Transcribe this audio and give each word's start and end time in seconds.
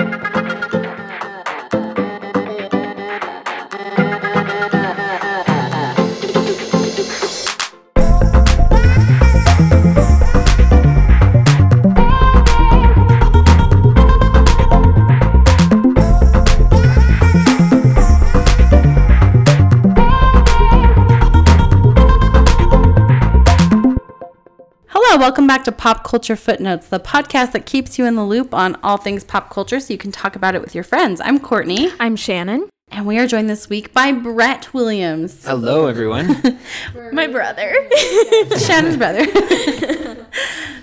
Hello, 0.00 0.10
welcome 0.12 0.29
back 25.50 25.64
to 25.64 25.72
Pop 25.72 26.04
Culture 26.04 26.36
Footnotes, 26.36 26.86
the 26.86 27.00
podcast 27.00 27.50
that 27.50 27.66
keeps 27.66 27.98
you 27.98 28.06
in 28.06 28.14
the 28.14 28.24
loop 28.24 28.54
on 28.54 28.76
all 28.84 28.98
things 28.98 29.24
pop 29.24 29.50
culture 29.50 29.80
so 29.80 29.92
you 29.92 29.98
can 29.98 30.12
talk 30.12 30.36
about 30.36 30.54
it 30.54 30.60
with 30.60 30.76
your 30.76 30.84
friends. 30.84 31.20
I'm 31.20 31.40
Courtney, 31.40 31.90
I'm 31.98 32.14
Shannon. 32.14 32.68
and 32.92 33.04
we 33.04 33.18
are 33.18 33.26
joined 33.26 33.50
this 33.50 33.68
week 33.68 33.92
by 33.92 34.12
Brett 34.12 34.72
Williams, 34.72 35.44
Hello, 35.44 35.88
everyone. 35.88 36.40
My 37.12 37.26
brother. 37.26 37.74
Shannon's 38.58 38.96
brother. 38.96 39.26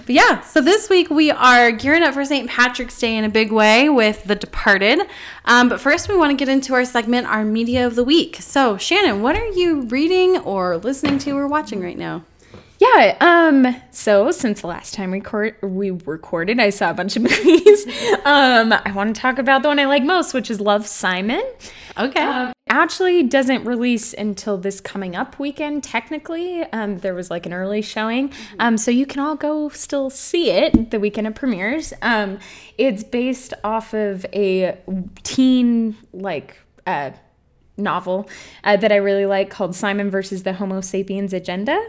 but 0.06 0.09
yeah, 0.09 0.42
so 0.42 0.59
this 0.59 0.90
week 0.90 1.09
we 1.09 1.31
are 1.31 1.72
gearing 1.72 2.04
up 2.04 2.14
for 2.14 2.26
St. 2.26 2.50
Patrick's 2.50 3.00
Day 3.00 3.16
in 3.16 3.23
a 3.23 3.30
big 3.30 3.54
way 3.54 3.88
with 3.88 4.26
The 4.26 4.36
Departed. 4.36 5.00
Um, 5.45 5.70
but 5.70 5.80
first, 5.80 6.09
we 6.09 6.18
want 6.18 6.31
to 6.31 6.36
get 6.36 6.52
into 6.52 6.73
our 6.73 6.84
segment, 6.84 7.26
our 7.28 7.45
media 7.45 7.88
of 7.88 7.95
the 7.95 8.04
week. 8.04 8.36
So, 8.42 8.76
Shannon, 8.76 9.22
what 9.22 9.38
are 9.38 9.48
you 9.48 9.84
reading 9.84 10.40
or 10.40 10.76
listening 10.76 11.20
to 11.20 11.31
or 11.38 11.48
watching 11.48 11.81
right 11.81 11.98
now? 11.98 12.26
Yeah. 12.80 13.17
Um. 13.20 13.76
So 13.91 14.31
since 14.31 14.62
the 14.62 14.67
last 14.67 14.94
time 14.94 15.12
we 15.12 15.17
record 15.20 15.55
we 15.62 15.91
recorded, 15.91 16.59
I 16.59 16.70
saw 16.70 16.91
a 16.91 16.94
bunch 16.94 17.16
of 17.16 17.22
movies. 17.23 17.86
um. 18.26 18.73
I 18.73 18.91
want 18.95 19.16
to 19.16 19.22
talk 19.22 19.40
about 19.40 19.62
the 19.62 19.70
one 19.70 19.80
I 19.80 19.86
like 19.86 20.03
most, 20.03 20.34
which 20.34 20.50
is 20.52 20.59
Love 20.59 20.88
Simon. 20.88 21.44
Okay. 21.98 22.22
Um, 22.22 22.53
actually 22.70 23.23
doesn't 23.23 23.64
release 23.64 24.14
until 24.14 24.58
this 24.58 24.80
coming 24.81 25.16
up 25.16 25.39
weekend 25.39 25.84
technically 25.84 26.64
um, 26.73 26.97
there 27.00 27.14
was 27.14 27.30
like 27.31 27.45
an 27.45 27.53
early 27.53 27.81
showing 27.81 28.31
um, 28.59 28.78
so 28.78 28.91
you 28.91 29.06
can 29.06 29.19
all 29.19 29.36
go 29.36 29.69
still 29.69 30.09
see 30.09 30.50
it 30.52 30.91
the 30.91 31.00
weekend 31.00 31.28
it 31.28 31.36
premieres 31.36 31.94
um, 32.02 32.38
it's 32.78 33.03
based 33.03 33.53
off 33.64 33.94
of 33.94 34.25
a 34.34 34.78
teen 35.23 35.95
like 36.14 36.58
uh, 36.86 37.12
novel 37.78 38.30
uh, 38.64 38.75
that 38.75 38.91
i 38.91 38.95
really 38.95 39.25
like 39.25 39.50
called 39.50 39.75
simon 39.75 40.09
versus 40.09 40.44
the 40.44 40.53
homo 40.53 40.81
sapiens 40.81 41.34
agenda 41.34 41.80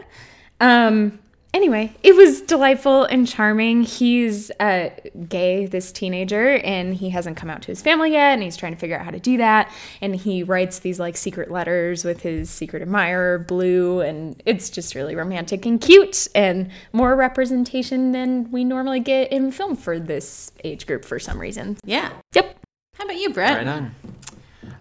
um, 0.59 1.19
anyway, 1.53 1.93
it 2.03 2.15
was 2.15 2.41
delightful 2.41 3.03
and 3.05 3.27
charming. 3.27 3.83
He's 3.83 4.51
uh, 4.59 4.89
gay, 5.27 5.65
this 5.65 5.91
teenager, 5.91 6.57
and 6.57 6.93
he 6.93 7.09
hasn't 7.09 7.37
come 7.37 7.49
out 7.49 7.61
to 7.63 7.67
his 7.67 7.81
family 7.81 8.11
yet, 8.11 8.33
and 8.33 8.43
he's 8.43 8.57
trying 8.57 8.73
to 8.73 8.79
figure 8.79 8.97
out 8.97 9.05
how 9.05 9.11
to 9.11 9.19
do 9.19 9.37
that. 9.37 9.71
And 10.01 10.15
he 10.15 10.43
writes 10.43 10.79
these 10.79 10.99
like 10.99 11.17
secret 11.17 11.51
letters 11.51 12.03
with 12.03 12.21
his 12.21 12.49
secret 12.49 12.81
admirer, 12.81 13.39
Blue, 13.39 14.01
and 14.01 14.41
it's 14.45 14.69
just 14.69 14.95
really 14.95 15.15
romantic 15.15 15.65
and 15.65 15.79
cute, 15.79 16.27
and 16.35 16.69
more 16.93 17.15
representation 17.15 18.11
than 18.11 18.51
we 18.51 18.63
normally 18.63 18.99
get 18.99 19.31
in 19.31 19.51
film 19.51 19.75
for 19.75 19.99
this 19.99 20.51
age 20.63 20.85
group 20.85 21.05
for 21.05 21.19
some 21.19 21.39
reason. 21.39 21.77
yeah. 21.83 22.11
Yep. 22.33 22.57
How 22.97 23.05
about 23.05 23.17
you, 23.17 23.29
Brett? 23.29 23.57
right 23.57 23.67
on. 23.67 23.95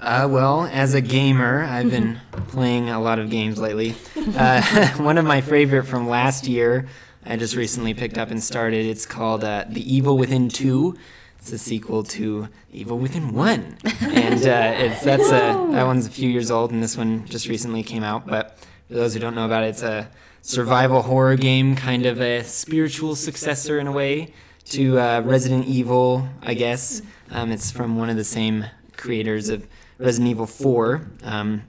Uh, 0.00 0.28
well, 0.30 0.68
as 0.72 0.94
a 0.94 1.00
gamer, 1.00 1.64
I've 1.64 1.90
been 1.90 2.20
playing 2.48 2.88
a 2.88 3.00
lot 3.00 3.18
of 3.18 3.30
games 3.30 3.58
lately. 3.58 3.96
Uh, 4.16 4.62
one 4.98 5.18
of 5.18 5.24
my 5.24 5.40
favorite 5.40 5.84
from 5.84 6.08
last 6.08 6.46
year, 6.46 6.86
I 7.26 7.36
just 7.36 7.56
recently 7.56 7.94
picked 7.94 8.16
up 8.16 8.30
and 8.30 8.42
started. 8.42 8.86
It's 8.86 9.04
called 9.04 9.42
uh, 9.42 9.64
The 9.68 9.92
Evil 9.92 10.16
Within 10.16 10.48
2. 10.48 10.96
It's 11.40 11.52
a 11.52 11.58
sequel 11.58 12.04
to 12.04 12.48
Evil 12.72 12.98
Within 12.98 13.32
1. 13.32 13.78
And 14.02 14.46
uh, 14.46 14.72
it's, 14.76 15.02
that's 15.02 15.28
a, 15.28 15.68
that 15.72 15.84
one's 15.84 16.06
a 16.06 16.10
few 16.10 16.30
years 16.30 16.50
old, 16.50 16.70
and 16.70 16.80
this 16.80 16.96
one 16.96 17.26
just 17.26 17.48
recently 17.48 17.82
came 17.82 18.04
out. 18.04 18.24
But 18.24 18.56
for 18.86 18.94
those 18.94 19.14
who 19.14 19.20
don't 19.20 19.34
know 19.34 19.46
about 19.46 19.64
it, 19.64 19.68
it's 19.68 19.82
a 19.82 20.08
survival 20.42 21.02
horror 21.02 21.36
game, 21.36 21.74
kind 21.74 22.06
of 22.06 22.20
a 22.20 22.44
spiritual 22.44 23.16
successor 23.16 23.80
in 23.80 23.88
a 23.88 23.92
way 23.92 24.32
to 24.66 24.98
uh, 24.98 25.22
Resident 25.24 25.66
Evil, 25.66 26.28
I 26.42 26.54
guess. 26.54 27.02
Um, 27.32 27.50
it's 27.50 27.72
from 27.72 27.96
one 27.96 28.10
of 28.10 28.16
the 28.16 28.24
same 28.24 28.66
creators 28.96 29.48
of 29.48 29.66
Resident 29.98 30.30
Evil 30.30 30.46
4. 30.46 31.10
Um, 31.24 31.62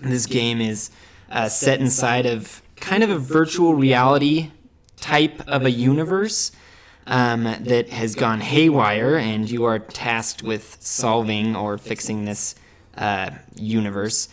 this 0.00 0.26
game 0.26 0.60
is 0.60 0.90
uh, 1.30 1.48
set 1.48 1.80
inside 1.80 2.26
of 2.26 2.62
kind 2.76 3.02
of 3.02 3.10
a 3.10 3.18
virtual 3.18 3.74
reality 3.74 4.50
type 4.96 5.42
of 5.46 5.64
a 5.64 5.70
universe 5.70 6.52
um, 7.06 7.44
that 7.44 7.90
has 7.90 8.14
gone 8.14 8.40
haywire, 8.40 9.16
and 9.16 9.50
you 9.50 9.64
are 9.64 9.78
tasked 9.78 10.42
with 10.42 10.76
solving 10.80 11.54
or 11.56 11.76
fixing 11.76 12.24
this 12.24 12.54
uh, 12.96 13.30
universe. 13.54 14.28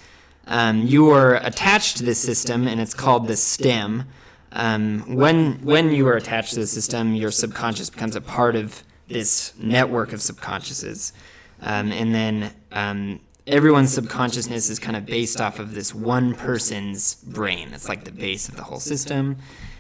Um, 0.48 0.86
you 0.86 1.10
are 1.10 1.36
attached 1.36 1.98
to 1.98 2.04
this 2.04 2.20
system, 2.20 2.68
and 2.68 2.80
it's 2.80 2.94
called 2.94 3.28
the 3.28 3.36
STEM. 3.36 4.06
Um, 4.54 5.16
when 5.16 5.64
when 5.64 5.92
you 5.92 6.08
are 6.08 6.16
attached 6.16 6.54
to 6.54 6.60
the 6.60 6.68
system, 6.68 7.16
your 7.16 7.32
subconscious 7.32 7.90
becomes 7.90 8.16
a 8.16 8.22
part 8.22 8.56
of 8.56 8.84
this 9.08 9.54
network 9.58 10.14
of 10.14 10.20
subconsciouses, 10.20 11.12
um, 11.62 11.92
and 11.92 12.14
then 12.14 12.54
um, 12.72 13.20
everyone's 13.48 13.94
subconsciousness 13.94 14.70
is 14.70 14.80
kind 14.80 14.96
of 14.96 15.06
based 15.06 15.42
off 15.42 15.60
of 15.60 15.74
this 15.74 15.94
one 15.94 16.34
person's 16.34 17.16
brain. 17.16 17.72
It's 17.74 17.90
like 17.90 18.04
the 18.04 18.12
base 18.12 18.48
of 18.48 18.56
the 18.56 18.64
whole 18.64 18.80
system, 18.80 19.38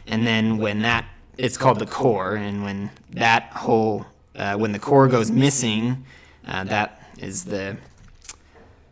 and 0.07 0.25
then 0.25 0.57
when 0.57 0.81
that 0.81 1.05
it's 1.37 1.57
called 1.57 1.79
the 1.79 1.85
core, 1.85 2.35
and 2.35 2.63
when 2.63 2.91
that 3.11 3.43
whole 3.53 4.05
uh, 4.35 4.55
when 4.55 4.71
the 4.71 4.79
core 4.79 5.07
goes 5.07 5.31
missing, 5.31 6.05
uh, 6.47 6.63
that 6.65 7.09
is 7.17 7.45
the 7.45 7.77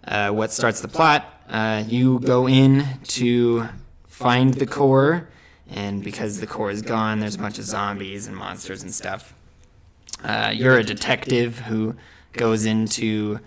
uh, 0.07 0.29
what 0.31 0.51
starts 0.51 0.81
the 0.81 0.87
plot. 0.87 1.25
Uh, 1.49 1.83
you 1.87 2.19
go 2.19 2.47
in 2.47 2.85
to 3.03 3.67
find 4.07 4.53
the 4.55 4.65
core, 4.65 5.29
and 5.69 6.03
because 6.03 6.39
the 6.39 6.47
core 6.47 6.71
is 6.71 6.81
gone, 6.81 7.19
there's 7.19 7.35
a 7.35 7.39
bunch 7.39 7.57
of 7.57 7.65
zombies 7.65 8.27
and 8.27 8.35
monsters 8.35 8.83
and 8.83 8.93
stuff. 8.93 9.33
Uh, 10.23 10.51
you're 10.53 10.77
a 10.77 10.83
detective 10.83 11.59
who 11.59 11.95
goes 12.33 12.65
in 12.65 12.85
to 12.85 13.39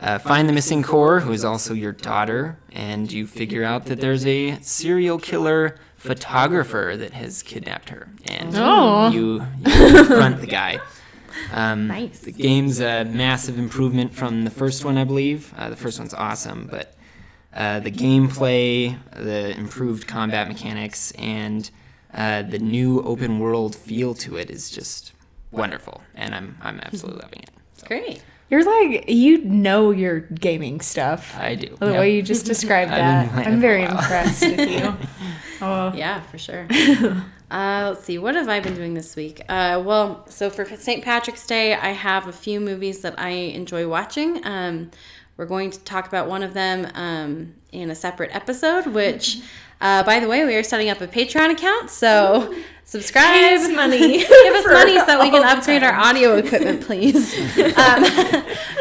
uh, 0.00 0.18
find 0.18 0.48
the 0.48 0.52
missing 0.52 0.82
core, 0.82 1.20
who 1.20 1.32
is 1.32 1.44
also 1.44 1.74
your 1.74 1.92
daughter, 1.92 2.58
and 2.72 3.10
you 3.10 3.26
figure 3.26 3.64
out 3.64 3.86
that 3.86 4.00
there's 4.00 4.26
a 4.26 4.58
serial 4.60 5.18
killer 5.18 5.76
photographer 5.96 6.94
that 6.96 7.12
has 7.12 7.42
kidnapped 7.42 7.88
her, 7.90 8.08
and 8.26 8.52
Oh. 8.56 9.10
you, 9.10 9.44
you 9.66 10.04
confront 10.04 10.40
the 10.40 10.46
guy. 10.46 10.78
Um, 11.52 11.86
Nice. 11.88 12.20
The 12.20 12.32
game's 12.32 12.80
a 12.80 13.04
massive 13.04 13.58
improvement 13.58 14.14
from 14.14 14.44
the 14.44 14.50
first 14.50 14.84
one, 14.84 14.96
I 14.98 15.04
believe. 15.04 15.52
Uh, 15.56 15.70
the 15.70 15.76
first 15.76 15.98
one's 15.98 16.14
awesome, 16.14 16.68
but 16.70 16.94
uh, 17.54 17.80
the 17.80 17.90
gameplay, 17.90 18.96
the 19.14 19.56
improved 19.56 20.06
combat 20.06 20.48
mechanics, 20.48 21.12
and 21.12 21.70
uh, 22.14 22.42
the 22.42 22.58
new 22.58 23.02
open 23.02 23.38
world 23.38 23.74
feel 23.76 24.14
to 24.14 24.36
it 24.36 24.50
is 24.50 24.70
just 24.70 25.12
wonderful, 25.50 26.02
and 26.14 26.34
I'm 26.34 26.56
I'm 26.62 26.80
absolutely 26.80 27.22
loving 27.22 27.42
it. 27.42 27.50
Great. 27.86 28.22
You're 28.50 28.64
like, 28.64 29.04
you 29.08 29.38
know 29.44 29.90
your 29.90 30.20
gaming 30.20 30.80
stuff. 30.80 31.36
I 31.38 31.54
do. 31.54 31.76
The 31.78 31.86
Yep. 31.92 32.00
way 32.00 32.14
you 32.16 32.22
just 32.22 32.46
described 32.46 32.90
that, 32.92 33.30
I'm 33.46 33.60
very 33.60 33.82
while. 33.84 33.98
impressed 33.98 34.42
with 34.42 34.68
you. 34.70 34.94
Oh, 35.60 35.92
Yeah, 35.92 36.20
for 36.22 36.38
sure. 36.38 36.68
uh, 37.50 37.88
let's 37.90 38.04
see. 38.04 38.16
What 38.16 38.36
have 38.36 38.48
I 38.48 38.60
been 38.60 38.74
doing 38.76 38.94
this 38.94 39.16
week? 39.16 39.42
Uh, 39.48 39.82
well, 39.84 40.24
so 40.28 40.50
for 40.50 40.64
St. 40.64 41.02
Patrick's 41.02 41.44
Day, 41.48 41.74
I 41.74 41.88
have 41.88 42.28
a 42.28 42.32
few 42.32 42.60
movies 42.60 43.00
that 43.00 43.18
I 43.18 43.30
enjoy 43.30 43.88
watching. 43.88 44.44
Um, 44.46 44.92
we're 45.36 45.46
going 45.46 45.72
to 45.72 45.80
talk 45.80 46.06
about 46.06 46.28
one 46.28 46.44
of 46.44 46.54
them 46.54 46.86
um, 46.94 47.54
in 47.72 47.90
a 47.90 47.96
separate 47.96 48.32
episode, 48.34 48.86
which, 48.86 49.38
uh, 49.80 50.02
by 50.02 50.20
the 50.20 50.28
way, 50.28 50.44
we 50.44 50.54
are 50.56 50.62
setting 50.62 50.88
up 50.88 51.00
a 51.00 51.06
Patreon 51.06 51.52
account. 51.52 51.90
So 51.90 52.54
subscribe. 52.84 53.34
Give 53.34 53.60
us 53.62 53.68
money. 53.70 54.18
Give 54.18 54.54
us 54.54 54.66
money 54.72 54.98
so 54.98 55.06
that 55.06 55.20
we 55.20 55.30
can 55.30 55.44
upgrade 55.44 55.84
our 55.84 55.92
audio 55.92 56.36
equipment, 56.36 56.82
please. 56.82 57.32
um, 57.58 58.02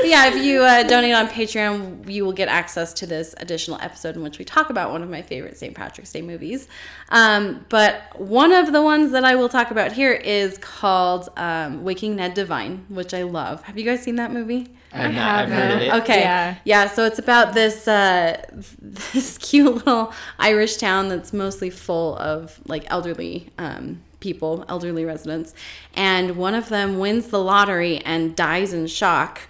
yeah, 0.03 0.27
if 0.27 0.43
you 0.43 0.63
uh, 0.63 0.83
donate 0.83 1.13
on 1.13 1.27
Patreon, 1.27 2.09
you 2.11 2.25
will 2.25 2.33
get 2.33 2.47
access 2.47 2.93
to 2.93 3.05
this 3.05 3.35
additional 3.37 3.79
episode 3.79 4.15
in 4.15 4.23
which 4.23 4.39
we 4.39 4.45
talk 4.45 4.71
about 4.71 4.91
one 4.91 5.03
of 5.03 5.09
my 5.09 5.21
favorite 5.21 5.57
St. 5.57 5.75
Patrick's 5.75 6.11
Day 6.11 6.21
movies. 6.23 6.67
Um, 7.09 7.65
but 7.69 8.19
one 8.19 8.51
of 8.51 8.71
the 8.71 8.81
ones 8.81 9.11
that 9.11 9.23
I 9.23 9.35
will 9.35 9.49
talk 9.49 9.69
about 9.69 9.91
here 9.91 10.13
is 10.13 10.57
called 10.57 11.29
um, 11.37 11.83
Waking 11.83 12.15
Ned 12.15 12.33
Devine, 12.33 12.85
which 12.89 13.13
I 13.13 13.21
love. 13.21 13.61
Have 13.63 13.77
you 13.77 13.85
guys 13.85 14.01
seen 14.01 14.15
that 14.15 14.31
movie? 14.31 14.69
I've, 14.97 15.13
not, 15.13 15.39
I've 15.39 15.49
heard 15.49 15.71
of 15.71 15.81
it. 15.81 15.93
Okay. 16.03 16.21
Yeah. 16.21 16.55
Yeah. 16.63 16.87
So 16.87 17.05
it's 17.05 17.19
about 17.19 17.53
this 17.53 17.87
uh, 17.87 18.43
this 18.81 19.37
cute 19.37 19.75
little 19.75 20.13
Irish 20.39 20.77
town 20.77 21.09
that's 21.09 21.33
mostly 21.33 21.69
full 21.69 22.17
of 22.17 22.59
like 22.67 22.85
elderly 22.87 23.49
um, 23.57 24.01
people, 24.19 24.65
elderly 24.67 25.05
residents, 25.05 25.53
and 25.93 26.37
one 26.37 26.55
of 26.55 26.69
them 26.69 26.99
wins 26.99 27.27
the 27.27 27.39
lottery 27.39 27.99
and 27.99 28.35
dies 28.35 28.73
in 28.73 28.87
shock. 28.87 29.41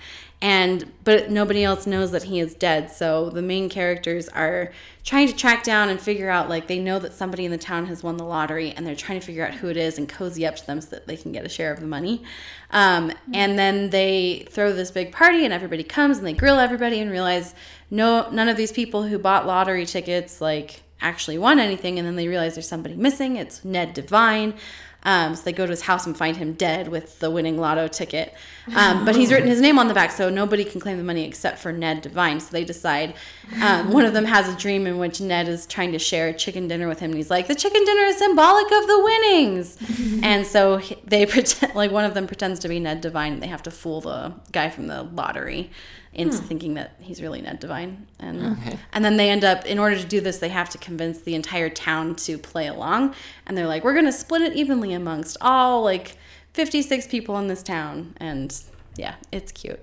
And 0.41 0.91
but 1.03 1.31
nobody 1.31 1.63
else 1.63 1.87
knows 1.87 2.11
that 2.11 2.23
he 2.23 2.39
is 2.39 2.53
dead. 2.53 2.91
So 2.91 3.29
the 3.31 3.41
main 3.41 3.69
characters 3.69 4.29
are 4.29 4.71
trying 5.03 5.27
to 5.27 5.35
track 5.35 5.63
down 5.63 5.89
and 5.89 5.99
figure 5.99 6.29
out 6.29 6.47
like 6.47 6.67
they 6.67 6.77
know 6.77 6.99
that 6.99 7.13
somebody 7.13 7.45
in 7.45 7.51
the 7.51 7.57
town 7.57 7.87
has 7.87 8.03
won 8.03 8.17
the 8.17 8.23
lottery 8.23 8.71
and 8.71 8.85
they're 8.85 8.95
trying 8.95 9.19
to 9.19 9.25
figure 9.25 9.45
out 9.47 9.55
who 9.55 9.67
it 9.69 9.77
is 9.77 9.97
and 9.97 10.07
cozy 10.07 10.45
up 10.45 10.55
to 10.55 10.67
them 10.67 10.79
so 10.79 10.89
that 10.89 11.07
they 11.07 11.17
can 11.17 11.31
get 11.31 11.43
a 11.43 11.49
share 11.49 11.71
of 11.71 11.79
the 11.79 11.87
money. 11.87 12.21
Um, 12.69 13.11
and 13.33 13.57
then 13.57 13.89
they 13.89 14.45
throw 14.51 14.73
this 14.73 14.91
big 14.91 15.11
party 15.11 15.43
and 15.43 15.53
everybody 15.53 15.83
comes 15.83 16.19
and 16.19 16.27
they 16.27 16.33
grill 16.33 16.59
everybody 16.59 16.99
and 16.99 17.09
realize 17.09 17.55
no 17.89 18.29
none 18.29 18.47
of 18.47 18.57
these 18.57 18.71
people 18.71 19.03
who 19.03 19.17
bought 19.17 19.47
lottery 19.47 19.87
tickets 19.87 20.39
like 20.39 20.83
actually 21.01 21.37
won 21.37 21.57
anything 21.57 21.97
and 21.97 22.07
then 22.07 22.15
they 22.15 22.27
realize 22.27 22.53
there's 22.53 22.67
somebody 22.67 22.95
missing. 22.95 23.37
It's 23.37 23.65
Ned 23.65 23.95
Devine. 23.95 24.53
Um, 25.03 25.35
so 25.35 25.43
they 25.43 25.53
go 25.53 25.65
to 25.65 25.69
his 25.69 25.81
house 25.81 26.05
and 26.05 26.17
find 26.17 26.35
him 26.35 26.53
dead 26.53 26.89
with 26.89 27.19
the 27.19 27.31
winning 27.31 27.57
lotto 27.57 27.87
ticket. 27.87 28.33
Um, 28.75 29.05
but 29.05 29.15
he's 29.15 29.31
written 29.31 29.47
his 29.47 29.61
name 29.61 29.79
on 29.79 29.87
the 29.87 29.93
back, 29.93 30.11
so 30.11 30.29
nobody 30.29 30.65
can 30.65 30.81
claim 30.81 30.97
the 30.97 31.03
money 31.03 31.23
except 31.23 31.59
for 31.59 31.71
Ned 31.71 32.01
Devine. 32.01 32.39
So 32.39 32.51
they 32.51 32.65
decide. 32.65 33.13
Um, 33.61 33.93
one 33.93 34.03
of 34.03 34.13
them 34.13 34.25
has 34.25 34.53
a 34.53 34.57
dream 34.57 34.85
in 34.85 34.97
which 34.97 35.21
Ned 35.21 35.47
is 35.47 35.65
trying 35.65 35.93
to 35.93 35.99
share 35.99 36.27
a 36.27 36.33
chicken 36.33 36.67
dinner 36.67 36.87
with 36.87 36.99
him, 36.99 37.11
and 37.11 37.17
he's 37.17 37.29
like, 37.29 37.47
"The 37.47 37.55
chicken 37.55 37.85
dinner 37.85 38.01
is 38.01 38.17
symbolic 38.17 38.65
of 38.65 38.87
the 38.87 39.01
winnings." 39.01 39.77
and 40.23 40.45
so 40.45 40.81
they 41.05 41.25
pretend, 41.27 41.75
like 41.75 41.91
one 41.91 42.03
of 42.03 42.13
them 42.13 42.27
pretends 42.27 42.59
to 42.59 42.67
be 42.67 42.79
Ned 42.79 43.01
Devine, 43.01 43.33
and 43.33 43.41
they 43.41 43.47
have 43.47 43.63
to 43.63 43.71
fool 43.71 44.01
the 44.01 44.33
guy 44.51 44.69
from 44.69 44.87
the 44.87 45.03
lottery 45.03 45.71
into 46.17 46.37
thinking 46.37 46.73
that 46.73 46.95
he's 46.99 47.21
really 47.21 47.41
Ned 47.41 47.59
Devine. 47.59 48.07
And 48.19 48.57
Okay. 48.57 48.77
and 48.93 49.05
then 49.05 49.17
they 49.17 49.29
end 49.29 49.43
up 49.43 49.65
in 49.65 49.77
order 49.79 49.95
to 49.97 50.05
do 50.05 50.19
this 50.19 50.39
they 50.39 50.49
have 50.49 50.69
to 50.71 50.77
convince 50.79 51.21
the 51.21 51.35
entire 51.35 51.69
town 51.69 52.15
to 52.15 52.37
play 52.37 52.67
along 52.67 53.13
and 53.45 53.55
they're 53.57 53.67
like 53.67 53.83
we're 53.83 53.93
going 53.93 54.05
to 54.05 54.11
split 54.11 54.41
it 54.41 54.53
evenly 54.53 54.93
amongst 54.93 55.37
all 55.41 55.83
like 55.83 56.17
56 56.53 57.07
people 57.07 57.37
in 57.37 57.47
this 57.47 57.61
town 57.63 58.15
and 58.17 58.59
yeah, 58.95 59.15
it's 59.31 59.51
cute. 59.51 59.79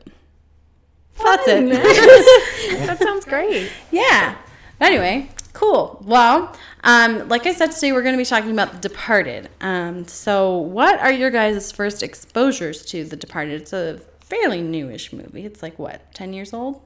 That's 1.23 1.45
it. 1.47 1.71
that 2.87 2.99
sounds 2.99 3.25
great. 3.25 3.71
yeah. 3.93 4.37
Anyway, 4.81 5.31
cool. 5.53 6.03
Well, 6.05 6.53
um, 6.83 7.29
like 7.29 7.47
I 7.47 7.53
said 7.53 7.71
today, 7.71 7.93
we're 7.93 8.03
going 8.03 8.15
to 8.15 8.19
be 8.19 8.25
talking 8.25 8.51
about 8.51 8.73
The 8.83 8.89
Departed. 8.89 9.49
Um, 9.61 10.05
so, 10.09 10.59
what 10.59 10.99
are 10.99 11.13
your 11.13 11.31
guys' 11.31 11.71
first 11.71 12.03
exposures 12.03 12.85
to 12.87 13.05
The 13.05 13.15
Departed? 13.17 13.63
It's 13.63 13.73
a 13.73 14.01
fairly 14.35 14.63
newish 14.63 15.13
movie. 15.13 15.45
It's 15.45 15.63
like 15.63 15.79
what, 15.79 16.13
ten 16.15 16.33
years 16.33 16.53
old? 16.53 16.81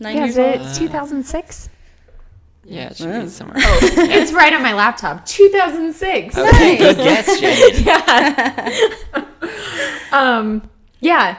Nine 0.00 0.16
Yeah, 0.16 0.24
years 0.24 0.38
is 0.38 0.60
old? 0.60 0.70
it 0.76 0.78
2006? 0.78 1.70
Yeah, 2.64 2.88
it 2.90 2.96
should 2.96 3.22
be 3.22 3.28
somewhere. 3.28 3.56
it's 3.58 4.32
right 4.32 4.52
on 4.52 4.62
my 4.62 4.74
laptop. 4.74 5.24
2006. 5.24 6.36
Okay, 6.36 6.76
good 6.76 6.96
guess, 6.96 7.38
Shannon. 7.40 9.24
Um, 10.10 10.70
yeah. 11.00 11.38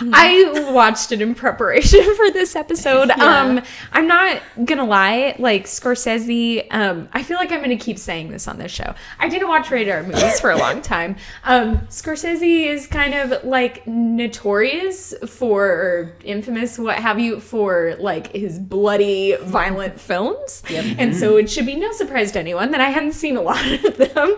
I 0.00 0.70
watched 0.72 1.12
it 1.12 1.22
in 1.22 1.34
preparation 1.34 2.02
for 2.16 2.30
this 2.30 2.56
episode. 2.56 3.10
Um, 3.10 3.62
I'm 3.92 4.06
not 4.06 4.42
gonna 4.64 4.84
lie, 4.84 5.36
like 5.38 5.64
Scorsese, 5.64 6.66
um, 6.70 7.08
I 7.12 7.22
feel 7.22 7.36
like 7.36 7.52
I'm 7.52 7.60
gonna 7.60 7.76
keep 7.76 7.98
saying 7.98 8.30
this 8.30 8.48
on 8.48 8.58
this 8.58 8.72
show. 8.72 8.94
I 9.18 9.28
didn't 9.28 9.48
watch 9.48 9.70
radar 9.70 10.02
movies 10.02 10.40
for 10.40 10.50
a 10.50 10.56
long 10.56 10.82
time. 10.82 11.16
Um, 11.44 11.78
Scorsese 11.88 12.66
is 12.66 12.86
kind 12.86 13.14
of 13.14 13.44
like 13.44 13.86
notorious 13.86 15.14
for 15.26 15.66
or 15.66 16.16
infamous, 16.24 16.78
what 16.78 16.96
have 16.96 17.18
you, 17.20 17.38
for 17.40 17.94
like 18.00 18.32
his 18.32 18.58
bloody, 18.58 19.36
violent 19.42 20.00
films. 20.00 20.62
And 20.68 21.14
so 21.14 21.36
it 21.36 21.48
should 21.48 21.66
be 21.66 21.76
no 21.76 21.92
surprise 21.92 22.32
to 22.32 22.40
anyone 22.40 22.72
that 22.72 22.80
I 22.80 22.90
hadn't 22.90 23.12
seen 23.12 23.36
a 23.36 23.42
lot 23.42 23.64
of 23.84 23.96
them. 23.96 24.36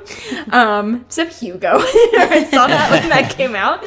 Um, 0.53 1.05
except 1.06 1.35
Hugo. 1.35 1.71
I 1.79 2.47
saw 2.51 2.67
that 2.67 2.91
when 2.91 3.09
that 3.09 3.35
came 3.35 3.56
out. 3.56 3.85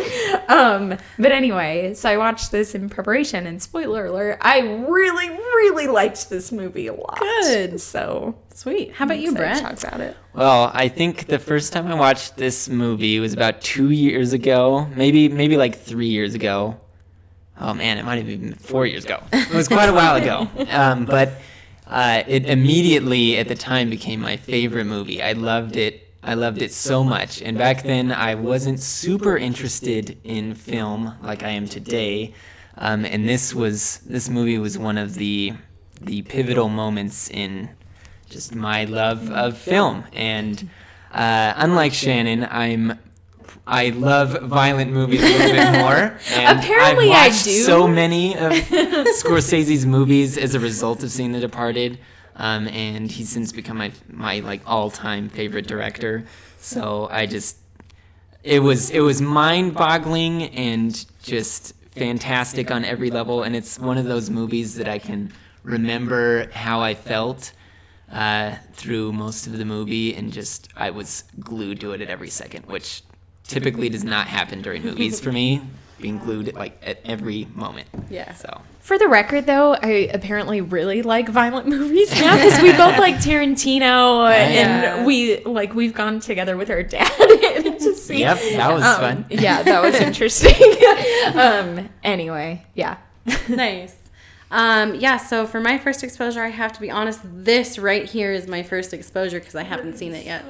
Um, 0.50 0.98
but 1.20 1.32
anyway, 1.32 1.51
so 1.94 2.10
I 2.10 2.18
watched 2.18 2.52
this 2.52 2.76
in 2.76 2.90
preparation, 2.90 3.46
and 3.46 3.62
spoiler 3.62 4.06
alert, 4.06 4.38
I 4.42 4.60
really, 4.60 5.30
really 5.30 5.88
liked 5.88 6.30
this 6.30 6.52
movie 6.52 6.88
a 6.88 6.94
lot. 6.94 7.20
Good. 7.20 7.80
So 7.82 8.36
Sweet. 8.54 8.94
How 8.94 9.06
about 9.06 9.20
you, 9.20 9.32
excited 9.32 9.56
to 9.56 9.62
Brett? 9.62 9.80
Talk 9.80 9.88
about 9.88 10.02
it. 10.02 10.18
Well, 10.34 10.72
I 10.74 10.88
think 10.88 11.28
the 11.28 11.40
first 11.40 11.74
time 11.74 11.88
I 11.88 11.96
watched 11.96 12.38
this 12.38 12.70
movie 12.70 13.20
was 13.20 13.34
about 13.34 13.62
two 13.62 13.90
years 13.90 14.34
ago, 14.34 14.88
maybe 14.96 15.30
maybe 15.30 15.58
like 15.58 15.80
three 15.80 16.10
years 16.10 16.36
ago. 16.36 16.78
Oh 17.60 17.74
man, 17.74 17.98
it 17.98 18.06
might 18.06 18.18
have 18.18 18.28
been 18.28 18.54
four 18.54 18.86
years 18.86 19.06
ago. 19.06 19.24
It 19.32 19.54
was 19.54 19.68
quite 19.68 19.90
a 19.90 19.94
while 19.94 20.16
ago. 20.16 20.48
Um, 20.72 21.06
but 21.06 21.34
uh, 21.88 22.24
it 22.28 22.46
immediately 22.46 23.38
at 23.38 23.48
the 23.48 23.56
time 23.56 23.90
became 23.90 24.22
my 24.22 24.38
favorite 24.38 24.86
movie. 24.86 25.22
I 25.22 25.34
loved 25.34 25.76
it. 25.76 26.08
I 26.24 26.36
loved 26.36 26.62
it 26.62 26.72
so 26.72 27.04
much. 27.04 27.42
And 27.42 27.58
back 27.58 27.84
then, 27.84 28.12
I 28.12 28.36
wasn't 28.36 28.80
super 28.80 29.38
interested 29.38 30.18
in 30.24 30.54
film 30.54 31.16
like 31.24 31.42
I 31.44 31.50
am 31.50 31.68
today. 31.68 32.34
Um, 32.78 33.06
and 33.06 33.28
this 33.28 33.54
was 33.54 33.98
this 34.06 34.30
movie 34.30 34.58
was 34.58 34.78
one 34.78 34.98
of 34.98 35.16
the 35.16 35.54
the 36.00 36.22
pivotal 36.24 36.70
moments 36.70 37.30
in 37.30 37.70
just 38.30 38.56
my 38.56 38.86
love 38.86 39.30
of 39.32 39.58
film. 39.58 40.04
And 40.14 40.70
uh, 41.12 41.54
unlike 41.58 41.94
Shannon, 41.94 42.48
I'm 42.50 43.00
I 43.68 43.90
love 43.90 44.42
violent 44.44 44.92
movies 44.92 45.22
a 45.22 45.26
little 45.26 45.52
bit 45.52 45.80
more. 45.80 46.18
And 46.34 46.60
Apparently 46.60 47.12
I 47.12 47.26
I've 47.26 47.32
watched 47.32 47.46
do. 47.46 47.62
so 47.64 47.88
many 47.88 48.36
of 48.36 48.52
Scorsese's 49.22 49.86
movies 49.86 50.38
as 50.38 50.56
a 50.56 50.60
result 50.60 51.04
of 51.04 51.12
seeing 51.12 51.32
The 51.32 51.40
Departed. 51.40 52.00
Um, 52.36 52.68
and 52.70 53.12
he's 53.12 53.30
since 53.30 53.52
become 53.52 53.78
my 53.78 53.92
my 54.10 54.40
like 54.40 54.62
all 54.66 54.90
time 54.90 55.30
favorite 55.30 55.68
director. 55.68 56.26
So 56.58 57.08
I 57.12 57.26
just 57.26 57.58
it 58.44 58.60
was 58.60 58.90
it 58.90 59.02
was 59.02 59.22
mind 59.22 59.74
boggling 59.74 60.44
and 60.56 61.06
just 61.22 61.74
fantastic 61.92 62.72
on 62.72 62.86
every 62.86 63.12
level. 63.12 63.44
And 63.44 63.56
it's 63.56 63.78
one 63.78 63.98
of 63.98 64.06
those 64.06 64.30
movies 64.30 64.76
that 64.76 64.88
I 64.88 64.98
can 65.00 65.32
remember 65.64 66.50
how 66.52 66.82
I 66.82 66.96
felt 66.96 67.52
uh, 68.12 68.56
through 68.74 69.14
most 69.14 69.48
of 69.48 69.58
the 69.58 69.66
movie, 69.66 70.16
and 70.16 70.34
just 70.34 70.70
I 70.76 70.90
was 70.90 71.24
glued 71.40 71.80
to 71.82 71.94
it 71.94 72.02
at 72.02 72.10
every 72.10 72.30
second, 72.30 72.66
which 72.66 73.04
typically 73.44 73.90
does 73.90 74.04
not 74.04 74.28
happen 74.28 74.62
during 74.62 74.84
movies 74.84 75.20
for 75.20 75.32
me. 75.32 75.62
Being 76.02 76.18
glued 76.18 76.54
like 76.56 76.78
at 76.86 77.00
every 77.06 77.48
moment. 77.54 77.88
Yeah. 78.10 78.34
So 78.34 78.62
For 78.80 78.98
the 78.98 79.08
record, 79.08 79.46
though, 79.46 79.74
I 79.76 80.10
apparently 80.14 80.60
really 80.62 81.02
like 81.04 81.30
violent 81.30 81.68
movies 81.78 82.12
now 82.20 82.36
because 82.36 82.62
we 82.62 82.72
both 82.72 82.98
like 82.98 83.16
Tarantino, 83.16 84.30
Yeah. 84.32 84.96
and 84.98 85.06
we 85.06 85.44
like 85.44 85.74
we've 85.76 85.94
gone 85.94 86.20
together 86.20 86.58
with 86.58 86.70
our 86.70 86.84
dad 86.98 87.08
to 87.80 87.96
see. 87.96 88.20
yep, 88.20 88.40
that 88.54 88.74
was 88.74 88.84
Um, 88.84 89.00
fun. 89.00 89.26
Yeah, 89.30 89.64
that 89.64 89.82
was 89.82 89.96
interesting. 89.96 90.56
um. 91.36 91.90
Anyway, 92.04 92.66
yeah. 92.74 92.98
nice. 93.50 93.96
Um, 94.54 94.96
yeah, 94.96 95.16
so 95.16 95.48
for 95.48 95.62
my 95.62 95.78
first 95.78 96.04
exposure, 96.04 96.42
I 96.44 96.50
have 96.50 96.74
to 96.74 96.82
be 96.82 96.92
honest, 96.92 97.22
this 97.24 97.80
right 97.80 98.04
here 98.04 98.34
is 98.34 98.48
my 98.48 98.64
first 98.64 98.94
exposure 98.94 99.40
because 99.40 99.56
I 99.56 99.64
haven't 99.64 99.98
seen 99.98 100.14
it 100.14 100.26
yet. 100.26 100.44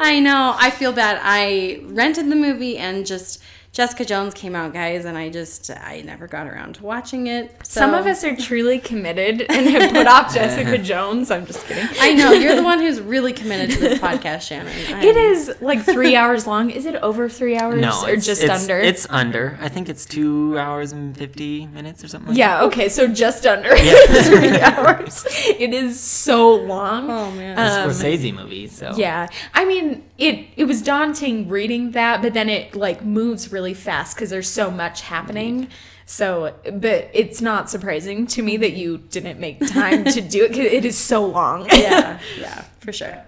I 0.00 0.18
know, 0.18 0.56
I 0.58 0.70
feel 0.70 0.92
bad. 0.92 1.20
I 1.22 1.82
rented 1.84 2.28
the 2.28 2.34
movie 2.34 2.78
and 2.78 3.06
just 3.06 3.40
Jessica 3.72 4.04
Jones 4.04 4.34
came 4.34 4.54
out, 4.54 4.74
guys, 4.74 5.06
and 5.06 5.16
I 5.16 5.30
just 5.30 5.70
I 5.70 6.02
never 6.04 6.26
got 6.26 6.46
around 6.46 6.74
to 6.74 6.82
watching 6.84 7.28
it. 7.28 7.56
So. 7.66 7.80
Some 7.80 7.94
of 7.94 8.06
us 8.06 8.22
are 8.22 8.36
truly 8.36 8.78
committed 8.78 9.46
and 9.48 9.66
have 9.70 9.92
put 9.94 10.06
off 10.06 10.34
Jessica 10.34 10.76
Jones. 10.76 11.30
I'm 11.30 11.46
just 11.46 11.64
kidding. 11.66 11.88
I 11.98 12.12
know 12.12 12.32
you're 12.32 12.54
the 12.54 12.62
one 12.72 12.80
who's 12.80 13.00
really 13.00 13.32
committed 13.32 13.70
to 13.70 13.80
this 13.80 13.98
podcast, 13.98 14.42
Shannon. 14.42 14.70
I'm- 14.92 15.02
It 15.02 15.16
is 15.16 15.56
like 15.62 15.84
three 15.84 16.14
hours 16.14 16.46
long. 16.46 16.68
Is 16.68 16.84
it 16.84 16.96
over 16.96 17.30
three 17.30 17.56
hours 17.56 17.80
No, 17.80 17.98
or 18.04 18.10
it's, 18.10 18.26
just 18.26 18.42
it's- 18.42 18.60
under? 18.62 18.78
It's 18.78 19.06
under. 19.08 19.56
I 19.58 19.70
think 19.70 19.88
it's 19.88 20.04
two 20.04 20.58
hours 20.58 20.92
and 20.92 21.16
fifty 21.16 21.66
minutes 21.68 22.04
or 22.04 22.08
something. 22.08 22.28
Like 22.32 22.36
yeah, 22.38 22.64
okay, 22.64 22.90
so 22.90 23.08
just 23.08 23.46
under 23.46 23.74
three 23.76 24.60
hours. 24.60 25.24
It 25.48 25.72
is 25.72 25.98
so 25.98 26.54
long. 26.56 27.04
Oh 27.10 27.30
man. 27.30 27.56
that. 27.56 27.84
Um, 27.86 27.90
Scorsese 27.90 28.34
movie. 28.34 28.66
So 28.68 28.92
Yeah, 28.98 29.28
I 29.54 29.64
mean 29.64 30.04
it. 30.18 30.46
It 30.56 30.64
was 30.64 30.82
daunting 30.82 31.48
reading 31.48 31.92
that, 31.92 32.20
but 32.20 32.34
then 32.34 32.50
it 32.50 32.76
like 32.76 33.02
moves 33.02 33.50
really 33.50 33.61
fast 33.72 34.16
because 34.16 34.30
there's 34.30 34.48
so 34.48 34.70
much 34.70 35.02
happening. 35.02 35.68
So, 36.04 36.54
but 36.64 37.10
it's 37.14 37.40
not 37.40 37.70
surprising 37.70 38.26
to 38.28 38.42
me 38.42 38.56
that 38.58 38.72
you 38.72 38.98
didn't 38.98 39.38
make 39.38 39.66
time 39.68 40.04
to 40.04 40.20
do 40.20 40.44
it 40.44 40.48
because 40.48 40.66
it 40.66 40.84
is 40.84 40.98
so 40.98 41.24
long. 41.24 41.66
yeah, 41.72 42.18
yeah, 42.38 42.64
for 42.80 42.92
sure. 42.92 43.22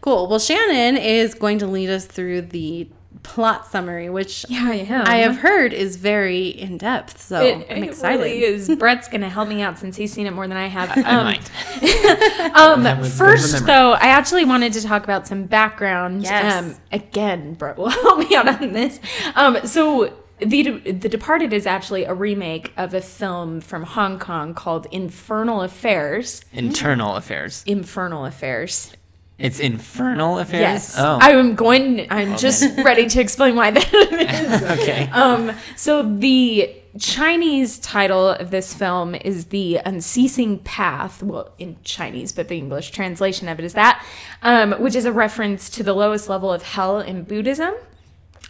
Cool. 0.00 0.28
Well, 0.28 0.38
Shannon 0.38 0.96
is 0.96 1.34
going 1.34 1.58
to 1.58 1.66
lead 1.66 1.90
us 1.90 2.06
through 2.06 2.42
the 2.42 2.88
plot 3.22 3.66
summary, 3.66 4.08
which 4.08 4.46
yeah, 4.48 4.64
I 4.68 4.74
am. 4.76 5.06
I 5.06 5.16
have 5.16 5.36
heard 5.36 5.72
is 5.72 5.96
very 5.96 6.48
in 6.48 6.78
depth. 6.78 7.20
So 7.20 7.42
It, 7.44 7.66
I'm 7.70 7.82
it 7.82 7.88
excited. 7.88 8.22
really 8.22 8.42
is. 8.44 8.68
Brett's 8.78 9.08
gonna 9.08 9.28
help 9.28 9.48
me 9.48 9.60
out 9.62 9.78
since 9.78 9.96
he's 9.96 10.12
seen 10.12 10.26
it 10.26 10.32
more 10.32 10.48
than 10.48 10.56
I 10.56 10.66
have. 10.68 10.90
I 10.96 11.00
Um, 11.02 11.24
might. 11.24 11.50
Um, 12.56 12.82
That 12.84 13.04
first, 13.04 13.66
though, 13.66 13.92
I 13.92 14.08
actually 14.08 14.44
wanted 14.44 14.72
to 14.74 14.82
talk 14.82 15.04
about 15.04 15.26
some 15.26 15.44
background. 15.44 16.22
Yes. 16.22 16.62
Um, 16.64 16.76
again, 16.92 17.54
Brett 17.54 17.76
will 17.76 17.88
help 17.90 18.18
me 18.18 18.34
out 18.34 18.48
on 18.48 18.72
this. 18.72 18.98
Um, 19.34 19.58
so 19.66 20.12
the 20.38 20.62
The 20.80 21.08
Departed 21.08 21.52
is 21.52 21.66
actually 21.66 22.04
a 22.04 22.14
remake 22.14 22.72
of 22.78 22.94
a 22.94 23.00
film 23.02 23.60
from 23.60 23.82
Hong 23.82 24.18
Kong 24.18 24.54
called 24.54 24.86
Infernal 24.90 25.60
Affairs. 25.62 26.40
Internal 26.52 27.16
affairs. 27.16 27.62
Infernal 27.66 28.24
Affairs. 28.24 28.92
It's 29.40 29.58
infernal 29.58 30.38
affairs. 30.38 30.60
Yes. 30.60 30.94
Oh. 30.98 31.18
I'm 31.20 31.54
going. 31.54 32.06
I'm 32.10 32.36
just 32.36 32.76
ready 32.78 33.06
to 33.08 33.20
explain 33.20 33.56
why 33.56 33.70
that 33.70 33.92
is. 33.94 34.62
okay. 34.80 35.08
Um, 35.10 35.52
so 35.76 36.02
the 36.02 36.76
Chinese 36.98 37.78
title 37.78 38.28
of 38.28 38.50
this 38.50 38.74
film 38.74 39.14
is 39.14 39.46
The 39.46 39.80
Unceasing 39.84 40.58
Path. 40.58 41.22
Well, 41.22 41.52
in 41.58 41.78
Chinese, 41.84 42.32
but 42.32 42.48
the 42.48 42.58
English 42.58 42.90
translation 42.90 43.48
of 43.48 43.58
it 43.58 43.64
is 43.64 43.72
that, 43.74 44.04
um, 44.42 44.72
which 44.72 44.94
is 44.94 45.06
a 45.06 45.12
reference 45.12 45.70
to 45.70 45.82
the 45.82 45.94
lowest 45.94 46.28
level 46.28 46.52
of 46.52 46.62
hell 46.62 47.00
in 47.00 47.24
Buddhism. 47.24 47.74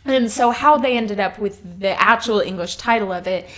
And 0.05 0.31
so, 0.31 0.51
how 0.51 0.77
they 0.77 0.97
ended 0.97 1.21
up 1.21 1.39
with 1.39 1.81
the 1.81 2.01
actual 2.01 2.41
English 2.41 2.77
title 2.77 3.13
of 3.13 3.27
it, 3.27 3.49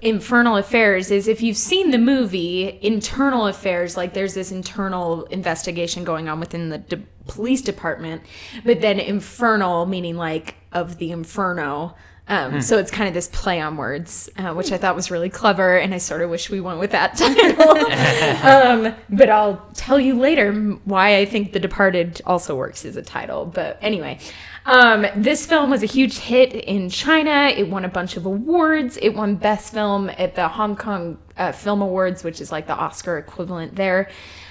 Infernal 0.00 0.56
Affairs, 0.56 1.10
is 1.10 1.26
if 1.26 1.42
you've 1.42 1.56
seen 1.56 1.90
the 1.90 1.98
movie 1.98 2.78
Internal 2.82 3.46
Affairs, 3.46 3.96
like 3.96 4.14
there's 4.14 4.34
this 4.34 4.52
internal 4.52 5.24
investigation 5.24 6.04
going 6.04 6.28
on 6.28 6.38
within 6.38 6.68
the 6.68 6.78
de- 6.78 7.02
police 7.26 7.62
department, 7.62 8.22
but 8.64 8.80
then 8.80 9.00
Infernal, 9.00 9.86
meaning 9.86 10.16
like 10.16 10.54
of 10.72 10.98
the 10.98 11.10
Inferno. 11.10 11.94
Um, 12.30 12.60
So 12.60 12.76
it's 12.78 12.90
kind 12.90 13.08
of 13.08 13.14
this 13.14 13.26
play 13.28 13.58
on 13.58 13.76
words, 13.78 14.28
uh, 14.36 14.52
which 14.52 14.70
I 14.70 14.76
thought 14.76 14.94
was 14.94 15.10
really 15.10 15.30
clever, 15.30 15.78
and 15.78 15.94
I 15.94 15.98
sort 15.98 16.20
of 16.20 16.28
wish 16.28 16.50
we 16.50 16.60
went 16.60 16.78
with 16.78 16.90
that 16.90 17.16
title. 17.16 17.70
um, 18.46 18.94
but 19.08 19.30
I'll 19.30 19.66
tell 19.74 19.98
you 19.98 20.18
later 20.18 20.52
why 20.84 21.16
I 21.16 21.24
think 21.24 21.52
The 21.54 21.58
Departed 21.60 22.20
also 22.26 22.54
works 22.54 22.84
as 22.84 22.96
a 22.96 23.02
title. 23.02 23.46
But 23.46 23.78
anyway, 23.80 24.18
um, 24.68 25.06
this 25.16 25.46
film 25.46 25.70
was 25.70 25.82
a 25.82 25.86
huge 25.86 26.18
hit 26.18 26.52
in 26.52 26.90
China. 26.90 27.48
It 27.56 27.68
won 27.70 27.86
a 27.86 27.88
bunch 27.88 28.18
of 28.18 28.26
awards. 28.26 28.98
It 29.00 29.14
won 29.14 29.36
Best 29.36 29.72
Film 29.72 30.10
at 30.10 30.34
the 30.34 30.46
Hong 30.46 30.76
Kong 30.76 31.16
uh, 31.38 31.52
Film 31.52 31.80
Awards, 31.80 32.22
which 32.22 32.38
is 32.38 32.52
like 32.52 32.66
the 32.66 32.74
Oscar 32.74 33.16
equivalent 33.16 33.76
there. 33.76 34.10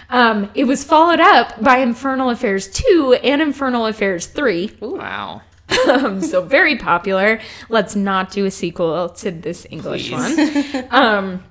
Um, 0.09 0.49
it 0.55 0.63
was 0.63 0.83
followed 0.83 1.19
up 1.19 1.61
by 1.61 1.77
Infernal 1.77 2.31
Affairs 2.31 2.67
2 2.69 3.19
and 3.23 3.41
Infernal 3.43 3.85
Affairs 3.85 4.25
3 4.25 4.77
Wow. 4.81 5.41
um, 5.87 6.21
so 6.21 6.41
very 6.41 6.77
popular. 6.77 7.39
Let's 7.69 7.95
not 7.95 8.31
do 8.31 8.45
a 8.45 8.51
sequel 8.51 9.09
to 9.09 9.29
this 9.31 9.67
English 9.69 10.09
Please. 10.09 10.73
one. 10.73 10.87
Um, 10.91 11.43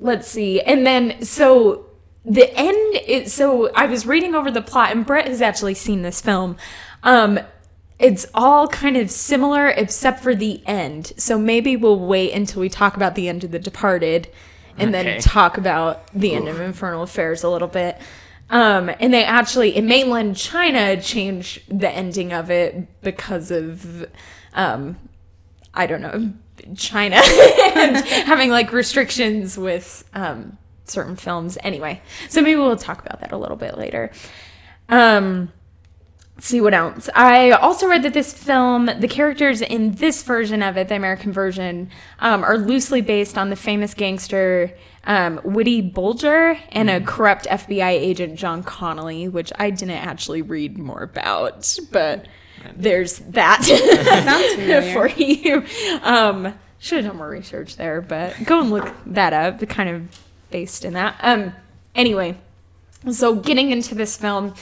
let's 0.00 0.26
see, 0.26 0.60
and 0.60 0.84
then 0.86 1.22
so 1.22 1.86
the 2.24 2.50
end. 2.58 2.96
Is, 3.06 3.32
so 3.32 3.70
I 3.74 3.86
was 3.86 4.06
reading 4.06 4.34
over 4.34 4.50
the 4.50 4.62
plot, 4.62 4.90
and 4.90 5.04
Brett 5.06 5.28
has 5.28 5.40
actually 5.42 5.74
seen 5.74 6.00
this 6.02 6.20
film. 6.20 6.56
Um, 7.02 7.38
it's 7.98 8.26
all 8.34 8.68
kind 8.68 8.96
of 8.96 9.10
similar 9.10 9.68
except 9.68 10.22
for 10.22 10.34
the 10.34 10.62
end. 10.66 11.12
So 11.16 11.38
maybe 11.38 11.76
we'll 11.76 11.98
wait 11.98 12.32
until 12.32 12.60
we 12.60 12.68
talk 12.68 12.96
about 12.96 13.14
the 13.14 13.28
end 13.28 13.44
of 13.44 13.50
The 13.50 13.58
Departed 13.58 14.28
and 14.78 14.94
Okay. 14.94 15.04
then 15.04 15.20
talk 15.22 15.56
about 15.56 16.12
the 16.12 16.34
end 16.34 16.48
of 16.48 16.60
Infernal 16.60 17.02
Affairs 17.02 17.42
a 17.42 17.48
little 17.48 17.68
bit. 17.68 17.98
Um, 18.50 18.90
and 19.00 19.12
they 19.12 19.24
actually, 19.24 19.74
in 19.74 19.86
mainland 19.86 20.36
China, 20.36 21.00
changed 21.00 21.62
the 21.68 21.90
ending 21.90 22.32
of 22.32 22.50
it 22.50 23.00
because 23.00 23.50
of, 23.50 24.06
um, 24.52 24.96
I 25.74 25.86
don't 25.86 26.02
know, 26.02 26.32
China 26.76 27.16
and 27.74 27.96
having 27.96 28.50
like 28.50 28.72
restrictions 28.72 29.58
with 29.58 30.04
um, 30.14 30.58
certain 30.84 31.16
films. 31.16 31.58
Anyway, 31.62 32.00
so 32.28 32.40
maybe 32.40 32.60
we'll 32.60 32.76
talk 32.76 33.04
about 33.04 33.20
that 33.20 33.32
a 33.32 33.36
little 33.36 33.56
bit 33.56 33.76
later. 33.76 34.12
Um, 34.88 35.50
see 36.38 36.60
what 36.60 36.74
else. 36.74 37.08
I 37.14 37.50
also 37.50 37.88
read 37.88 38.02
that 38.02 38.12
this 38.12 38.32
film, 38.32 38.86
the 38.86 39.08
characters 39.08 39.62
in 39.62 39.92
this 39.92 40.22
version 40.22 40.62
of 40.62 40.76
it, 40.76 40.88
the 40.88 40.96
American 40.96 41.32
version, 41.32 41.90
um, 42.18 42.44
are 42.44 42.58
loosely 42.58 43.00
based 43.00 43.38
on 43.38 43.50
the 43.50 43.56
famous 43.56 43.94
gangster 43.94 44.72
um, 45.04 45.38
Whitey 45.38 45.92
Bulger 45.92 46.58
and 46.70 46.90
a 46.90 47.00
corrupt 47.00 47.46
FBI 47.46 47.90
agent 47.90 48.38
John 48.38 48.62
Connolly, 48.62 49.28
which 49.28 49.52
I 49.58 49.70
didn't 49.70 49.90
actually 49.92 50.42
read 50.42 50.78
more 50.78 51.02
about, 51.02 51.78
but 51.90 52.26
there's 52.74 53.18
that 53.20 53.62
for 54.92 55.08
you. 55.08 55.64
Um, 56.02 56.54
should 56.78 57.04
have 57.04 57.12
done 57.12 57.16
more 57.16 57.30
research 57.30 57.76
there, 57.76 58.00
but 58.00 58.34
go 58.44 58.60
and 58.60 58.70
look 58.70 58.92
that 59.06 59.32
up. 59.32 59.66
Kind 59.68 59.88
of 59.88 60.20
based 60.50 60.84
in 60.84 60.94
that. 60.94 61.16
Um, 61.20 61.52
anyway, 61.94 62.36
so 63.10 63.34
getting 63.36 63.70
into 63.70 63.94
this 63.94 64.16
film, 64.16 64.54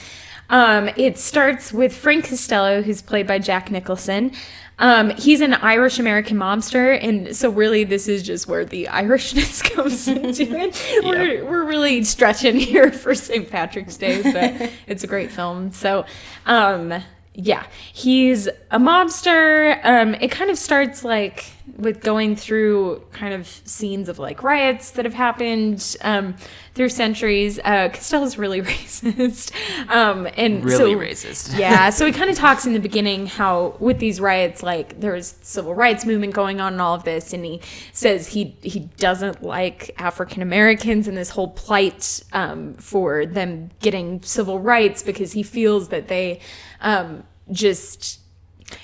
um, 0.49 0.89
it 0.95 1.17
starts 1.17 1.73
with 1.73 1.95
Frank 1.95 2.29
Costello, 2.29 2.81
who's 2.81 3.01
played 3.01 3.27
by 3.27 3.39
Jack 3.39 3.71
Nicholson. 3.71 4.31
Um, 4.77 5.11
he's 5.11 5.39
an 5.39 5.53
Irish 5.53 5.99
American 5.99 6.37
mobster, 6.37 7.01
and 7.01 7.35
so 7.35 7.49
really 7.49 7.85
this 7.85 8.07
is 8.07 8.23
just 8.23 8.47
where 8.47 8.65
the 8.65 8.89
Irishness 8.91 9.63
comes 9.73 10.07
into 10.07 10.43
it. 10.43 10.81
We're, 11.03 11.45
we're 11.45 11.63
really 11.63 12.03
stretching 12.03 12.55
here 12.59 12.91
for 12.91 13.15
St. 13.15 13.49
Patrick's 13.49 13.95
Day, 13.95 14.21
but 14.21 14.71
it's 14.87 15.03
a 15.03 15.07
great 15.07 15.31
film. 15.31 15.71
So, 15.71 16.05
um, 16.45 17.01
yeah, 17.35 17.65
he's 17.93 18.47
a 18.71 18.79
mobster. 18.79 19.79
Um, 19.85 20.15
it 20.15 20.31
kind 20.31 20.49
of 20.49 20.57
starts 20.57 21.03
like 21.03 21.45
with 21.77 21.99
going 22.01 22.35
through 22.35 23.01
kind 23.11 23.33
of 23.33 23.47
scenes 23.47 24.07
of 24.07 24.19
like 24.19 24.43
riots 24.43 24.91
that 24.91 25.03
have 25.03 25.13
happened 25.15 25.97
um, 26.01 26.35
through 26.75 26.87
centuries. 26.89 27.59
Uh, 27.63 27.89
Costello's 27.89 28.37
really 28.37 28.61
racist, 28.73 29.51
um, 29.89 30.27
and 30.37 30.63
Really 30.63 30.93
so- 30.93 30.99
racist. 31.27 31.57
yeah, 31.59 31.89
so 31.89 32.05
he 32.05 32.11
kind 32.11 32.29
of 32.29 32.37
talks 32.37 32.65
in 32.65 32.73
the 32.73 32.79
beginning 32.79 33.25
how 33.27 33.75
with 33.79 33.99
these 33.99 34.21
riots, 34.21 34.63
like 34.63 34.99
there 35.01 35.13
was 35.13 35.35
civil 35.41 35.73
rights 35.75 36.05
movement 36.05 36.33
going 36.33 36.61
on 36.61 36.73
and 36.73 36.81
all 36.81 36.95
of 36.95 37.03
this, 37.03 37.33
and 37.33 37.43
he 37.43 37.61
says 37.91 38.27
he 38.27 38.55
he 38.61 38.81
doesn't 38.97 39.43
like 39.43 39.91
African 39.97 40.41
Americans 40.41 41.07
and 41.07 41.17
this 41.17 41.31
whole 41.31 41.49
plight 41.49 42.23
um, 42.31 42.75
for 42.75 43.25
them 43.25 43.71
getting 43.81 44.21
civil 44.21 44.59
rights 44.59 45.03
because 45.03 45.33
he 45.33 45.43
feels 45.43 45.89
that 45.89 46.07
they 46.07 46.39
um, 46.85 47.23
just 47.51 48.21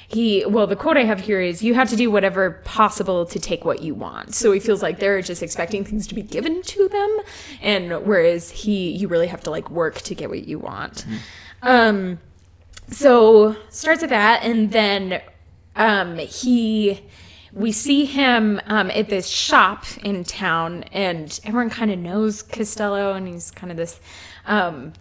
he 0.07 0.45
well 0.45 0.67
the 0.67 0.75
quote 0.75 0.97
i 0.97 1.03
have 1.03 1.21
here 1.21 1.41
is 1.41 1.63
you 1.63 1.73
have 1.73 1.89
to 1.89 1.95
do 1.95 2.11
whatever 2.11 2.51
possible 2.65 3.25
to 3.25 3.39
take 3.39 3.65
what 3.65 3.81
you 3.81 3.95
want. 3.95 4.35
So 4.35 4.51
he 4.51 4.59
feels 4.59 4.83
like 4.83 4.99
they're 4.99 5.21
just 5.21 5.41
expecting 5.41 5.83
things 5.83 6.05
to 6.07 6.15
be 6.15 6.21
given 6.21 6.61
to 6.61 6.87
them 6.89 7.19
and 7.61 8.05
whereas 8.05 8.51
he 8.51 8.91
you 8.91 9.07
really 9.07 9.27
have 9.27 9.41
to 9.43 9.49
like 9.49 9.71
work 9.71 9.95
to 10.01 10.13
get 10.13 10.29
what 10.29 10.47
you 10.47 10.59
want. 10.59 11.05
Um 11.63 12.19
so 12.89 13.55
starts 13.69 14.01
with 14.01 14.09
that 14.09 14.43
and 14.43 14.71
then 14.71 15.21
um 15.75 16.17
he 16.17 17.01
we 17.53 17.71
see 17.71 18.05
him 18.05 18.61
um, 18.67 18.89
at 18.91 19.09
this 19.09 19.27
shop 19.27 19.85
in 20.03 20.23
town 20.23 20.83
and 20.93 21.39
everyone 21.43 21.69
kind 21.69 21.91
of 21.91 21.99
knows 21.99 22.41
costello 22.41 23.13
and 23.13 23.27
he's 23.27 23.51
kind 23.51 23.71
of 23.71 23.77
this 23.77 23.99
um 24.45 24.93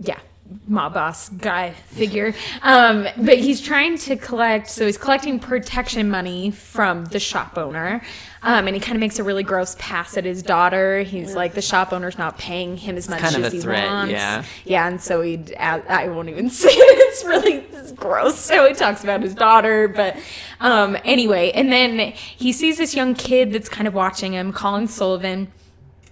yeah 0.00 0.18
mob 0.66 0.94
boss 0.94 1.28
guy 1.28 1.70
figure. 1.88 2.34
Um 2.62 3.06
but 3.16 3.38
he's 3.38 3.60
trying 3.60 3.98
to 3.98 4.16
collect 4.16 4.68
so 4.68 4.86
he's 4.86 4.98
collecting 4.98 5.38
protection 5.38 6.08
money 6.10 6.50
from 6.50 7.04
the 7.06 7.20
shop 7.20 7.58
owner. 7.58 8.02
Um 8.42 8.66
and 8.66 8.74
he 8.74 8.80
kind 8.80 8.96
of 8.96 9.00
makes 9.00 9.18
a 9.18 9.24
really 9.24 9.42
gross 9.42 9.76
pass 9.78 10.16
at 10.16 10.24
his 10.24 10.42
daughter. 10.42 11.00
He's 11.02 11.34
like 11.34 11.54
the 11.54 11.62
shop 11.62 11.92
owner's 11.92 12.18
not 12.18 12.38
paying 12.38 12.76
him 12.76 12.96
as 12.96 13.08
much 13.08 13.20
kind 13.20 13.36
of 13.36 13.44
as 13.44 13.52
a 13.52 13.56
he 13.56 13.62
threat, 13.62 13.88
wants. 13.88 14.12
yeah. 14.12 14.44
yeah 14.64 14.88
and 14.88 15.00
so 15.00 15.20
he 15.20 15.42
i 15.56 16.08
won't 16.08 16.28
even 16.28 16.48
say 16.62 16.68
it. 16.70 17.08
It's 17.08 17.24
really 17.24 17.56
it's 17.72 17.92
gross 17.92 18.38
so 18.38 18.66
he 18.66 18.74
talks 18.74 19.02
about 19.02 19.22
his 19.22 19.34
daughter 19.34 19.88
but 19.88 20.16
um 20.60 20.96
anyway 21.04 21.50
and 21.52 21.72
then 21.72 22.12
he 22.12 22.52
sees 22.52 22.78
this 22.78 22.94
young 22.94 23.14
kid 23.14 23.52
that's 23.52 23.68
kind 23.68 23.88
of 23.88 23.94
watching 23.94 24.32
him 24.34 24.52
colin 24.52 24.86
sullivan 24.86 25.50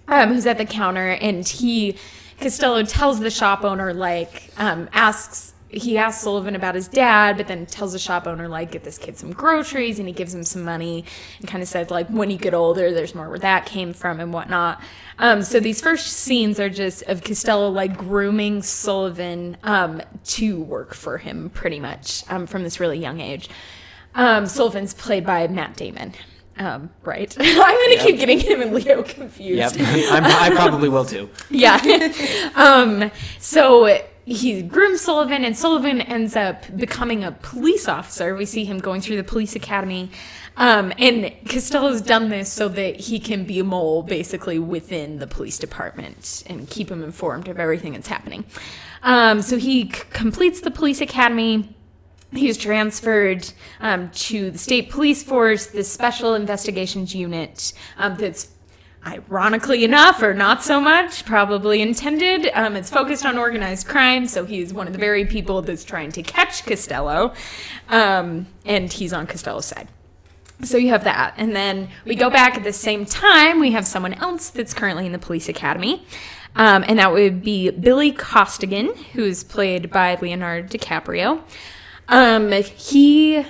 um, 0.07 0.29
who's 0.33 0.45
at 0.45 0.57
the 0.57 0.65
counter, 0.65 1.11
and 1.11 1.47
he 1.47 1.97
Costello 2.39 2.83
tells 2.83 3.19
the 3.19 3.31
shop 3.31 3.63
owner 3.63 3.93
like 3.93 4.51
um, 4.57 4.89
asks 4.93 5.53
he 5.69 5.97
asks 5.97 6.23
Sullivan 6.23 6.55
about 6.55 6.75
his 6.75 6.87
dad, 6.87 7.35
but 7.35 7.47
then 7.47 7.65
tells 7.65 7.91
the 7.91 7.99
shop 7.99 8.25
owner 8.25 8.47
like 8.47 8.71
get 8.71 8.83
this 8.83 8.97
kid 8.97 9.17
some 9.17 9.33
groceries, 9.33 9.99
and 9.99 10.07
he 10.07 10.13
gives 10.13 10.33
him 10.33 10.43
some 10.43 10.63
money, 10.63 11.03
and 11.39 11.47
kind 11.47 11.61
of 11.61 11.67
says 11.67 11.89
like 11.89 12.07
when 12.07 12.31
you 12.31 12.37
get 12.37 12.53
older, 12.53 12.93
there's 12.93 13.13
more 13.13 13.29
where 13.29 13.39
that 13.39 13.65
came 13.65 13.93
from 13.93 14.19
and 14.19 14.31
whatnot. 14.33 14.81
Um, 15.19 15.41
so 15.41 15.59
these 15.59 15.81
first 15.81 16.07
scenes 16.07 16.59
are 16.59 16.69
just 16.69 17.03
of 17.03 17.23
Costello 17.23 17.69
like 17.69 17.97
grooming 17.97 18.61
Sullivan 18.61 19.57
um, 19.63 20.01
to 20.25 20.61
work 20.61 20.93
for 20.93 21.17
him, 21.17 21.49
pretty 21.49 21.79
much 21.79 22.23
um, 22.29 22.47
from 22.47 22.63
this 22.63 22.79
really 22.79 22.99
young 22.99 23.19
age. 23.19 23.49
Um, 24.15 24.47
Sullivan's 24.47 24.93
played 24.93 25.25
by 25.25 25.47
Matt 25.47 25.75
Damon. 25.75 26.13
Um, 26.59 26.89
right. 27.03 27.35
I'm 27.39 27.55
gonna 27.55 28.03
keep 28.03 28.19
getting 28.19 28.39
him 28.39 28.61
and 28.61 28.73
Leo 28.73 29.03
confused. 29.17 29.77
Yep. 29.77 29.87
I'm, 30.11 30.25
I 30.25 30.49
probably 30.55 30.89
will 30.89 31.05
too. 31.05 31.29
Yeah. 31.49 32.51
um, 32.55 33.11
so 33.39 34.01
he 34.25 34.61
grooms 34.61 35.01
Sullivan, 35.01 35.45
and 35.45 35.57
Sullivan 35.57 36.01
ends 36.01 36.35
up 36.35 36.63
becoming 36.75 37.23
a 37.23 37.31
police 37.31 37.87
officer. 37.87 38.35
We 38.35 38.45
see 38.45 38.65
him 38.65 38.79
going 38.79 39.01
through 39.01 39.17
the 39.17 39.23
police 39.23 39.55
academy. 39.55 40.11
Um, 40.57 40.91
and 40.97 41.31
Costello's 41.47 42.01
done 42.01 42.29
this 42.29 42.51
so 42.51 42.67
that 42.69 42.99
he 42.99 43.19
can 43.19 43.43
be 43.45 43.59
a 43.59 43.63
mole 43.63 44.01
basically 44.01 44.57
within 44.57 45.19
the 45.19 45.27
police 45.27 45.59
department 45.59 46.43
and 46.47 46.67
keep 46.67 46.89
him 46.89 47.03
informed 47.03 47.47
of 47.47 47.59
everything 47.59 47.93
that's 47.93 48.07
happening. 48.07 48.43
Um, 49.03 49.43
so 49.43 49.57
he 49.57 49.83
c- 49.91 50.01
completes 50.09 50.61
the 50.61 50.71
police 50.71 50.99
academy. 50.99 51.76
He's 52.31 52.57
transferred 52.57 53.49
um, 53.79 54.09
to 54.11 54.51
the 54.51 54.57
state 54.57 54.89
police 54.89 55.23
force, 55.23 55.67
the 55.67 55.83
special 55.83 56.35
investigations 56.35 57.15
unit 57.15 57.71
um, 57.97 58.17
that's 58.17 58.49
ironically 59.05 59.85
enough, 59.85 60.21
or 60.21 60.33
not 60.33 60.61
so 60.61 60.81
much, 60.81 61.25
probably 61.25 61.81
intended. 61.81 62.49
Um, 62.53 62.75
it's 62.75 62.89
focused 62.89 63.25
on 63.25 63.37
organized 63.37 63.87
crime, 63.87 64.27
so 64.27 64.43
he's 64.45 64.73
one 64.73 64.87
of 64.87 64.93
the 64.93 64.99
very 64.99 65.25
people 65.25 65.61
that's 65.61 65.85
trying 65.85 66.11
to 66.13 66.23
catch 66.23 66.65
Costello, 66.65 67.33
um, 67.87 68.47
and 68.65 68.91
he's 68.91 69.13
on 69.13 69.25
Costello's 69.25 69.65
side. 69.65 69.87
So 70.63 70.77
you 70.77 70.89
have 70.89 71.03
that. 71.05 71.35
And 71.37 71.55
then 71.55 71.87
we 72.03 72.15
go 72.15 72.29
back 72.29 72.57
at 72.57 72.63
the 72.63 72.73
same 72.73 73.05
time, 73.05 73.59
we 73.59 73.71
have 73.71 73.87
someone 73.87 74.15
else 74.15 74.49
that's 74.49 74.73
currently 74.73 75.05
in 75.05 75.11
the 75.11 75.19
police 75.19 75.47
academy. 75.47 76.05
Um, 76.55 76.83
and 76.87 76.97
that 76.97 77.11
would 77.11 77.43
be 77.43 77.69
Billy 77.69 78.11
Costigan, 78.11 78.95
who's 79.13 79.43
played 79.43 79.91
by 79.91 80.15
Leonardo 80.15 80.67
DiCaprio. 80.67 81.43
Um, 82.09 82.51
he, 82.51 83.45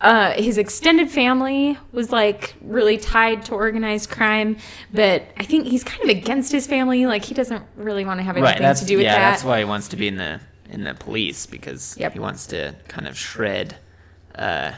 uh, 0.00 0.32
his 0.32 0.58
extended 0.58 1.10
family 1.10 1.78
was 1.92 2.10
like 2.10 2.54
really 2.60 2.98
tied 2.98 3.44
to 3.46 3.54
organized 3.54 4.10
crime, 4.10 4.56
but 4.92 5.22
I 5.36 5.44
think 5.44 5.66
he's 5.66 5.84
kind 5.84 6.02
of 6.02 6.08
against 6.08 6.52
his 6.52 6.66
family. 6.66 7.06
Like 7.06 7.24
he 7.24 7.34
doesn't 7.34 7.64
really 7.76 8.04
want 8.04 8.18
to 8.20 8.24
have 8.24 8.36
anything 8.36 8.62
Right. 8.62 8.76
To 8.76 8.84
do 8.84 8.96
with 8.96 9.04
yeah. 9.04 9.14
that. 9.14 9.20
Yeah, 9.20 9.30
that's 9.30 9.44
why 9.44 9.58
he 9.58 9.64
wants 9.64 9.88
to 9.88 9.96
be 9.96 10.08
in 10.08 10.16
the 10.16 10.40
in 10.70 10.84
the 10.84 10.94
police 10.94 11.46
because 11.46 11.96
Yep. 11.98 12.12
he 12.12 12.18
wants 12.18 12.46
to 12.48 12.74
kind 12.88 13.08
of 13.08 13.16
shred 13.16 13.76
uh, 14.34 14.72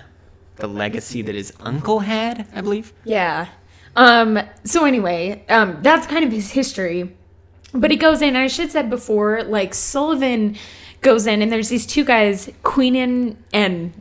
the 0.57 0.69
legacy 0.69 1.21
that 1.23 1.35
his 1.35 1.53
uncle 1.61 2.01
had. 2.01 2.47
I 2.55 2.61
believe. 2.61 2.93
Yeah. 3.05 3.49
Um, 3.97 4.39
so 4.65 4.85
anyway, 4.85 5.45
um, 5.49 5.79
that's 5.83 6.07
kind 6.07 6.25
of 6.25 6.31
his 6.33 6.53
history. 6.53 7.17
But 7.73 7.91
he 7.91 7.97
goes 7.97 8.21
in, 8.23 8.31
and 8.31 8.39
I 8.39 8.47
should 8.49 8.63
have 8.63 8.71
said 8.73 8.91
before, 8.91 9.43
like 9.45 9.75
Sullivan 9.75 10.57
goes 11.01 11.27
in, 11.27 11.43
and 11.43 11.51
there's 11.51 11.69
these 11.69 11.87
two 11.87 12.05
guys, 12.05 12.51
Queenan 12.63 13.37
and 13.53 13.93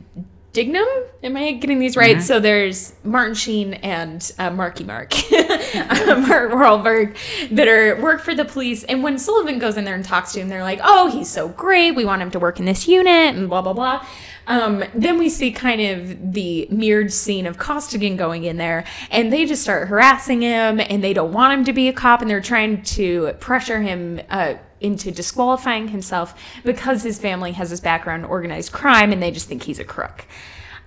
Dignam. 0.52 0.86
Am 1.22 1.36
I 1.36 1.52
getting 1.52 1.78
these 1.78 1.96
right? 1.96 2.20
So 2.20 2.40
there's 2.40 2.94
Martin 3.04 3.34
Sheen 3.34 3.74
and 3.74 4.32
uh, 4.38 4.50
Marky 4.50 4.84
Mark, 4.84 5.12
Mark 5.30 6.50
Wahlberg, 6.52 7.16
that 7.50 7.68
are 7.68 8.00
work 8.00 8.20
for 8.20 8.34
the 8.34 8.44
police. 8.44 8.82
And 8.84 9.02
when 9.02 9.18
Sullivan 9.18 9.58
goes 9.58 9.76
in 9.76 9.84
there 9.84 9.94
and 9.94 10.04
talks 10.04 10.32
to 10.32 10.40
him, 10.40 10.48
they're 10.48 10.62
like, 10.62 10.80
"Oh, 10.82 11.10
he's 11.10 11.28
so 11.28 11.48
great. 11.48 11.92
We 11.92 12.04
want 12.04 12.22
him 12.22 12.30
to 12.32 12.38
work 12.38 12.58
in 12.58 12.64
this 12.64 12.88
unit," 12.88 13.36
and 13.36 13.48
blah 13.48 13.62
blah 13.62 13.74
blah. 13.74 14.06
Um, 14.46 14.82
then 14.94 15.18
we 15.18 15.28
see 15.28 15.52
kind 15.52 15.80
of 15.80 16.32
the 16.32 16.66
mirrored 16.70 17.12
scene 17.12 17.46
of 17.46 17.56
Costigan 17.56 18.16
going 18.16 18.42
in 18.42 18.56
there, 18.56 18.84
and 19.10 19.32
they 19.32 19.44
just 19.46 19.62
start 19.62 19.86
harassing 19.86 20.42
him, 20.42 20.80
and 20.80 21.04
they 21.04 21.12
don't 21.12 21.32
want 21.32 21.52
him 21.56 21.64
to 21.66 21.72
be 21.72 21.86
a 21.86 21.92
cop, 21.92 22.22
and 22.22 22.30
they're 22.30 22.40
trying 22.40 22.82
to 22.82 23.34
pressure 23.38 23.80
him 23.82 24.20
uh, 24.28 24.54
into 24.80 25.10
disqualifying 25.10 25.88
himself 25.88 26.34
because 26.64 27.02
his 27.02 27.18
family 27.18 27.52
has 27.52 27.70
this 27.70 27.80
background 27.80 28.24
in 28.24 28.30
organized 28.30 28.72
crime, 28.72 29.12
and 29.12 29.22
they 29.22 29.30
just 29.30 29.48
think 29.48 29.62
he's 29.62 29.78
a 29.78 29.84
crook. 29.84 30.26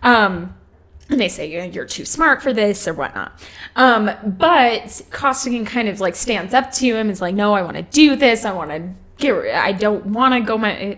Um, 0.02 0.56
and 1.10 1.20
they 1.20 1.30
say 1.30 1.70
you're 1.70 1.86
too 1.86 2.06
smart 2.06 2.42
for 2.42 2.54
this 2.54 2.88
or 2.88 2.94
whatnot. 2.94 3.34
Um, 3.76 4.10
but 4.24 5.02
Costigan 5.12 5.66
kind 5.66 5.90
of 5.90 6.00
like 6.00 6.16
stands 6.16 6.54
up 6.54 6.72
to 6.74 6.96
him. 6.96 7.10
Is 7.10 7.22
like, 7.22 7.36
no, 7.36 7.54
I 7.54 7.62
want 7.62 7.78
to 7.78 7.84
do 7.84 8.16
this. 8.16 8.46
I 8.46 8.54
want 8.54 8.72
to 8.72 8.90
get. 9.18 9.34
I 9.56 9.74
don't 9.74 10.08
want 10.08 10.34
to 10.34 10.42
go 10.42 10.58
my 10.58 10.98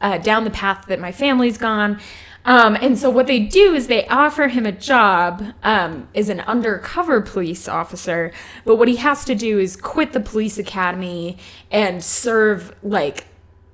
uh, 0.00 0.18
down 0.18 0.44
the 0.44 0.50
path 0.50 0.86
that 0.88 0.98
my 0.98 1.12
family's 1.12 1.58
gone. 1.58 2.00
Um, 2.44 2.76
and 2.80 2.98
so 2.98 3.10
what 3.10 3.26
they 3.26 3.40
do 3.40 3.74
is 3.74 3.88
they 3.88 4.06
offer 4.06 4.48
him 4.48 4.64
a 4.64 4.72
job 4.72 5.44
um, 5.62 6.08
as 6.14 6.28
an 6.28 6.40
undercover 6.40 7.20
police 7.20 7.68
officer. 7.68 8.32
But 8.64 8.76
what 8.76 8.88
he 8.88 8.96
has 8.96 9.24
to 9.26 9.34
do 9.34 9.58
is 9.58 9.76
quit 9.76 10.12
the 10.12 10.20
police 10.20 10.58
academy 10.58 11.38
and 11.70 12.02
serve 12.02 12.74
like 12.82 13.26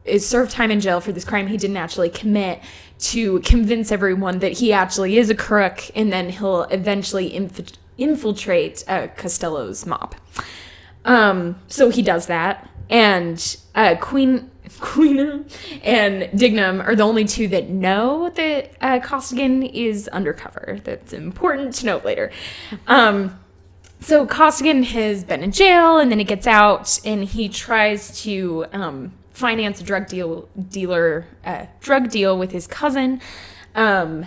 is 0.04 0.26
serve 0.26 0.50
time 0.50 0.70
in 0.70 0.80
jail 0.80 1.00
for 1.00 1.12
this 1.12 1.24
crime 1.24 1.46
he 1.46 1.56
didn't 1.56 1.78
actually 1.78 2.10
commit 2.10 2.60
to 2.98 3.40
convince 3.40 3.90
everyone 3.90 4.40
that 4.40 4.52
he 4.52 4.70
actually 4.70 5.16
is 5.16 5.30
a 5.30 5.34
crook 5.34 5.80
and 5.94 6.12
then 6.12 6.28
he'll 6.28 6.64
eventually 6.64 7.34
inf- 7.34 7.78
infiltrate 7.96 8.84
uh, 8.88 9.08
Costello's 9.16 9.86
mob. 9.86 10.14
Um, 11.04 11.60
so 11.66 11.90
he 11.90 12.02
does 12.02 12.26
that, 12.26 12.68
and 12.88 13.56
uh, 13.74 13.96
Queen 14.00 14.50
Queen 14.80 15.46
and 15.82 16.22
Dignam 16.38 16.86
are 16.86 16.94
the 16.94 17.02
only 17.02 17.24
two 17.24 17.48
that 17.48 17.68
know 17.68 18.30
that 18.30 18.72
uh, 18.80 19.00
Costigan 19.00 19.62
is 19.62 20.08
undercover. 20.08 20.78
That's 20.84 21.12
important 21.12 21.74
to 21.76 21.86
note 21.86 22.04
later. 22.04 22.30
Um, 22.86 23.38
so 24.00 24.26
Costigan 24.26 24.82
has 24.82 25.24
been 25.24 25.42
in 25.42 25.52
jail, 25.52 25.98
and 25.98 26.10
then 26.10 26.18
he 26.18 26.24
gets 26.24 26.46
out, 26.46 27.00
and 27.04 27.24
he 27.24 27.48
tries 27.48 28.22
to 28.22 28.66
um, 28.72 29.12
finance 29.32 29.80
a 29.80 29.84
drug 29.84 30.06
deal 30.08 30.48
dealer 30.68 31.26
uh, 31.44 31.66
drug 31.80 32.10
deal 32.10 32.38
with 32.38 32.52
his 32.52 32.66
cousin. 32.66 33.20
Um, 33.74 34.26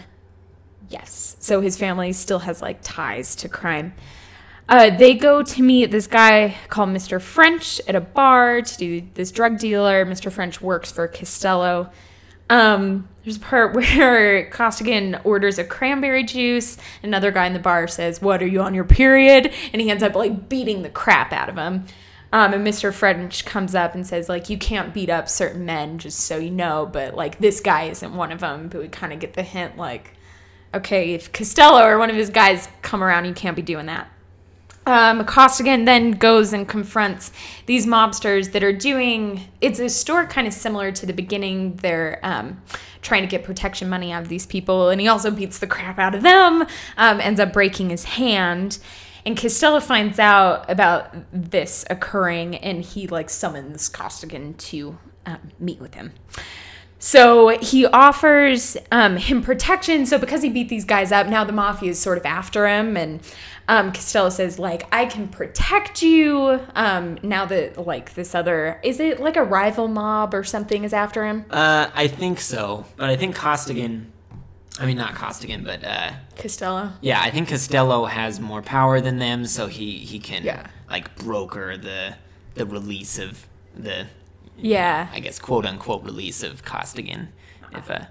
yes, 0.89 1.37
so 1.39 1.61
his 1.61 1.77
family 1.77 2.13
still 2.13 2.39
has 2.39 2.61
like 2.61 2.79
ties 2.81 3.35
to 3.37 3.49
crime. 3.49 3.93
Uh, 4.69 4.89
they 4.89 5.13
go 5.13 5.41
to 5.41 5.61
meet 5.61 5.91
this 5.91 6.07
guy 6.07 6.55
called 6.67 6.89
Mr. 6.89 7.21
French 7.21 7.79
at 7.87 7.95
a 7.95 8.01
bar 8.01 8.61
to 8.61 8.77
do 8.77 9.01
this 9.13 9.31
drug 9.31 9.57
dealer. 9.59 10.05
Mr. 10.05 10.31
French 10.31 10.61
works 10.61 10.91
for 10.91 11.07
Costello. 11.07 11.89
Um, 12.49 13.07
there's 13.23 13.37
a 13.37 13.41
part 13.41 13.73
where 13.75 14.49
Costigan 14.49 15.19
orders 15.23 15.57
a 15.57 15.63
cranberry 15.63 16.23
juice. 16.23 16.77
Another 17.01 17.31
guy 17.31 17.45
in 17.47 17.53
the 17.53 17.59
bar 17.59 17.87
says, 17.87 18.21
"What 18.21 18.41
are 18.41 18.47
you 18.47 18.61
on 18.61 18.73
your 18.73 18.83
period?" 18.83 19.53
And 19.71 19.81
he 19.81 19.89
ends 19.89 20.03
up 20.03 20.15
like 20.15 20.49
beating 20.49 20.81
the 20.81 20.89
crap 20.89 21.31
out 21.31 21.49
of 21.49 21.55
him. 21.57 21.85
Um, 22.33 22.53
and 22.53 22.67
Mr. 22.67 22.93
French 22.93 23.45
comes 23.45 23.73
up 23.73 23.95
and 23.95 24.05
says, 24.05 24.27
like, 24.27 24.49
you 24.49 24.57
can't 24.57 24.93
beat 24.93 25.09
up 25.09 25.29
certain 25.29 25.65
men, 25.65 25.97
just 25.97 26.19
so 26.19 26.37
you 26.37 26.51
know, 26.51 26.85
but 26.85 27.15
like 27.15 27.39
this 27.39 27.61
guy 27.61 27.83
isn't 27.83 28.13
one 28.13 28.33
of 28.33 28.41
them. 28.41 28.67
But 28.67 28.81
we 28.81 28.89
kind 28.89 29.13
of 29.13 29.19
get 29.19 29.33
the 29.33 29.43
hint, 29.43 29.77
like, 29.77 30.13
okay, 30.73 31.13
if 31.13 31.31
Costello 31.31 31.85
or 31.85 31.97
one 31.97 32.09
of 32.09 32.17
his 32.17 32.29
guys 32.29 32.67
come 32.81 33.01
around, 33.01 33.25
you 33.25 33.33
can't 33.33 33.55
be 33.55 33.61
doing 33.61 33.85
that. 33.85 34.11
Um, 34.87 35.25
Costigan 35.25 35.83
then 35.83 36.11
goes 36.11 36.53
and 36.53 36.65
confronts 36.65 37.31
these 37.65 37.85
mobsters 37.85 38.53
that 38.53 38.63
are 38.63 38.71
doing. 38.71 39.41
It's 39.59 39.79
a 39.79 39.89
story 39.89 40.27
kind 40.27 40.47
of 40.47 40.53
similar 40.53 40.93
to 40.93 41.05
the 41.05 41.11
beginning. 41.11 41.75
They're 41.75 42.21
um, 42.23 42.61
trying 43.01 43.21
to 43.21 43.27
get 43.27 43.43
protection 43.43 43.89
money 43.89 44.13
out 44.13 44.23
of 44.23 44.29
these 44.29 44.45
people, 44.45 44.89
and 44.89 45.01
he 45.01 45.09
also 45.09 45.29
beats 45.29 45.59
the 45.59 45.67
crap 45.67 45.99
out 45.99 46.15
of 46.15 46.23
them. 46.23 46.65
Um, 46.95 47.19
ends 47.19 47.41
up 47.41 47.51
breaking 47.51 47.89
his 47.89 48.05
hand, 48.05 48.79
and 49.25 49.37
Costello 49.37 49.81
finds 49.81 50.19
out 50.19 50.69
about 50.71 51.13
this 51.33 51.83
occurring, 51.89 52.55
and 52.55 52.81
he 52.81 53.07
like 53.07 53.29
summons 53.29 53.89
Costigan 53.89 54.53
to 54.53 54.97
um, 55.25 55.51
meet 55.59 55.81
with 55.81 55.95
him. 55.95 56.13
So 56.99 57.49
he 57.59 57.85
offers 57.85 58.75
um, 58.91 59.17
him 59.17 59.43
protection. 59.43 60.07
So 60.07 60.17
because 60.17 60.41
he 60.41 60.49
beat 60.49 60.69
these 60.69 60.85
guys 60.85 61.11
up, 61.11 61.27
now 61.27 61.43
the 61.43 61.53
mafia 61.53 61.91
is 61.91 61.99
sort 61.99 62.17
of 62.17 62.25
after 62.25 62.67
him, 62.67 62.97
and 62.97 63.21
um, 63.69 63.91
Costello 63.91 64.29
says 64.29 64.57
like, 64.59 64.87
"I 64.93 65.05
can 65.05 65.27
protect 65.27 66.01
you." 66.01 66.59
Um, 66.75 67.17
now 67.23 67.45
that 67.45 67.85
like 67.85 68.13
this 68.13 68.33
other 68.33 68.79
is 68.83 68.99
it 68.99 69.19
like 69.19 69.35
a 69.35 69.43
rival 69.43 69.87
mob 69.87 70.33
or 70.33 70.43
something 70.43 70.83
is 70.83 70.93
after 70.93 71.25
him? 71.25 71.45
Uh, 71.49 71.89
I 71.93 72.07
think 72.07 72.39
so, 72.39 72.85
but 72.95 73.09
I 73.09 73.15
think 73.15 73.35
Costigan. 73.35 74.11
I 74.79 74.85
mean, 74.85 74.97
not 74.97 75.15
Costigan, 75.15 75.63
but 75.63 75.83
uh, 75.83 76.11
Costello. 76.37 76.91
yeah, 77.01 77.19
I 77.21 77.31
think 77.31 77.49
Costello 77.49 78.05
has 78.05 78.39
more 78.39 78.61
power 78.61 79.01
than 79.01 79.17
them, 79.17 79.45
so 79.47 79.67
he 79.67 79.97
he 79.97 80.19
can 80.19 80.43
Yeah. 80.43 80.67
like 80.89 81.15
broker 81.15 81.77
the 81.77 82.15
the 82.53 82.65
release 82.65 83.17
of 83.19 83.47
the 83.75 84.05
Yeah. 84.55 85.07
I 85.11 85.19
guess 85.19 85.39
quote 85.39 85.65
unquote 85.65 86.03
release 86.03 86.43
of 86.43 86.63
Costigan. 86.63 87.29
If 87.73 87.89
uh, 87.89 88.05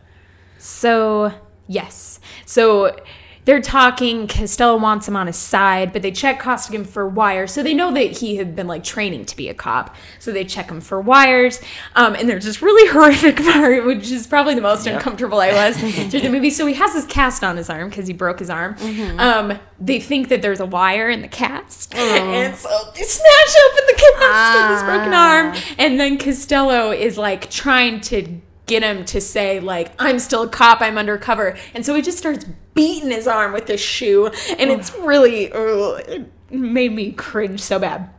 So, 0.58 1.32
yes. 1.68 2.20
So 2.44 2.96
they're 3.46 3.62
talking. 3.62 4.26
Costello 4.28 4.76
wants 4.76 5.08
him 5.08 5.16
on 5.16 5.26
his 5.26 5.36
side, 5.36 5.92
but 5.94 6.02
they 6.02 6.10
check 6.12 6.38
Costigan 6.38 6.84
for 6.84 7.08
wires. 7.08 7.52
So 7.52 7.62
they 7.62 7.72
know 7.72 7.90
that 7.94 8.18
he 8.18 8.36
had 8.36 8.54
been 8.54 8.66
like 8.66 8.84
training 8.84 9.24
to 9.24 9.36
be 9.36 9.48
a 9.48 9.54
cop. 9.54 9.96
So 10.18 10.32
they 10.32 10.44
check 10.44 10.68
him 10.70 10.82
for 10.82 11.00
wires. 11.00 11.60
Um, 11.94 12.14
and 12.14 12.28
there's 12.28 12.44
this 12.44 12.60
really 12.60 12.88
horrific 12.92 13.36
part, 13.36 13.86
which 13.86 14.10
is 14.10 14.26
probably 14.26 14.54
the 14.54 14.60
most 14.60 14.84
Yep. 14.84 14.96
uncomfortable 14.96 15.40
I 15.40 15.52
was 15.52 15.78
through 16.10 16.20
the 16.20 16.28
movie. 16.28 16.50
So 16.50 16.66
he 16.66 16.74
has 16.74 16.92
this 16.92 17.06
cast 17.06 17.42
on 17.42 17.56
his 17.56 17.70
arm 17.70 17.88
because 17.88 18.06
he 18.06 18.12
broke 18.12 18.40
his 18.40 18.50
arm. 18.50 18.76
Um, 19.18 19.58
they 19.80 20.00
think 20.00 20.28
that 20.28 20.42
there's 20.42 20.60
a 20.60 20.66
wire 20.66 21.08
in 21.08 21.22
the 21.22 21.28
cast. 21.28 21.94
And 22.36 22.54
so 22.56 22.68
they 22.94 23.02
snatch 23.02 23.56
open 23.70 23.84
the 23.86 23.94
cast 24.20 24.58
with 24.58 24.78
his 24.78 24.82
broken 24.84 25.12
arm. 25.14 25.54
And 25.78 25.98
then 26.00 26.18
Costello 26.18 26.90
is 26.90 27.16
like 27.16 27.48
trying 27.50 28.00
to 28.02 28.40
get 28.66 28.82
him 28.82 29.04
to 29.04 29.20
say 29.20 29.60
like 29.60 29.92
i'm 29.98 30.18
still 30.18 30.42
a 30.42 30.48
cop 30.48 30.80
i'm 30.80 30.98
undercover 30.98 31.56
and 31.74 31.86
so 31.86 31.94
he 31.94 32.02
just 32.02 32.18
starts 32.18 32.44
beating 32.74 33.10
his 33.10 33.26
arm 33.26 33.52
with 33.52 33.66
his 33.68 33.80
shoe 33.80 34.26
and 34.58 34.70
it's 34.70 34.94
really 34.96 35.50
ugh, 35.52 36.02
it 36.06 36.30
made 36.50 36.92
me 36.92 37.12
cringe 37.12 37.60
so 37.60 37.78
bad 37.78 38.10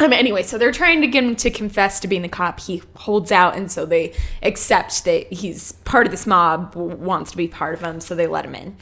um, 0.00 0.12
anyway, 0.12 0.42
so 0.42 0.58
they're 0.58 0.72
trying 0.72 1.00
to 1.02 1.06
get 1.06 1.22
him 1.22 1.36
to 1.36 1.50
confess 1.50 2.00
to 2.00 2.08
being 2.08 2.22
the 2.22 2.28
cop. 2.28 2.58
He 2.58 2.82
holds 2.96 3.30
out, 3.30 3.54
and 3.54 3.70
so 3.70 3.86
they 3.86 4.14
accept 4.42 5.04
that 5.04 5.32
he's 5.32 5.72
part 5.84 6.06
of 6.06 6.10
this 6.10 6.26
mob, 6.26 6.74
wants 6.74 7.30
to 7.30 7.36
be 7.36 7.46
part 7.46 7.74
of 7.74 7.80
them, 7.80 8.00
so 8.00 8.16
they 8.16 8.26
let 8.26 8.44
him 8.44 8.56
in. 8.56 8.76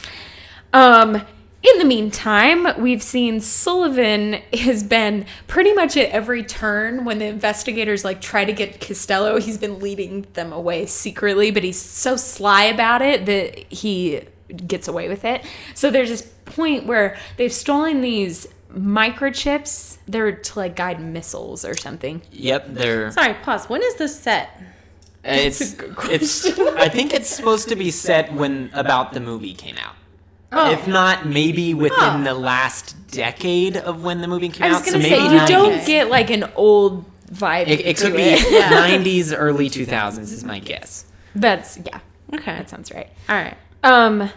Um, 0.73 1.23
in 1.63 1.79
the 1.79 1.85
meantime, 1.85 2.81
we've 2.81 3.03
seen 3.03 3.41
Sullivan 3.41 4.35
has 4.55 4.83
been 4.83 5.27
pretty 5.47 5.73
much 5.75 5.97
at 5.97 6.09
every 6.11 6.43
turn 6.43 7.05
when 7.05 7.19
the 7.19 7.27
investigators 7.27 8.05
like 8.05 8.21
try 8.23 8.45
to 8.45 8.53
get 8.53 8.81
Costello, 8.81 9.39
he's 9.39 9.59
been 9.59 9.79
leading 9.79 10.27
them 10.33 10.53
away 10.53 10.87
secretly, 10.87 11.51
but 11.51 11.63
he's 11.63 11.81
so 11.81 12.17
sly 12.17 12.65
about 12.65 13.03
it 13.03 13.27
that 13.27 13.59
he 13.73 14.23
gets 14.67 14.89
away 14.89 15.09
with 15.09 15.25
it. 15.25 15.45
So 15.75 15.91
there's 15.91 16.09
this 16.09 16.23
point 16.47 16.87
where 16.87 17.19
they've 17.37 17.53
stolen 17.53 18.01
these 18.01 18.47
microchips. 18.75 19.99
They're 20.07 20.33
to 20.33 20.59
like 20.59 20.77
guide 20.77 21.01
missiles 21.01 21.65
or 21.65 21.77
something. 21.77 22.23
yep, 22.33 22.67
they're 22.69 23.11
Sorry, 23.11 23.35
pause. 23.35 23.69
When 23.69 23.83
is 23.83 23.97
this 23.97 24.19
set? 24.19 24.51
Uh, 25.23 25.33
it's 25.33 25.61
it's 26.09 26.47
I 26.59 26.89
think 26.89 27.13
it's 27.13 27.29
supposed 27.29 27.69
to 27.69 27.77
be 27.77 27.91
set 27.91 28.33
when 28.33 28.71
about 28.73 29.13
the 29.13 29.21
movie 29.21 29.53
came 29.53 29.77
out. 29.77 29.95
Oh. 30.53 30.71
If 30.73 30.89
not, 30.89 31.27
maybe 31.27 31.75
within 31.75 31.99
Oh. 32.01 32.23
the 32.25 32.35
last 32.35 32.97
decade 33.11 33.77
of 33.77 34.03
when 34.03 34.21
the 34.21 34.27
movie 34.29 34.49
came 34.49 34.65
out. 34.65 34.71
I 34.71 34.79
was 34.79 34.89
out. 34.89 34.93
gonna 34.95 35.05
so 35.05 35.09
say 35.11 35.23
you 35.23 35.41
90s. 35.41 35.49
don't 35.49 35.87
get 35.87 36.11
like 36.11 36.31
an 36.31 36.45
old 36.57 37.05
vibe. 37.33 37.69
It, 37.69 37.81
it 37.87 37.97
to 37.99 38.05
could 38.07 38.17
be 38.17 38.23
it. 38.23 38.65
90s, 39.05 39.33
early 39.37 39.71
2000s 39.71 40.19
is 40.19 40.43
my 40.45 40.59
guess. 40.59 41.05
That's 41.35 41.79
yeah. 41.87 42.01
Okay. 42.35 42.57
That 42.57 42.69
sounds 42.71 42.91
right. 42.93 43.09
All 43.29 43.37
right. 43.37 43.57
Um, 43.85 44.31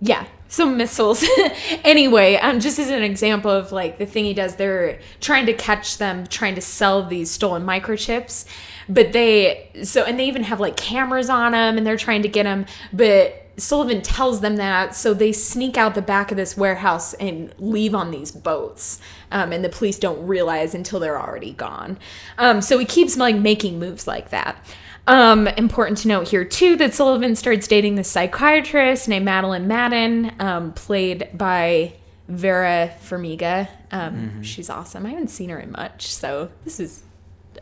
yeah. 0.00 0.26
So 0.48 0.66
missiles. 0.68 1.24
anyway, 1.84 2.36
um, 2.36 2.60
just 2.60 2.78
as 2.78 2.88
an 2.90 3.02
example 3.02 3.50
of 3.50 3.72
like 3.72 3.98
the 3.98 4.06
thing 4.06 4.24
he 4.24 4.34
does, 4.34 4.56
they're 4.56 5.00
trying 5.20 5.46
to 5.46 5.52
catch 5.52 5.98
them, 5.98 6.26
trying 6.26 6.54
to 6.56 6.60
sell 6.60 7.02
these 7.04 7.30
stolen 7.30 7.64
microchips, 7.64 8.46
but 8.88 9.12
they 9.12 9.70
so 9.82 10.04
and 10.04 10.18
they 10.18 10.26
even 10.26 10.44
have 10.44 10.60
like 10.60 10.76
cameras 10.76 11.28
on 11.30 11.52
them, 11.52 11.78
and 11.78 11.86
they're 11.86 11.96
trying 11.96 12.22
to 12.22 12.28
get 12.28 12.42
them, 12.44 12.66
but. 12.92 13.42
Sullivan 13.56 14.02
tells 14.02 14.40
them 14.40 14.56
that, 14.56 14.94
so 14.94 15.14
they 15.14 15.32
sneak 15.32 15.78
out 15.78 15.94
the 15.94 16.02
back 16.02 16.30
of 16.30 16.36
this 16.36 16.56
warehouse 16.56 17.14
and 17.14 17.54
leave 17.58 17.94
on 17.94 18.10
these 18.10 18.30
boats, 18.30 19.00
um, 19.30 19.52
and 19.52 19.64
the 19.64 19.68
police 19.68 19.98
don't 19.98 20.26
realize 20.26 20.74
until 20.74 21.00
they're 21.00 21.20
already 21.20 21.52
gone. 21.52 21.98
Um, 22.36 22.60
so 22.60 22.78
he 22.78 22.84
keeps 22.84 23.16
like 23.16 23.36
making 23.36 23.78
moves 23.78 24.06
like 24.06 24.30
that. 24.30 24.62
Um, 25.08 25.46
important 25.46 25.98
to 25.98 26.08
note 26.08 26.28
here 26.28 26.44
too 26.44 26.76
that 26.76 26.92
Sullivan 26.92 27.36
starts 27.36 27.68
dating 27.68 27.94
this 27.94 28.10
psychiatrist 28.10 29.08
named 29.08 29.24
Madeline 29.24 29.68
Madden, 29.68 30.32
um, 30.40 30.72
played 30.72 31.30
by 31.32 31.94
Vera 32.28 32.92
Farmiga. 33.02 33.68
Um, 33.92 34.42
She's 34.42 34.68
awesome. 34.68 35.06
I 35.06 35.10
haven't 35.10 35.28
seen 35.28 35.48
her 35.50 35.60
in 35.60 35.70
much, 35.70 36.12
so 36.12 36.50
this 36.64 36.80
is 36.80 37.04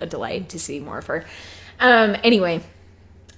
a 0.00 0.06
delight 0.06 0.48
to 0.48 0.58
see 0.58 0.80
more 0.80 0.98
of 0.98 1.06
her. 1.06 1.24
Um, 1.78 2.16
anyway, 2.24 2.62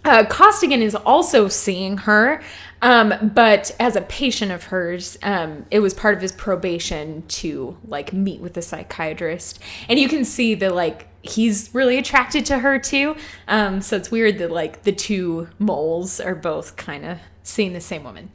uh, 0.07 0.25
Costigan 0.27 0.83
is 0.83 0.95
also 0.95 1.49
seeing 1.49 1.99
her, 1.99 2.43
um, 2.83 3.33
but 3.35 3.75
as 3.81 3.97
a 3.97 4.03
patient 4.03 4.53
of 4.53 4.65
hers, 4.65 5.19
um, 5.23 5.67
it 5.71 5.81
was 5.81 5.95
part 5.95 6.15
of 6.15 6.23
his 6.23 6.33
probation 6.33 7.25
to 7.29 7.77
like 7.87 8.13
meet 8.13 8.41
with 8.41 8.57
a 8.57 8.63
psychiatrist, 8.63 9.59
and 9.89 9.99
you 9.99 10.09
can 10.09 10.25
see 10.25 10.55
that 10.55 10.75
like 10.75 11.09
he's 11.23 11.75
really 11.75 11.99
attracted 11.99 12.47
to 12.47 12.59
her 12.59 12.79
too. 12.79 13.17
Um, 13.49 13.81
so 13.81 13.97
it's 13.97 14.11
weird 14.11 14.39
that 14.39 14.51
like 14.51 14.83
the 14.85 14.93
two 14.93 15.49
moles 15.59 16.21
are 16.21 16.35
both 16.35 16.77
kind 16.77 17.05
of 17.05 17.19
seeing 17.43 17.73
the 17.73 17.81
same 17.81 18.05
woman. 18.05 18.31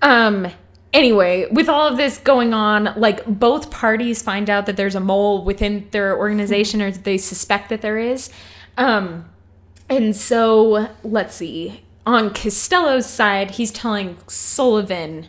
Um, 0.00 0.48
anyway, 0.92 1.46
with 1.50 1.68
all 1.68 1.88
of 1.88 1.96
this 1.96 2.18
going 2.18 2.54
on, 2.54 2.94
like 2.96 3.24
both 3.26 3.70
parties 3.70 4.22
find 4.22 4.48
out 4.48 4.66
that 4.66 4.76
there's 4.76 4.94
a 4.94 5.00
mole 5.00 5.44
within 5.44 5.88
their 5.90 6.16
organization, 6.16 6.80
or 6.80 6.90
they 6.90 7.18
suspect 7.18 7.68
that 7.70 7.82
there 7.82 7.98
is. 7.98 8.30
Um, 8.76 9.28
and 9.88 10.14
so, 10.16 10.88
let's 11.02 11.34
see. 11.34 11.82
On 12.06 12.32
Costello's 12.32 13.06
side, 13.06 13.52
he's 13.52 13.70
telling 13.70 14.18
Sullivan, 14.26 15.26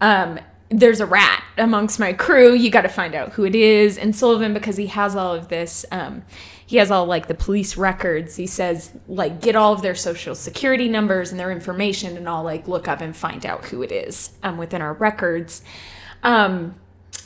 um, 0.00 0.38
there's 0.68 1.00
a 1.00 1.06
rat 1.06 1.44
amongst 1.56 2.00
my 2.00 2.12
crew. 2.12 2.52
You 2.52 2.70
got 2.70 2.82
to 2.82 2.88
find 2.88 3.14
out 3.14 3.32
who 3.32 3.44
it 3.44 3.54
is. 3.54 3.96
And 3.96 4.14
Sullivan, 4.14 4.52
because 4.52 4.76
he 4.76 4.86
has 4.88 5.14
all 5.14 5.34
of 5.34 5.48
this, 5.48 5.84
um, 5.92 6.24
he 6.66 6.78
has 6.78 6.90
all 6.90 7.06
like 7.06 7.28
the 7.28 7.34
police 7.34 7.76
records. 7.76 8.36
He 8.36 8.46
says, 8.46 8.90
like, 9.06 9.40
get 9.40 9.54
all 9.54 9.72
of 9.72 9.82
their 9.82 9.94
social 9.94 10.34
security 10.34 10.88
numbers 10.88 11.30
and 11.30 11.38
their 11.38 11.52
information, 11.52 12.16
and 12.16 12.28
I'll 12.28 12.42
like 12.42 12.66
look 12.66 12.88
up 12.88 13.00
and 13.00 13.16
find 13.16 13.46
out 13.46 13.66
who 13.66 13.82
it 13.82 13.92
is 13.92 14.32
um, 14.42 14.58
within 14.58 14.82
our 14.82 14.94
records. 14.94 15.62
Um, 16.24 16.74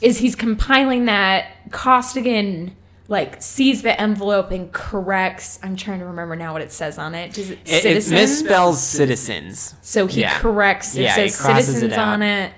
is 0.03 0.19
he's 0.19 0.35
compiling 0.35 1.07
that 1.07 1.71
Costigan 1.71 2.77
like 3.11 3.43
sees 3.43 3.83
the 3.83 4.01
envelope 4.01 4.53
and 4.53 4.73
corrects. 4.73 5.59
I'm 5.65 5.75
trying 5.75 5.99
to 5.99 6.07
remember 6.07 6.37
now 6.37 6.53
what 6.53 6.63
it 6.63 6.71
says 6.71 6.97
on 6.97 7.15
it. 7.17 7.35
Does 7.35 7.51
it, 7.51 7.59
It, 7.67 7.85
it 7.85 7.97
misspells 8.05 8.77
citizens. 8.77 9.75
So 9.83 10.07
he 10.07 10.21
Yeah. 10.21 10.39
corrects. 10.39 10.95
It 10.97 11.03
Yeah, 11.03 11.17
says 11.17 11.35
citizens 11.35 11.83
it 11.93 11.99
on 11.99 12.23
it. 12.23 12.53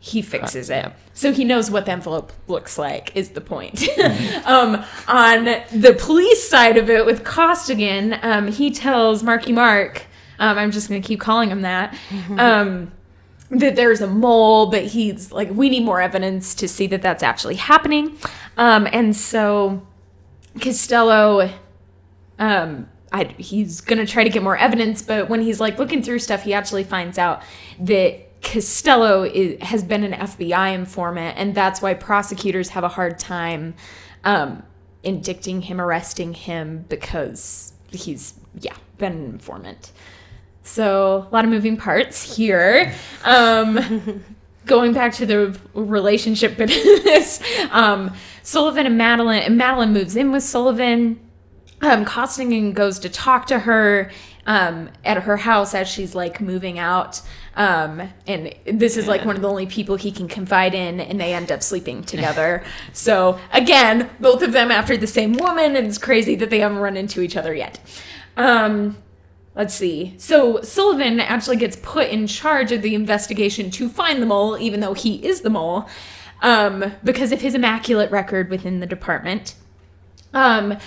He 0.00 0.20
fixes 0.20 0.68
it. 0.70 0.74
yep. 0.74 0.98
So 1.14 1.32
he 1.32 1.44
knows 1.44 1.70
what 1.70 1.86
the 1.86 1.92
envelope 1.92 2.32
looks 2.48 2.76
like, 2.76 3.12
is 3.14 3.30
the 3.30 3.40
point. 3.40 3.76
Mm-hmm. 3.76 4.46
um, 4.48 4.84
on 5.06 5.44
the 5.44 5.96
police 5.96 6.48
side 6.48 6.76
of 6.76 6.90
it 6.90 7.06
with 7.06 7.22
Costigan, 7.22 8.18
um, 8.22 8.48
he 8.48 8.72
tells 8.72 9.22
Marky 9.22 9.52
Mark, 9.52 10.02
um, 10.40 10.58
I'm 10.58 10.72
just 10.72 10.88
going 10.88 11.00
to 11.00 11.06
keep 11.06 11.20
calling 11.20 11.48
him 11.48 11.60
that, 11.62 11.96
um, 12.38 12.90
that 13.52 13.76
there's 13.76 14.00
a 14.00 14.08
mole, 14.08 14.66
but 14.66 14.86
he's 14.86 15.30
like, 15.30 15.50
we 15.52 15.68
need 15.70 15.84
more 15.84 16.00
evidence 16.00 16.56
to 16.56 16.66
see 16.66 16.88
that 16.88 17.02
that's 17.02 17.22
actually 17.22 17.54
happening. 17.54 18.18
Um, 18.56 18.88
and 18.92 19.14
so 19.14 19.86
Costello 20.60 21.50
um 22.38 22.88
I, 23.14 23.24
he's 23.36 23.82
gonna 23.82 24.06
try 24.06 24.24
to 24.24 24.30
get 24.30 24.42
more 24.42 24.56
evidence 24.56 25.02
but 25.02 25.28
when 25.28 25.42
he's 25.42 25.60
like 25.60 25.78
looking 25.78 26.02
through 26.02 26.18
stuff 26.18 26.42
he 26.42 26.54
actually 26.54 26.84
finds 26.84 27.18
out 27.18 27.42
that 27.80 28.40
costello 28.42 29.22
is, 29.22 29.62
has 29.62 29.84
been 29.84 30.02
an 30.02 30.12
fbi 30.12 30.74
informant 30.74 31.36
and 31.38 31.54
that's 31.54 31.82
why 31.82 31.94
prosecutors 31.94 32.70
have 32.70 32.84
a 32.84 32.88
hard 32.88 33.18
time 33.18 33.74
um 34.24 34.62
indicting 35.02 35.62
him 35.62 35.80
arresting 35.80 36.32
him 36.34 36.84
because 36.88 37.74
he's 37.90 38.34
yeah 38.60 38.74
been 38.98 39.12
an 39.12 39.24
informant. 39.24 39.92
So 40.62 41.26
a 41.28 41.34
lot 41.34 41.44
of 41.44 41.50
moving 41.50 41.76
parts 41.76 42.36
here. 42.36 42.94
Um 43.24 44.24
going 44.66 44.92
back 44.92 45.12
to 45.14 45.26
the 45.26 45.58
relationship 45.74 46.56
bit 46.56 46.70
of 46.70 46.76
this, 47.04 47.42
um, 47.70 48.14
Sullivan 48.42 48.86
and 48.86 48.98
Madeline, 48.98 49.42
and 49.42 49.56
Madeline 49.56 49.92
moves 49.92 50.16
in 50.16 50.32
with 50.32 50.42
Sullivan. 50.42 51.20
Um, 51.80 52.04
Costigan 52.04 52.72
goes 52.72 52.98
to 53.00 53.08
talk 53.08 53.46
to 53.46 53.60
her 53.60 54.10
um, 54.46 54.90
at 55.04 55.22
her 55.22 55.36
house 55.36 55.74
as 55.74 55.88
she's 55.88 56.14
like 56.14 56.40
moving 56.40 56.78
out. 56.78 57.20
Um, 57.54 58.08
and 58.26 58.54
this 58.64 58.96
is 58.96 59.06
like 59.06 59.24
one 59.24 59.36
of 59.36 59.42
the 59.42 59.48
only 59.48 59.66
people 59.66 59.96
he 59.96 60.10
can 60.10 60.26
confide 60.26 60.74
in, 60.74 61.00
and 61.00 61.20
they 61.20 61.34
end 61.34 61.52
up 61.52 61.62
sleeping 61.62 62.02
together. 62.04 62.64
so 62.92 63.38
again, 63.52 64.10
both 64.20 64.42
of 64.42 64.52
them 64.52 64.70
after 64.70 64.96
the 64.96 65.06
same 65.06 65.34
woman, 65.34 65.76
and 65.76 65.86
it's 65.86 65.98
crazy 65.98 66.34
that 66.36 66.50
they 66.50 66.60
haven't 66.60 66.78
run 66.78 66.96
into 66.96 67.20
each 67.20 67.36
other 67.36 67.54
yet. 67.54 67.78
Um, 68.36 68.96
Let's 69.54 69.74
see. 69.74 70.14
So 70.16 70.62
Sullivan 70.62 71.20
actually 71.20 71.56
gets 71.56 71.76
put 71.76 72.08
in 72.08 72.26
charge 72.26 72.72
of 72.72 72.80
the 72.80 72.94
investigation 72.94 73.70
to 73.72 73.88
find 73.88 74.22
the 74.22 74.26
mole, 74.26 74.58
even 74.58 74.80
though 74.80 74.94
he 74.94 75.24
is 75.26 75.42
the 75.42 75.50
mole, 75.50 75.88
um, 76.40 76.92
because 77.04 77.32
of 77.32 77.42
his 77.42 77.54
immaculate 77.54 78.10
record 78.10 78.48
within 78.48 78.80
the 78.80 78.86
department. 78.86 79.54
Um, 80.32 80.78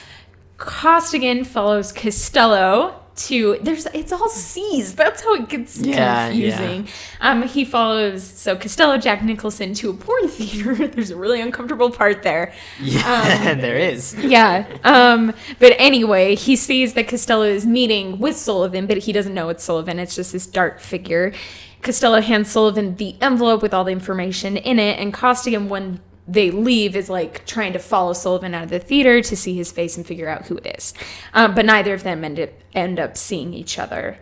Costigan 0.57 1.43
follows 1.43 1.91
Costello 1.91 3.04
to 3.15 3.57
there's 3.61 3.85
it's 3.87 4.11
all 4.11 4.27
C's. 4.29 4.93
That's 4.95 5.23
how 5.23 5.33
it 5.35 5.47
gets 5.49 5.77
Yeah, 5.79 6.27
confusing. 6.29 6.87
Um, 7.21 7.43
he 7.43 7.63
follows 7.65 8.23
so 8.23 8.55
Costello 8.57 8.97
Jack 8.97 9.23
Nicholson 9.23 9.73
to 9.75 9.89
a 9.89 9.93
porn 9.93 10.27
theater. 10.29 10.87
there's 10.87 11.11
a 11.11 11.15
really 11.15 11.41
uncomfortable 11.41 11.89
part 11.89 12.23
there. 12.23 12.53
Yeah, 12.81 13.53
there 13.55 13.77
is. 13.77 14.15
Yeah. 14.15 14.67
Um, 14.83 15.33
but 15.59 15.73
anyway, 15.77 16.35
he 16.35 16.55
sees 16.55 16.93
that 16.93 17.07
Costello 17.07 17.43
is 17.43 17.65
meeting 17.65 18.19
with 18.19 18.35
Sullivan, 18.35 18.85
but 18.87 18.97
he 18.97 19.11
doesn't 19.11 19.33
know 19.33 19.49
it's 19.49 19.63
Sullivan. 19.63 19.99
It's 19.99 20.15
just 20.15 20.31
this 20.33 20.45
dark 20.45 20.79
figure. 20.79 21.33
Costello 21.81 22.19
hands 22.19 22.49
Sullivan 22.49 22.95
the 22.95 23.15
envelope 23.21 23.61
with 23.61 23.73
all 23.73 23.83
the 23.83 23.91
information 23.91 24.57
in 24.57 24.79
it, 24.79 24.99
and 24.99 25.13
Costigan, 25.13 25.69
when 25.69 25.99
they 26.27 26.49
leave, 26.51 26.95
is 26.95 27.09
like 27.09 27.45
trying 27.45 27.73
to 27.73 27.79
follow 27.79 28.13
Sullivan 28.13 28.53
out 28.53 28.63
of 28.63 28.69
the 28.69 28.79
theater 28.79 29.21
to 29.21 29.35
see 29.35 29.55
his 29.55 29.71
face 29.71 29.95
and 29.97 30.05
figure 30.05 30.27
out 30.27 30.45
who 30.45 30.57
it 30.57 30.75
is. 30.77 30.93
Um, 31.33 31.53
but 31.53 31.65
neither 31.65 31.93
of 31.93 32.03
them 32.03 32.23
end 32.23 32.39
up 32.39 32.49
end 32.73 32.99
up 32.99 33.17
seeing 33.17 33.53
each 33.53 33.77
other. 33.77 34.17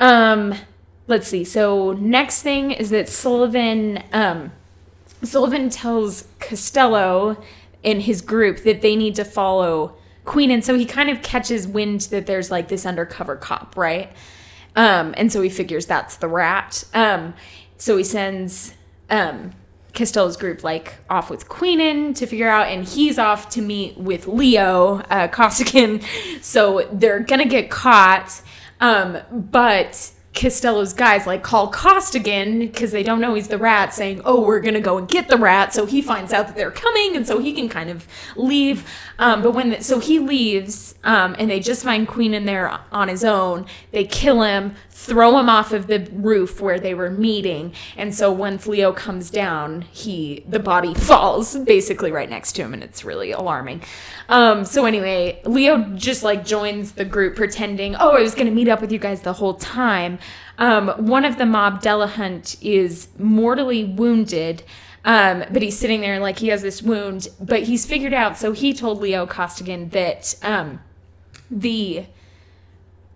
Um, 0.00 0.54
let's 1.06 1.28
see. 1.28 1.44
So 1.44 1.92
next 1.92 2.42
thing 2.42 2.70
is 2.70 2.90
that 2.90 3.08
Sullivan. 3.08 4.02
Um, 4.12 4.52
Sullivan 5.22 5.70
tells 5.70 6.26
Costello 6.40 7.40
and 7.84 8.02
his 8.02 8.22
group 8.22 8.64
that 8.64 8.82
they 8.82 8.96
need 8.96 9.14
to 9.14 9.24
follow 9.24 9.94
Queen, 10.24 10.50
and 10.50 10.64
so 10.64 10.74
he 10.74 10.84
kind 10.84 11.10
of 11.10 11.22
catches 11.22 11.66
wind 11.66 12.00
that 12.02 12.26
there's 12.26 12.50
like 12.50 12.66
this 12.66 12.84
undercover 12.84 13.36
cop, 13.36 13.76
right? 13.76 14.12
Um, 14.74 15.14
and 15.16 15.30
so 15.30 15.40
he 15.42 15.48
figures 15.48 15.86
that's 15.86 16.16
the 16.16 16.28
rat. 16.28 16.84
Um, 16.94 17.34
so 17.76 17.96
he 17.96 18.04
sends 18.04 18.74
um, 19.92 20.36
group 20.36 20.64
like 20.64 20.94
off 21.10 21.30
with 21.30 21.48
Queenan 21.48 22.14
to 22.14 22.26
figure 22.26 22.48
out, 22.48 22.68
and 22.68 22.86
he's 22.86 23.18
off 23.18 23.48
to 23.50 23.62
meet 23.62 23.96
with 23.96 24.26
Leo 24.26 25.02
uh, 25.10 25.28
Costigan. 25.32 26.00
So 26.40 26.88
they're 26.92 27.20
gonna 27.20 27.46
get 27.46 27.70
caught, 27.70 28.40
um, 28.80 29.18
but 29.30 30.11
Costello's 30.34 30.94
guys 30.94 31.26
like 31.26 31.42
call 31.42 31.68
Costigan 31.68 32.60
because 32.60 32.90
they 32.90 33.02
don't 33.02 33.20
know 33.20 33.34
he's 33.34 33.48
the 33.48 33.58
rat, 33.58 33.92
saying, 33.92 34.22
"Oh, 34.24 34.40
we're 34.40 34.60
gonna 34.60 34.80
go 34.80 34.96
and 34.96 35.06
get 35.06 35.28
the 35.28 35.36
rat." 35.36 35.74
So 35.74 35.84
he 35.84 36.00
finds 36.00 36.32
out 36.32 36.46
that 36.46 36.56
they're 36.56 36.70
coming, 36.70 37.14
and 37.16 37.26
so 37.26 37.38
he 37.38 37.52
can 37.52 37.68
kind 37.68 37.90
of 37.90 38.06
leave. 38.34 38.88
Um, 39.18 39.42
but 39.42 39.52
when 39.52 39.70
the, 39.70 39.82
so 39.82 39.98
he 39.98 40.18
leaves, 40.18 40.94
um, 41.04 41.36
and 41.38 41.50
they 41.50 41.60
just 41.60 41.84
find 41.84 42.08
Queen 42.08 42.32
in 42.32 42.46
there 42.46 42.80
on 42.90 43.08
his 43.08 43.24
own. 43.24 43.66
They 43.90 44.04
kill 44.04 44.42
him, 44.42 44.74
throw 44.90 45.38
him 45.38 45.48
off 45.50 45.72
of 45.72 45.86
the 45.86 46.08
roof 46.12 46.60
where 46.60 46.80
they 46.80 46.94
were 46.94 47.10
meeting, 47.10 47.74
and 47.96 48.14
so 48.14 48.32
once 48.32 48.66
Leo 48.66 48.92
comes 48.92 49.30
down, 49.30 49.82
he 49.92 50.44
the 50.48 50.58
body 50.58 50.94
falls 51.12 51.58
basically 51.58 52.10
right 52.10 52.30
next 52.30 52.52
to 52.52 52.62
him, 52.62 52.72
and 52.72 52.82
it's 52.82 53.04
really 53.04 53.32
alarming. 53.32 53.82
Um, 54.30 54.64
so 54.64 54.86
anyway, 54.86 55.42
Leo 55.44 55.82
just 55.94 56.22
like 56.22 56.46
joins 56.46 56.92
the 56.92 57.04
group, 57.04 57.36
pretending, 57.36 57.96
"Oh, 57.96 58.16
I 58.16 58.22
was 58.22 58.34
gonna 58.34 58.50
meet 58.50 58.68
up 58.68 58.80
with 58.80 58.90
you 58.90 58.98
guys 58.98 59.20
the 59.20 59.34
whole 59.34 59.54
time." 59.54 60.18
Um, 60.58 60.88
one 61.06 61.24
of 61.24 61.38
the 61.38 61.46
mob, 61.46 61.82
Delahunt, 61.82 62.56
is 62.60 63.08
mortally 63.18 63.84
wounded. 63.84 64.62
Um, 65.04 65.44
but 65.50 65.62
he's 65.62 65.76
sitting 65.76 66.00
there 66.00 66.20
like 66.20 66.38
he 66.38 66.48
has 66.48 66.62
this 66.62 66.80
wound, 66.80 67.28
but 67.40 67.64
he's 67.64 67.84
figured 67.84 68.14
out. 68.14 68.38
So 68.38 68.52
he 68.52 68.72
told 68.72 69.00
Leo 69.00 69.26
Costigan 69.26 69.88
that 69.88 70.36
um, 70.42 70.80
the 71.50 72.06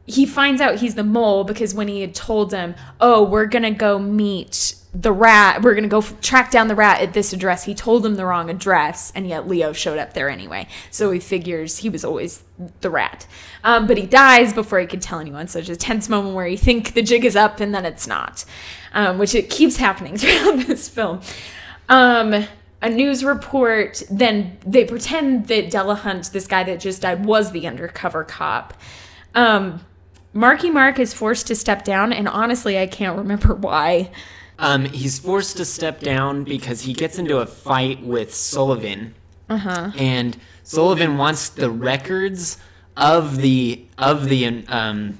he 0.04 0.24
finds 0.24 0.60
out 0.60 0.76
he's 0.76 0.94
the 0.94 1.04
mole 1.04 1.44
because 1.44 1.74
when 1.74 1.88
he 1.88 2.00
had 2.00 2.14
told 2.14 2.52
him, 2.52 2.74
"Oh, 3.00 3.22
we're 3.22 3.46
gonna 3.46 3.70
go 3.70 3.98
meet 3.98 4.74
the 5.00 5.12
rat. 5.12 5.62
We're 5.62 5.74
gonna 5.74 5.88
go 5.88 5.98
f- 5.98 6.20
track 6.20 6.50
down 6.50 6.68
the 6.68 6.74
rat 6.74 7.00
at 7.00 7.12
this 7.12 7.32
address," 7.32 7.64
he 7.64 7.74
told 7.74 8.04
him 8.04 8.14
the 8.16 8.24
wrong 8.24 8.50
address, 8.50 9.12
and 9.14 9.28
yet 9.28 9.48
Leo 9.48 9.72
showed 9.72 9.98
up 9.98 10.14
there 10.14 10.28
anyway. 10.28 10.68
So 10.90 11.10
he 11.10 11.20
figures 11.20 11.78
he 11.78 11.88
was 11.88 12.04
always 12.04 12.44
the 12.80 12.90
rat. 12.90 13.26
Um, 13.64 13.86
but 13.86 13.98
he 13.98 14.06
dies 14.06 14.52
before 14.52 14.78
he 14.80 14.86
could 14.86 15.02
tell 15.02 15.18
anyone. 15.18 15.48
So 15.48 15.58
a 15.58 15.62
tense 15.62 16.08
moment 16.08 16.34
where 16.34 16.46
you 16.46 16.56
think 16.56 16.94
the 16.94 17.02
jig 17.02 17.24
is 17.24 17.36
up 17.36 17.60
and 17.60 17.74
then 17.74 17.84
it's 17.84 18.06
not, 18.06 18.44
um, 18.92 19.18
which 19.18 19.34
it 19.34 19.50
keeps 19.50 19.76
happening 19.76 20.16
throughout 20.18 20.66
this 20.66 20.88
film. 20.88 21.20
Um, 21.88 22.46
a 22.82 22.90
news 22.90 23.24
report. 23.24 24.02
Then 24.10 24.58
they 24.66 24.84
pretend 24.84 25.48
that 25.48 25.70
Delahunt, 25.70 26.32
this 26.32 26.46
guy 26.46 26.64
that 26.64 26.80
just 26.80 27.02
died, 27.02 27.24
was 27.24 27.52
the 27.52 27.66
undercover 27.66 28.24
cop. 28.24 28.74
Um, 29.34 29.80
Marky 30.32 30.70
Mark 30.70 30.98
is 30.98 31.14
forced 31.14 31.46
to 31.46 31.56
step 31.56 31.84
down, 31.84 32.12
and 32.12 32.28
honestly, 32.28 32.78
I 32.78 32.86
can't 32.86 33.16
remember 33.16 33.54
why. 33.54 34.10
Um, 34.58 34.86
he's 34.86 35.18
forced 35.18 35.56
to 35.58 35.64
step 35.64 36.00
down 36.00 36.44
because 36.44 36.82
he 36.82 36.92
gets 36.94 37.18
into 37.18 37.38
a 37.38 37.46
fight 37.46 38.02
with 38.02 38.34
Sullivan. 38.34 39.14
Uh-huh. 39.48 39.92
And 39.96 40.36
Sullivan 40.62 41.18
wants 41.18 41.48
the 41.50 41.70
records 41.70 42.58
of 42.96 43.36
the 43.38 43.84
of 43.98 44.28
the 44.28 44.64
um 44.68 45.18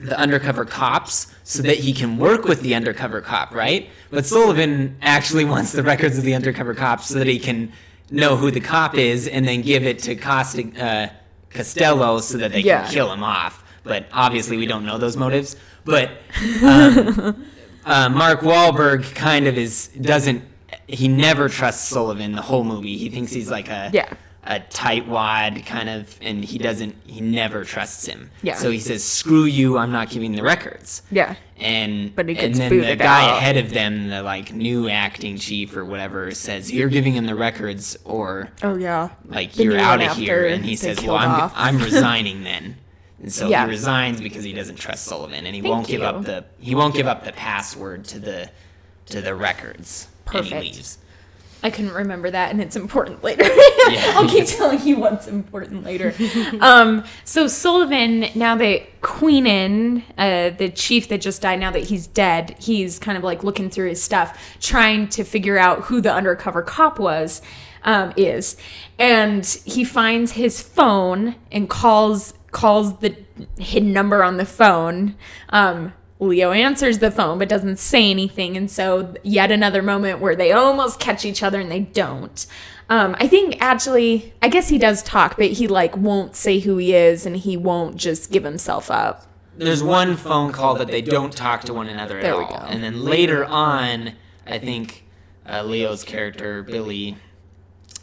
the 0.00 0.18
undercover 0.18 0.64
cops 0.64 1.26
so 1.44 1.60
that 1.62 1.76
he 1.78 1.92
can 1.92 2.16
work 2.18 2.44
with 2.44 2.62
the 2.62 2.74
undercover 2.74 3.20
cop, 3.20 3.54
right? 3.54 3.90
But 4.10 4.24
Sullivan 4.24 4.96
actually 5.02 5.44
wants 5.44 5.72
the 5.72 5.82
records 5.82 6.16
of 6.18 6.24
the 6.24 6.34
undercover 6.34 6.72
cops 6.74 7.06
so 7.06 7.18
that 7.18 7.26
he 7.26 7.38
can 7.38 7.72
know 8.10 8.36
who 8.36 8.50
the 8.50 8.60
cop 8.60 8.94
is 8.96 9.28
and 9.28 9.46
then 9.46 9.60
give 9.62 9.84
it 9.84 9.98
to 10.00 10.14
Costa, 10.16 10.62
uh, 10.82 11.08
Costello 11.50 12.20
so 12.20 12.38
that 12.38 12.52
they 12.52 12.60
Yeah. 12.60 12.84
can 12.84 12.92
kill 12.92 13.12
him 13.12 13.22
off. 13.22 13.62
But 13.82 14.06
obviously, 14.12 14.56
we 14.56 14.66
don't 14.66 14.86
know 14.86 14.98
those 14.98 15.16
motives. 15.16 15.56
But 15.84 16.10
um, 16.62 17.44
uh, 17.84 18.08
Mark 18.08 18.40
Wahlberg 18.40 19.14
kind 19.14 19.46
of 19.46 19.56
is 19.58 19.88
doesn't 20.00 20.42
he 20.86 21.08
never 21.08 21.48
trusts 21.48 21.86
Sullivan 21.88 22.32
the 22.32 22.42
whole 22.42 22.64
movie. 22.64 22.96
He 22.96 23.08
thinks 23.10 23.32
he's 23.32 23.50
like 23.50 23.68
a 23.68 23.90
Yeah. 23.92 24.08
a 24.44 24.60
tightwad 24.60 25.66
kind 25.66 25.88
of, 25.90 26.16
and 26.22 26.42
he 26.44 26.56
doesn't 26.58 26.96
he 27.06 27.20
never 27.20 27.64
trusts 27.64 28.06
him. 28.06 28.30
Yeah. 28.42 28.54
So 28.54 28.70
he 28.70 28.78
says, 28.80 29.04
"Screw 29.04 29.44
you! 29.44 29.76
I'm 29.76 29.92
not 29.92 30.08
giving 30.08 30.32
the 30.32 30.42
records." 30.42 31.02
Yeah. 31.10 31.34
And 31.58 32.14
But 32.14 32.28
he 32.28 32.38
and 32.38 32.54
then 32.54 32.70
the 32.80 32.96
guy 32.96 33.30
out. 33.30 33.36
ahead 33.38 33.56
of 33.58 33.70
them, 33.70 34.08
the 34.08 34.22
like 34.22 34.52
new 34.54 34.88
acting 34.88 35.36
chief 35.38 35.76
or 35.76 35.84
whatever, 35.84 36.30
says, 36.30 36.72
"You're 36.72 36.88
giving 36.88 37.14
him 37.14 37.26
the 37.26 37.34
records, 37.34 37.96
or 38.04 38.50
Oh 38.62 38.76
yeah. 38.76 39.10
like 39.26 39.52
The 39.52 39.64
you're 39.64 39.78
out 39.78 40.00
of 40.00 40.16
here." 40.16 40.46
And 40.46 40.64
he 40.64 40.76
says, 40.76 41.02
"Well, 41.02 41.16
I'm 41.16 41.30
off." 41.30 41.52
I'm 41.56 41.78
resigning 41.78 42.44
then." 42.44 42.76
And 43.20 43.32
so 43.32 43.48
Yeah. 43.48 43.64
he 43.64 43.70
resigns 43.70 44.20
because 44.20 44.44
he 44.44 44.52
doesn't 44.52 44.76
trust 44.76 45.04
Sullivan, 45.04 45.46
and 45.46 45.54
he 45.54 45.60
Thank 45.60 45.72
won't 45.74 45.86
give 45.88 46.02
up 46.02 46.24
the 46.24 46.44
he 46.60 46.74
won't 46.74 46.94
give 46.94 47.06
up 47.06 47.24
the 47.24 47.32
password 47.32 48.04
to 48.06 48.18
the 48.18 48.50
to 49.06 49.20
the 49.20 49.34
records. 49.34 50.06
And 50.26 50.32
Perfect. 50.36 50.62
he 50.62 50.70
leaves. 50.72 50.98
I 51.60 51.70
couldn't 51.70 51.92
remember 51.94 52.30
that, 52.30 52.52
and 52.52 52.60
it's 52.60 52.76
important 52.76 53.24
later. 53.24 53.44
Yeah. 53.88 54.12
I'll 54.16 54.28
keep 54.28 54.44
telling 54.46 54.86
you 54.86 54.96
what's 54.98 55.26
important 55.26 55.82
later. 55.82 56.12
um, 56.60 57.04
so 57.24 57.46
Sullivan, 57.48 58.26
now 58.34 58.54
that 58.56 59.00
Queenan, 59.00 60.02
uh, 60.18 60.50
the 60.50 60.68
chief 60.68 61.08
that 61.08 61.22
just 61.22 61.40
died, 61.40 61.58
now 61.58 61.70
that 61.70 61.84
he's 61.84 62.06
dead, 62.06 62.54
he's 62.60 62.98
kind 62.98 63.16
of 63.16 63.24
like 63.24 63.42
looking 63.42 63.70
through 63.70 63.88
his 63.88 64.02
stuff, 64.02 64.38
trying 64.60 65.08
to 65.08 65.24
figure 65.24 65.56
out 65.56 65.84
who 65.84 66.02
the 66.02 66.12
undercover 66.12 66.60
cop 66.60 66.98
was, 66.98 67.40
um, 67.82 68.12
is, 68.14 68.58
and 68.98 69.46
he 69.64 69.84
finds 69.84 70.32
his 70.32 70.60
phone 70.60 71.36
and 71.50 71.70
calls 71.70 72.34
calls 72.50 72.98
the 72.98 73.16
hidden 73.58 73.92
number 73.92 74.22
on 74.24 74.36
the 74.36 74.44
phone. 74.44 75.14
Um, 75.50 75.92
Leo 76.20 76.50
answers 76.50 76.98
the 76.98 77.10
phone 77.10 77.38
but 77.38 77.48
doesn't 77.48 77.78
say 77.78 78.10
anything. 78.10 78.56
And 78.56 78.70
so, 78.70 79.14
yet 79.22 79.52
another 79.52 79.82
moment 79.82 80.18
where 80.20 80.34
they 80.34 80.50
almost 80.52 80.98
catch 80.98 81.24
each 81.24 81.42
other 81.42 81.60
and 81.60 81.70
they 81.70 81.80
don't. 81.80 82.46
Um, 82.90 83.14
I 83.20 83.28
think 83.28 83.58
actually, 83.60 84.32
I 84.42 84.48
guess 84.48 84.68
he 84.68 84.78
does 84.78 85.02
talk, 85.02 85.36
but 85.36 85.52
he 85.52 85.68
like 85.68 85.96
won't 85.96 86.34
say 86.34 86.58
who 86.58 86.78
he 86.78 86.94
is 86.94 87.26
and 87.26 87.36
he 87.36 87.56
won't 87.56 87.96
just 87.96 88.32
give 88.32 88.44
himself 88.44 88.90
up. 88.90 89.26
There's 89.56 89.82
one 89.82 90.16
phone 90.16 90.52
call 90.52 90.74
that 90.76 90.86
they 90.86 91.02
don't 91.02 91.32
talk 91.32 91.62
to 91.64 91.74
one 91.74 91.88
another 91.88 92.18
at 92.18 92.22
There 92.22 92.36
we 92.38 92.44
all. 92.44 92.50
go. 92.60 92.66
And 92.66 92.82
then 92.82 93.04
later 93.04 93.44
on, 93.44 94.12
I 94.46 94.58
think 94.58 95.04
uh, 95.46 95.64
Leo's 95.64 96.04
character, 96.04 96.62
Billy, 96.62 97.16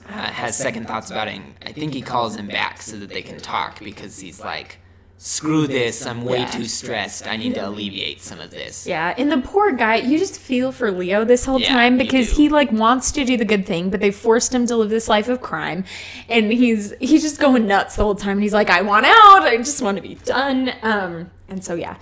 uh, 0.07 0.11
has 0.11 0.57
second 0.57 0.87
thoughts 0.87 1.09
about 1.11 1.27
it. 1.27 1.41
I 1.65 1.71
think 1.71 1.93
he 1.93 2.01
calls 2.01 2.35
him 2.35 2.47
back 2.47 2.81
so 2.81 2.97
that 2.97 3.09
they 3.09 3.21
can 3.21 3.39
talk 3.39 3.79
because 3.83 4.19
he's 4.19 4.39
like, 4.39 4.79
screw 5.17 5.65
this, 5.65 6.05
I'm 6.05 6.23
way 6.25 6.39
Yeah. 6.39 6.51
too 6.51 6.65
stressed. 6.65 7.25
I 7.25 7.37
need 7.37 7.55
to 7.55 7.67
alleviate 7.67 8.21
some 8.21 8.39
of 8.39 8.51
this. 8.51 8.85
Yeah, 8.85 9.15
and 9.17 9.31
the 9.31 9.37
poor 9.39 9.71
guy, 9.71 9.95
you 9.95 10.19
just 10.19 10.37
feel 10.39 10.71
for 10.71 10.91
Leo 10.91 11.23
this 11.23 11.45
whole 11.45 11.59
Yeah, 11.59 11.69
time 11.69 11.97
because 11.97 12.31
he 12.37 12.49
like 12.49 12.71
wants 12.71 13.11
to 13.13 13.23
do 13.25 13.35
the 13.37 13.45
good 13.45 13.65
thing, 13.65 13.89
but 13.89 14.01
they 14.01 14.11
forced 14.11 14.53
him 14.53 14.67
to 14.67 14.75
live 14.75 14.89
this 14.89 15.07
life 15.07 15.27
of 15.29 15.41
crime, 15.41 15.85
and 16.29 16.51
he's 16.51 16.93
he's 16.99 17.21
just 17.23 17.39
going 17.39 17.65
nuts 17.65 17.95
the 17.95 18.03
whole 18.03 18.15
time. 18.15 18.33
And 18.33 18.43
he's 18.43 18.53
like, 18.53 18.69
I 18.69 18.81
want 18.81 19.05
out. 19.05 19.43
I 19.43 19.57
just 19.57 19.81
want 19.81 19.95
to 19.97 20.01
be 20.03 20.15
done. 20.15 20.71
Um, 20.83 21.31
and 21.47 21.63
so 21.63 21.75
yeah. 21.75 21.95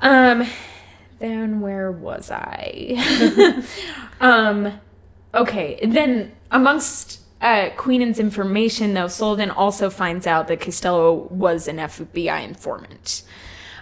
Um, 0.00 0.44
then 1.20 1.60
where 1.60 1.92
was 1.92 2.30
I? 2.32 3.62
um, 4.20 4.80
okay. 5.34 5.78
Then 5.86 6.32
amongst 6.52 7.20
uh, 7.40 7.70
Queenan's 7.76 8.20
information, 8.20 8.94
though, 8.94 9.08
Sullivan 9.08 9.50
also 9.50 9.90
finds 9.90 10.26
out 10.26 10.46
that 10.48 10.60
Costello 10.60 11.26
was 11.30 11.66
an 11.66 11.78
FBI 11.78 12.44
informant. 12.44 13.24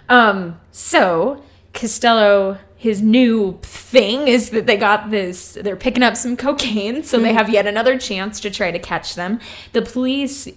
Um, 0.09 0.59
so 0.71 1.43
Costello, 1.73 2.57
his 2.75 3.01
new 3.01 3.59
thing 3.61 4.27
is 4.27 4.49
that 4.49 4.65
they 4.65 4.77
got 4.77 5.11
this, 5.11 5.57
they're 5.61 5.75
picking 5.75 6.03
up 6.03 6.17
some 6.17 6.35
cocaine, 6.35 7.03
so 7.03 7.19
they 7.19 7.33
have 7.33 7.49
yet 7.49 7.67
another 7.67 7.99
chance 7.99 8.39
to 8.39 8.49
try 8.49 8.71
to 8.71 8.79
catch 8.79 9.15
them. 9.15 9.39
The 9.73 9.83
police 9.83 10.47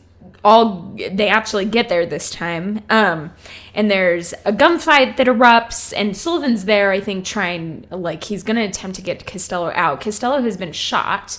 all 0.44 0.94
they 0.96 1.28
actually 1.28 1.64
get 1.64 1.88
there 1.88 2.04
this 2.04 2.28
time. 2.28 2.82
Um, 2.90 3.32
and 3.74 3.90
there's 3.90 4.34
a 4.44 4.52
gunfight 4.52 5.16
that 5.16 5.26
erupts, 5.26 5.94
and 5.96 6.14
Sullivan's 6.14 6.66
there, 6.66 6.90
I 6.90 7.00
think, 7.00 7.24
trying 7.24 7.86
like 7.90 8.24
he's 8.24 8.42
gonna 8.42 8.64
attempt 8.64 8.96
to 8.96 9.02
get 9.02 9.26
Costello 9.26 9.72
out. 9.74 10.02
Costello 10.02 10.42
has 10.42 10.58
been 10.58 10.72
shot. 10.72 11.38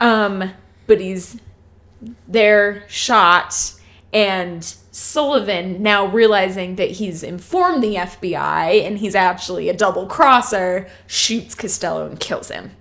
Um, 0.00 0.52
but 0.86 1.00
he's 1.00 1.40
there 2.28 2.84
shot 2.88 3.72
and 4.12 4.64
Sullivan 4.92 5.82
now 5.82 6.06
realizing 6.06 6.76
that 6.76 6.92
he's 6.92 7.22
informed 7.22 7.82
the 7.82 7.96
FBI 7.96 8.86
and 8.86 8.98
he's 8.98 9.14
actually 9.14 9.68
a 9.68 9.74
double 9.74 10.06
crosser 10.06 10.88
shoots 11.06 11.54
Costello 11.54 12.06
and 12.06 12.18
kills 12.18 12.50
him. 12.50 12.72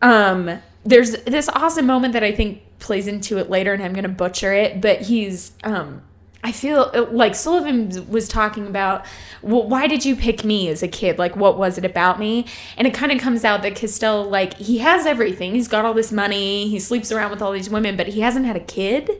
Um 0.00 0.60
there's 0.86 1.12
this 1.22 1.48
awesome 1.48 1.86
moment 1.86 2.12
that 2.12 2.22
I 2.22 2.32
think 2.32 2.60
plays 2.78 3.06
into 3.06 3.38
it 3.38 3.48
later 3.48 3.72
and 3.72 3.82
I'm 3.82 3.92
to 4.04 4.08
butcher 4.08 4.52
it 4.52 4.80
but 4.80 5.02
he's 5.02 5.52
um 5.64 6.02
I 6.44 6.52
feel 6.52 6.90
uh, 6.92 7.06
like 7.10 7.34
Sullivan 7.34 8.06
was 8.10 8.28
talking 8.28 8.66
about, 8.66 9.06
well, 9.40 9.66
why 9.66 9.86
did 9.86 10.04
you 10.04 10.14
pick 10.14 10.44
me 10.44 10.68
as 10.68 10.82
a 10.82 10.88
kid? 10.88 11.18
Like, 11.18 11.36
what 11.36 11.56
was 11.56 11.78
it 11.78 11.86
about 11.86 12.18
me? 12.18 12.44
And 12.76 12.86
it 12.86 12.92
kind 12.92 13.10
of 13.10 13.18
comes 13.18 13.44
out 13.44 13.62
that 13.62 13.74
Costello, 13.74 14.28
like, 14.28 14.58
he 14.58 14.78
has 14.78 15.06
everything. 15.06 15.54
He's 15.54 15.68
got 15.68 15.86
all 15.86 15.94
this 15.94 16.12
money. 16.12 16.68
He 16.68 16.78
sleeps 16.78 17.10
around 17.10 17.30
with 17.30 17.40
all 17.40 17.50
these 17.50 17.70
women, 17.70 17.96
but 17.96 18.08
he 18.08 18.20
hasn't 18.20 18.44
had 18.44 18.56
a 18.56 18.60
kid. 18.60 19.10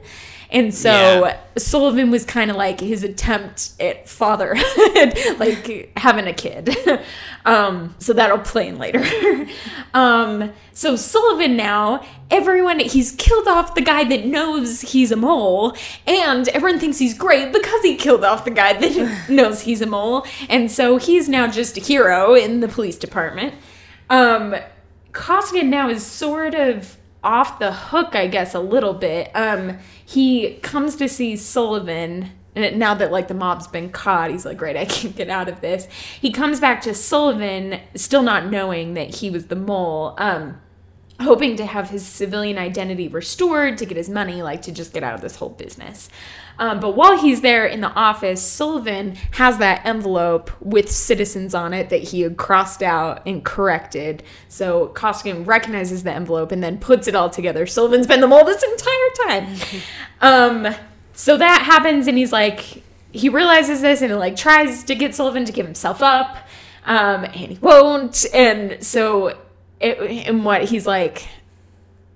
And 0.55 0.73
so 0.73 0.89
Yeah. 0.89 1.37
Sullivan 1.57 2.11
was 2.11 2.23
kind 2.23 2.49
of 2.49 2.55
like 2.55 2.79
his 2.79 3.03
attempt 3.03 3.73
at 3.77 4.07
fatherhood, 4.07 5.17
like 5.37 5.91
having 5.97 6.27
a 6.27 6.33
kid. 6.33 6.73
um, 7.45 7.93
so 7.99 8.13
that'll 8.13 8.37
play 8.39 8.69
in 8.69 8.77
later. 8.77 9.05
um, 9.93 10.53
so 10.71 10.95
Sullivan 10.95 11.57
now, 11.57 12.05
everyone, 12.31 12.79
he's 12.79 13.11
killed 13.11 13.49
off 13.49 13.75
the 13.75 13.81
guy 13.81 14.05
that 14.05 14.25
knows 14.25 14.79
he's 14.79 15.11
a 15.11 15.17
mole, 15.17 15.75
and 16.07 16.47
everyone 16.49 16.79
thinks 16.79 16.99
he's 16.99 17.13
great 17.17 17.51
because 17.51 17.81
he 17.81 17.97
killed 17.97 18.23
off 18.23 18.45
the 18.45 18.51
guy 18.51 18.71
that 18.71 19.29
knows 19.29 19.61
he's 19.61 19.81
a 19.81 19.85
mole. 19.85 20.25
And 20.47 20.71
so 20.71 20.95
he's 20.95 21.27
now 21.27 21.47
just 21.47 21.75
a 21.77 21.81
hero 21.81 22.33
in 22.33 22.61
the 22.61 22.69
police 22.69 22.97
department. 22.97 23.55
Um, 24.09 24.55
Costigan 25.11 25.69
now 25.69 25.89
is 25.89 26.05
sort 26.05 26.55
of 26.55 26.95
off 27.25 27.59
the 27.59 27.73
hook, 27.73 28.15
I 28.15 28.27
guess, 28.27 28.53
a 28.53 28.59
little 28.59 28.93
bit. 28.93 29.31
Um, 29.33 29.79
he 30.05 30.55
comes 30.61 30.95
to 30.97 31.09
see 31.09 31.35
Sullivan. 31.35 32.31
And 32.55 32.79
now 32.79 32.93
that 32.93 33.11
like 33.11 33.27
the 33.27 33.33
mob's 33.33 33.67
been 33.67 33.89
caught, 33.89 34.31
he's 34.31 34.45
like, 34.45 34.57
great, 34.57 34.77
I 34.77 34.85
can 34.85 35.11
get 35.11 35.29
out 35.29 35.49
of 35.49 35.61
this. 35.61 35.87
He 36.21 36.31
comes 36.31 36.59
back 36.59 36.81
to 36.81 36.93
Sullivan, 36.93 37.81
still 37.95 38.21
not 38.21 38.47
knowing 38.47 38.93
that 38.93 39.15
he 39.15 39.29
was 39.29 39.47
the 39.47 39.55
mole. 39.55 40.13
Um, 40.17 40.61
hoping 41.19 41.55
to 41.55 41.65
have 41.65 41.89
his 41.89 42.05
civilian 42.05 42.57
identity 42.57 43.07
restored 43.07 43.77
to 43.77 43.85
get 43.85 43.97
his 43.97 44.09
money, 44.09 44.41
like 44.41 44.61
to 44.61 44.71
just 44.71 44.93
get 44.93 45.01
out 45.03 45.15
of 45.15 45.21
this 45.21 45.37
whole 45.37 45.49
business. 45.49 46.09
Um, 46.57 46.79
but 46.79 46.95
while 46.95 47.17
he's 47.17 47.41
there 47.41 47.65
in 47.65 47.81
the 47.81 47.91
office, 47.91 48.41
Sullivan 48.41 49.15
has 49.31 49.57
that 49.57 49.85
envelope 49.85 50.51
with 50.61 50.89
citizens 50.89 51.53
on 51.53 51.73
it 51.73 51.89
that 51.89 52.01
he 52.01 52.21
had 52.21 52.37
crossed 52.37 52.81
out 52.81 53.21
and 53.25 53.43
corrected. 53.43 54.23
So 54.47 54.87
Costigan 54.87 55.43
recognizes 55.45 56.03
the 56.03 56.13
envelope 56.13 56.51
and 56.51 56.63
then 56.63 56.77
puts 56.77 57.07
it 57.07 57.15
all 57.15 57.29
together. 57.29 57.65
Sullivan's 57.65 58.07
been 58.07 58.21
the 58.21 58.27
mole 58.27 58.45
this 58.45 58.63
entire 58.63 59.27
time. 59.27 59.57
um, 60.21 60.75
so 61.13 61.37
that 61.37 61.63
happens, 61.63 62.07
and 62.07 62.17
he's 62.17 62.31
like, 62.31 62.83
he 63.11 63.29
realizes 63.29 63.81
this 63.81 64.01
and 64.01 64.11
he 64.11 64.17
like 64.17 64.35
tries 64.35 64.83
to 64.83 64.95
get 64.95 65.15
Sullivan 65.15 65.45
to 65.45 65.53
give 65.53 65.65
himself 65.65 66.01
up, 66.01 66.37
um, 66.85 67.23
and 67.23 67.35
he 67.35 67.57
won't. 67.61 68.25
And 68.33 68.83
so, 68.83 69.37
it, 69.79 70.27
and 70.27 70.43
what 70.43 70.65
he's 70.65 70.85
like, 70.85 71.27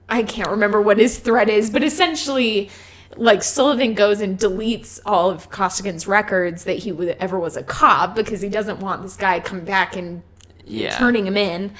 I 0.10 0.23
can't 0.23 0.49
remember 0.49 0.82
what 0.82 0.97
his 0.97 1.19
threat 1.19 1.49
is, 1.49 1.69
but 1.69 1.84
essentially, 1.84 2.69
like 3.15 3.43
Sullivan 3.43 3.93
goes 3.95 4.22
and 4.22 4.38
deletes 4.38 5.00
all 5.06 5.30
of 5.30 5.50
Costigan's 5.50 6.08
records 6.08 6.63
that 6.65 6.80
he 6.80 6.91
would, 6.91 7.10
ever 7.19 7.39
was 7.39 7.58
a 7.58 7.63
cop 7.63 8.15
because 8.15 8.41
he 8.41 8.50
doesn't 8.50 8.80
want 8.80 9.02
this 9.02 9.15
guy 9.15 9.39
coming 9.39 9.65
back 9.65 9.95
and 9.95 10.22
Yeah. 10.65 10.98
turning 10.98 11.26
him 11.28 11.36
in. 11.38 11.72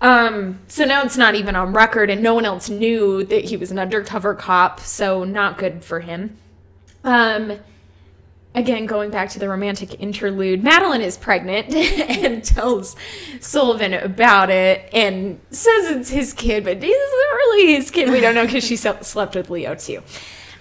Um, 0.00 0.58
so 0.66 0.84
now 0.84 1.02
it's 1.04 1.16
not 1.16 1.34
even 1.36 1.54
on 1.54 1.72
record, 1.72 2.10
and 2.10 2.22
no 2.22 2.34
one 2.34 2.44
else 2.44 2.68
knew 2.68 3.22
that 3.24 3.44
he 3.44 3.56
was 3.56 3.70
an 3.70 3.78
undercover 3.78 4.34
cop, 4.34 4.80
so 4.80 5.22
not 5.22 5.58
good 5.58 5.84
for 5.84 6.00
him. 6.00 6.36
Um, 7.04 7.60
again, 8.54 8.86
going 8.86 9.10
back 9.10 9.28
to 9.30 9.38
the 9.38 9.48
romantic 9.48 10.00
interlude, 10.00 10.64
Madeline 10.64 11.02
is 11.02 11.16
pregnant 11.16 11.72
and 11.74 12.42
tells 12.42 12.96
Sullivan 13.40 13.94
about 13.94 14.50
it 14.50 14.88
and 14.92 15.38
says 15.50 15.90
it's 15.90 16.10
his 16.10 16.32
kid, 16.32 16.64
but 16.64 16.78
it's 16.80 16.82
not 16.82 17.36
really 17.36 17.74
his 17.74 17.90
kid. 17.92 18.10
We 18.10 18.20
don't 18.20 18.34
know 18.34 18.46
because 18.46 18.64
she 18.64 18.76
slept 19.02 19.34
with 19.36 19.50
Leo 19.50 19.74
too. 19.76 20.02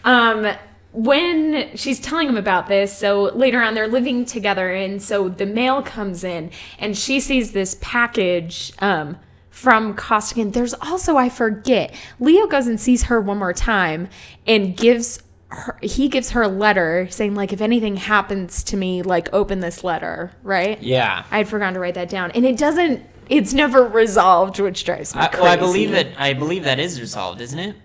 Um, 0.03 0.55
when 0.93 1.75
she's 1.77 1.99
telling 1.99 2.27
him 2.27 2.37
about 2.37 2.67
this, 2.67 2.97
so 2.97 3.23
later 3.23 3.61
on 3.61 3.75
they're 3.75 3.87
living 3.87 4.25
together, 4.25 4.71
and 4.71 5.01
so 5.01 5.29
the 5.29 5.45
mail 5.45 5.81
comes 5.81 6.23
in, 6.23 6.51
and 6.79 6.97
she 6.97 7.19
sees 7.19 7.53
this 7.53 7.77
package 7.79 8.73
um, 8.79 9.17
from 9.49 9.93
Costigan. 9.93 10.51
There's 10.51 10.73
also, 10.73 11.15
I 11.15 11.29
forget, 11.29 11.93
Leo 12.19 12.45
goes 12.47 12.67
and 12.67 12.79
sees 12.79 13.03
her 13.03 13.21
one 13.21 13.37
more 13.37 13.53
time 13.53 14.09
and 14.45 14.75
gives 14.75 15.23
her, 15.47 15.77
he 15.81 16.09
gives 16.09 16.31
her 16.31 16.41
a 16.41 16.47
letter 16.47 17.07
saying, 17.09 17.35
like, 17.35 17.53
if 17.53 17.61
anything 17.61 17.95
happens 17.95 18.63
to 18.63 18.75
me, 18.77 19.01
like, 19.01 19.29
open 19.33 19.61
this 19.61 19.83
letter, 19.83 20.31
right? 20.43 20.81
Yeah. 20.81 21.23
I 21.31 21.37
had 21.37 21.47
forgotten 21.47 21.75
to 21.75 21.79
write 21.79 21.95
that 21.95 22.09
down, 22.09 22.31
and 22.31 22.45
it 22.45 22.57
doesn't. 22.57 23.05
It's 23.29 23.53
never 23.53 23.87
resolved, 23.87 24.59
which 24.59 24.83
drives 24.83 25.15
me 25.15 25.21
I, 25.21 25.27
crazy. 25.27 25.43
well, 25.43 25.51
I 25.53 25.55
believe 25.55 25.91
that 25.91 26.07
I 26.17 26.33
believe 26.33 26.65
that 26.65 26.81
is 26.81 26.99
resolved, 26.99 27.39
isn't 27.39 27.59
it? 27.59 27.77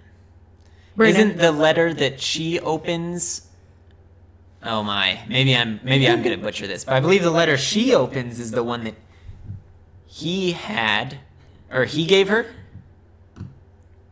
Not 0.96 1.37
the 1.38 1.52
letter 1.52 1.92
that 1.94 2.20
she 2.20 2.59
opens? 2.61 3.42
Oh 4.62 4.82
my, 4.82 5.20
maybe 5.28 5.54
I'm 5.54 5.78
maybe 5.85 6.09
I'm 6.09 6.22
gonna 6.22 6.38
butcher 6.38 6.66
this, 6.66 6.85
but 6.85 6.94
I 6.94 7.00
believe 7.00 7.22
the 7.22 7.30
letter 7.30 7.56
she 7.56 7.94
opens 7.94 8.40
is 8.40 8.50
the 8.50 8.64
one 8.64 8.85
that 8.85 8.94
he 10.06 10.52
had, 10.52 11.18
or 11.70 11.85
he 11.85 12.04
gave 12.06 12.28
her. 12.28 12.46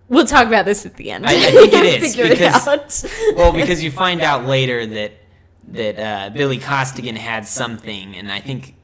We'll 0.08 0.26
talk 0.26 0.46
about 0.46 0.64
this 0.66 0.84
at 0.84 0.94
the 0.96 1.10
end. 1.10 1.26
I- 1.26 1.32
I 1.32 1.50
think 1.50 1.72
it 1.72 1.84
is, 2.02 2.16
because- 2.16 3.04
it. 3.04 3.36
Well, 3.36 3.52
because 3.52 3.82
you 3.82 3.90
find 3.90 4.20
out 4.20 4.44
later 4.44 4.86
that 4.86 5.12
that 5.68 5.98
uh, 5.98 6.30
Billy 6.30 6.58
Costigan 6.58 7.16
had 7.16 7.46
something, 7.46 8.14
and 8.14 8.30
I 8.30 8.38
think 8.40 8.74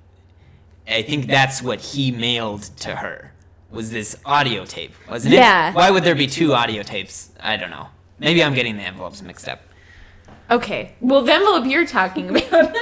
I 0.89 1.03
think 1.03 1.27
that's 1.27 1.63
what 1.63 1.79
he 1.81 2.11
mailed 2.11 2.63
to 2.79 2.97
her 2.97 3.33
was 3.71 3.91
this 3.91 4.17
audio 4.25 4.65
tape, 4.65 4.93
wasn't 5.09 5.35
it? 5.35 5.39
Yeah. 5.39 5.73
Why 5.73 5.91
would 5.91 6.05
there 6.05 6.15
be 6.15 6.27
two 6.27 6.53
audio 6.53 6.83
tapes? 6.83 7.31
I 7.41 7.57
don't 7.57 7.71
know. 7.71 7.89
Maybe 8.19 8.43
I'm 8.43 8.55
getting 8.55 8.77
the 8.77 8.83
envelopes 8.83 9.23
mixed 9.23 9.49
up. 9.49 9.63
Okay. 10.51 10.95
Well, 11.01 11.23
the 11.23 11.33
envelope 11.33 11.67
you're 11.67 11.87
talking 11.87 12.29
about, 12.37 12.75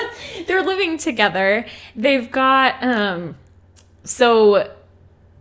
they're 0.46 0.64
living 0.64 0.96
together. 0.98 1.66
They've 1.94 2.30
got 2.30 2.82
um 2.82 3.36
so 4.04 4.74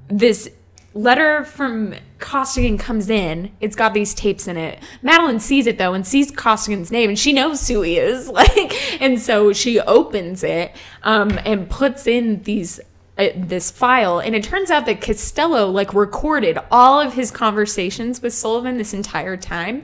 this 0.09 0.49
letter 0.93 1.45
from 1.45 1.93
Costigan 2.19 2.77
comes 2.77 3.09
in. 3.09 3.51
It's 3.61 3.75
got 3.75 3.93
these 3.93 4.13
tapes 4.13 4.47
in 4.47 4.57
it. 4.57 4.79
Madeline 5.01 5.39
sees 5.39 5.67
it 5.67 5.77
though 5.77 5.93
and 5.93 6.05
sees 6.05 6.31
Costigan's 6.31 6.91
name 6.91 7.09
and 7.09 7.17
she 7.17 7.31
knows 7.31 7.67
who 7.67 7.81
he 7.81 7.97
is. 7.97 8.29
Like 8.37 9.01
and 9.01 9.19
so 9.19 9.53
she 9.53 9.79
opens 9.79 10.43
it 10.43 10.75
um 11.03 11.39
and 11.45 11.69
puts 11.69 12.05
in 12.07 12.43
these 12.43 12.79
uh, 13.17 13.27
this 13.35 13.71
file 13.71 14.19
and 14.19 14.35
it 14.35 14.43
turns 14.43 14.69
out 14.71 14.85
that 14.85 15.01
Costello 15.01 15.69
like 15.69 15.93
recorded 15.93 16.57
all 16.71 16.99
of 17.01 17.13
his 17.13 17.31
conversations 17.31 18.21
with 18.21 18.33
Sullivan 18.33 18.77
this 18.77 18.93
entire 18.93 19.37
time 19.37 19.83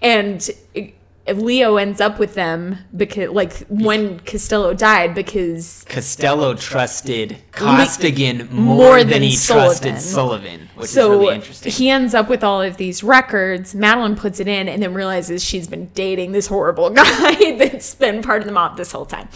and 0.00 0.50
it- 0.74 0.94
Leo 1.36 1.76
ends 1.76 2.00
up 2.00 2.18
with 2.18 2.34
them 2.34 2.78
because 2.96 3.28
like 3.30 3.52
when 3.68 4.18
Costello 4.18 4.74
died 4.74 5.14
because 5.14 5.84
Costello 5.88 6.54
trusted 6.54 7.36
Costigan 7.52 8.48
more, 8.50 8.76
more 8.76 8.98
than, 8.98 9.10
than 9.10 9.22
he 9.22 9.36
Sullivan. 9.36 9.92
trusted 9.92 10.00
Sullivan, 10.00 10.68
which 10.74 10.90
so 10.90 11.12
is 11.12 11.18
really 11.20 11.34
interesting. 11.36 11.72
he 11.72 11.90
ends 11.90 12.12
up 12.12 12.28
with 12.28 12.42
all 12.42 12.60
of 12.60 12.76
these 12.76 13.04
records. 13.04 13.72
Madeline 13.72 14.16
puts 14.16 14.40
it 14.40 14.48
in 14.48 14.68
and 14.68 14.82
then 14.82 14.94
realizes 14.94 15.44
she's 15.44 15.68
been 15.68 15.90
dating 15.94 16.32
this 16.32 16.48
horrible 16.48 16.90
guy 16.94 17.56
that's 17.56 17.94
been 17.94 18.20
part 18.20 18.40
of 18.42 18.46
the 18.46 18.52
mob 18.52 18.76
this 18.76 18.90
whole 18.90 19.06
time. 19.06 19.28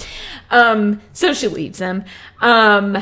Um, 0.51 1.01
so 1.13 1.33
she 1.33 1.47
leaves 1.47 1.79
him. 1.79 2.03
Um, 2.41 2.99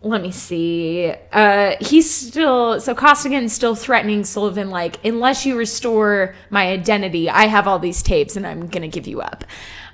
let 0.00 0.22
me 0.22 0.30
see. 0.30 1.12
Uh, 1.32 1.74
he's 1.80 2.08
still 2.08 2.80
so 2.80 2.94
Costigan's 2.94 3.52
still 3.52 3.74
threatening 3.74 4.24
Sullivan, 4.24 4.70
like, 4.70 5.04
unless 5.04 5.44
you 5.44 5.56
restore 5.56 6.34
my 6.50 6.68
identity, 6.68 7.28
I 7.28 7.46
have 7.46 7.66
all 7.66 7.78
these 7.78 8.02
tapes 8.02 8.36
and 8.36 8.46
I'm 8.46 8.68
gonna 8.68 8.88
give 8.88 9.06
you 9.06 9.20
up. 9.20 9.44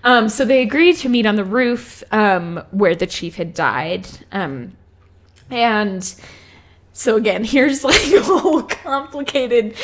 Um, 0.02 0.28
so 0.28 0.44
they 0.44 0.60
agree 0.60 0.92
to 0.92 1.08
meet 1.08 1.24
on 1.24 1.36
the 1.36 1.44
roof 1.44 2.04
um, 2.12 2.62
where 2.70 2.94
the 2.94 3.06
chief 3.06 3.36
had 3.36 3.54
died. 3.54 4.06
Um, 4.30 4.76
and 5.50 6.14
so 6.92 7.16
again, 7.16 7.44
here's 7.44 7.82
like 7.82 8.12
a 8.12 8.22
whole 8.22 8.62
complicated 8.62 9.74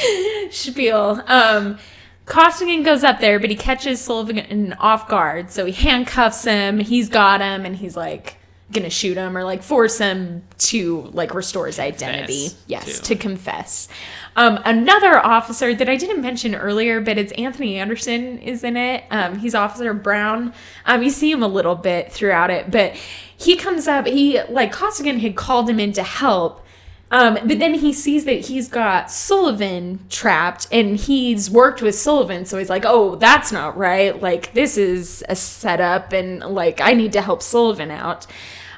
spiel. 0.51 1.23
Um, 1.27 1.79
Costigan 2.27 2.83
goes 2.83 3.03
up 3.03 3.21
there, 3.21 3.41
but 3.41 3.51
he 3.51 3.57
catches 3.57 4.01
Sullivan 4.01 4.75
off 4.75 5.09
guard. 5.09 5.51
So 5.51 5.65
he 5.65 5.73
handcuffs 5.73 6.45
him. 6.45 6.79
He's 6.79 7.09
got 7.09 7.41
him, 7.41 7.65
and 7.65 7.75
he's 7.75 7.97
like 7.97 8.37
gonna 8.73 8.91
shoot 8.91 9.17
him 9.17 9.37
or 9.37 9.45
like 9.45 9.63
force 9.63 9.99
him 9.99 10.43
to 10.59 11.11
like 11.13 11.35
restore 11.35 11.67
his 11.67 11.79
identity. 11.79 12.49
Confess, 12.49 12.65
yes, 12.67 13.01
too. 13.01 13.15
to 13.15 13.17
confess. 13.17 13.89
Um, 14.37 14.61
another 14.65 15.19
officer 15.19 15.75
that 15.75 15.89
I 15.89 15.97
didn't 15.97 16.23
mention 16.23 16.55
earlier, 16.55 17.01
but 17.01 17.19
it's 17.19 17.33
Anthony 17.33 17.77
Anderson 17.77 18.39
is 18.39 18.63
in 18.63 18.77
it. 18.77 19.05
Um, 19.11 19.39
he's 19.39 19.55
Officer 19.55 19.93
Brown. 19.93 20.55
Um, 20.87 21.03
you 21.03 21.11
see 21.11 21.31
him 21.31 21.43
a 21.43 21.49
little 21.49 21.75
bit 21.75 22.13
throughout 22.13 22.51
it, 22.51 22.71
but 22.71 22.95
he 23.37 23.57
comes 23.57 23.89
up. 23.89 24.07
He 24.07 24.41
like 24.45 24.71
Costigan 24.73 25.19
had 25.19 25.35
called 25.37 25.69
him 25.69 25.81
in 25.81 25.93
to 25.93 26.03
help. 26.03 26.65
Um, 27.13 27.39
but 27.45 27.59
then 27.59 27.75
he 27.75 27.93
sees 27.93 28.25
that 28.25 28.47
he's 28.47 28.69
got 28.69 29.11
Sullivan 29.11 29.99
trapped 30.09 30.69
and 30.71 30.97
he's 30.97 31.51
worked 31.51 31.83
with 31.83 31.97
Sullivan. 31.97 32.45
So 32.45 32.57
he's 32.57 32.71
like, 32.71 32.85
oh, 32.87 33.17
that's 33.17 33.51
not 33.51 33.77
right. 33.77 34.21
Like, 34.21 34.53
this 34.53 34.79
is 34.79 35.25
a 35.29 35.35
setup 35.35 36.13
and 36.13 36.41
like, 36.41 36.81
I 36.81 36.93
need 36.95 37.13
to 37.15 37.21
help 37.21 37.43
Sullivan 37.43 37.91
out. 37.91 38.27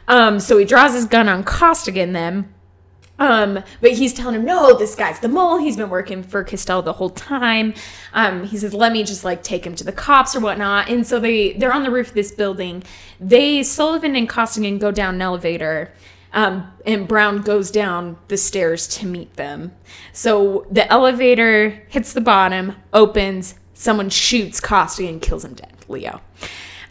Um, 0.08 0.40
so 0.40 0.56
he 0.56 0.64
draws 0.64 0.94
his 0.94 1.04
gun 1.04 1.28
on 1.28 1.44
Costigan 1.44 2.12
then. 2.12 2.52
Um, 3.18 3.62
but 3.80 3.92
he's 3.92 4.14
telling 4.14 4.34
him, 4.34 4.44
no, 4.44 4.76
this 4.76 4.94
guy's 4.96 5.20
the 5.20 5.28
mole. 5.28 5.58
He's 5.58 5.76
been 5.76 5.90
working 5.90 6.22
for 6.22 6.42
Costello 6.42 6.82
the 6.82 6.94
whole 6.94 7.10
time. 7.10 7.74
Um, 8.14 8.44
he 8.44 8.56
says, 8.56 8.74
let 8.74 8.92
me 8.92 9.04
just 9.04 9.24
like 9.24 9.42
take 9.44 9.64
him 9.64 9.76
to 9.76 9.84
the 9.84 9.92
cops 9.92 10.34
or 10.34 10.40
whatnot. 10.40 10.88
And 10.88 11.06
so 11.06 11.20
they, 11.20 11.52
they're 11.52 11.72
on 11.72 11.82
the 11.82 11.90
roof 11.90 12.08
of 12.08 12.14
this 12.14 12.32
building. 12.32 12.82
They, 13.20 13.62
Sullivan 13.62 14.16
and 14.16 14.28
Costigan 14.28 14.78
go 14.78 14.90
down 14.90 15.16
an 15.16 15.22
elevator. 15.22 15.92
Um, 16.32 16.72
and 16.86 17.06
Brown 17.06 17.42
goes 17.42 17.70
down 17.70 18.16
the 18.28 18.36
stairs 18.36 18.88
to 18.88 19.06
meet 19.06 19.34
them. 19.34 19.72
So 20.12 20.66
the 20.70 20.90
elevator 20.90 21.84
hits 21.88 22.12
the 22.12 22.20
bottom, 22.22 22.76
opens, 22.92 23.54
someone 23.74 24.08
shoots 24.08 24.60
Costigan, 24.60 25.20
kills 25.20 25.44
him 25.44 25.54
dead. 25.54 25.72
Leo. 25.92 26.20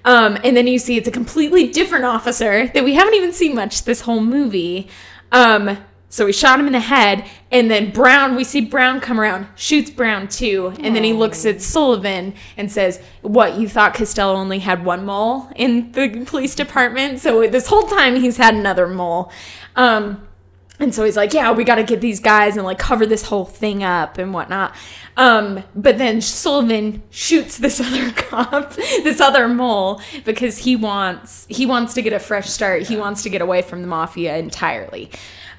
Um, 0.04 0.38
and 0.44 0.56
then 0.56 0.68
you 0.68 0.80
see 0.80 0.98
it's 0.98 1.08
a 1.08 1.12
completely 1.12 1.68
different 1.68 2.06
officer 2.06 2.68
that 2.68 2.84
we 2.84 2.94
haven't 2.94 3.14
even 3.14 3.34
seen 3.34 3.56
much 3.56 3.84
this 3.84 4.02
whole 4.02 4.22
movie. 4.22 4.88
Um, 5.32 5.78
so 6.12 6.26
we 6.26 6.34
shot 6.34 6.60
him 6.60 6.68
in 6.68 6.74
the 6.74 6.82
head, 6.82 7.26
and 7.52 7.72
then 7.72 7.92
Brown, 7.92 8.36
we 8.36 8.44
see 8.44 8.60
Brown 8.60 9.00
come 9.00 9.18
around, 9.18 9.48
shoots 9.56 9.90
Brown 9.90 10.28
too, 10.28 10.74
and 10.80 10.94
then 10.94 11.06
he 11.06 11.14
looks 11.14 11.46
at 11.46 11.62
Sullivan 11.62 12.34
and 12.58 12.70
says, 12.70 13.02
What, 13.22 13.58
you 13.58 13.70
thought 13.70 13.94
Costello 13.94 14.36
only 14.36 14.60
had 14.60 14.84
one 14.84 15.06
mole 15.06 15.50
in 15.56 15.94
the 15.94 16.26
police 16.28 16.54
department? 16.54 17.20
So 17.20 17.48
this 17.48 17.68
whole 17.68 17.84
time 17.84 18.18
he's 18.18 18.36
had 18.36 18.56
another 18.56 18.90
mole. 18.90 19.32
Um, 19.78 20.28
and 20.82 20.94
so 20.94 21.06
he's 21.06 21.16
like, 21.16 21.32
yeah, 21.34 21.52
we 21.52 21.64
got 21.64 21.76
to 21.76 21.84
get 21.84 22.02
these 22.02 22.20
guys 22.20 22.58
and 22.58 22.66
like 22.66 22.80
cover 22.80 23.06
this 23.06 23.24
whole 23.24 23.46
thing 23.46 23.84
up 23.84 24.18
and 24.18 24.34
whatnot. 24.34 24.76
Um, 25.16 25.64
but 25.76 26.00
then 26.00 26.22
Sullivan 26.22 27.04
shoots 27.12 27.60
this 27.60 27.80
other 27.80 28.12
cop, 28.14 28.74
this 28.74 29.22
other 29.22 29.48
mole, 29.48 30.02
because 30.26 30.58
he 30.58 30.76
wants 30.76 31.46
he 31.50 31.68
wants 31.68 31.94
to 31.94 32.02
get 32.02 32.14
a 32.14 32.20
fresh 32.20 32.50
start. 32.50 32.82
He 32.82 32.98
wants 32.98 33.22
to 33.24 33.30
get 33.30 33.42
away 33.42 33.62
from 33.62 33.82
the 33.82 33.88
mafia 33.88 34.38
entirely. 34.38 35.12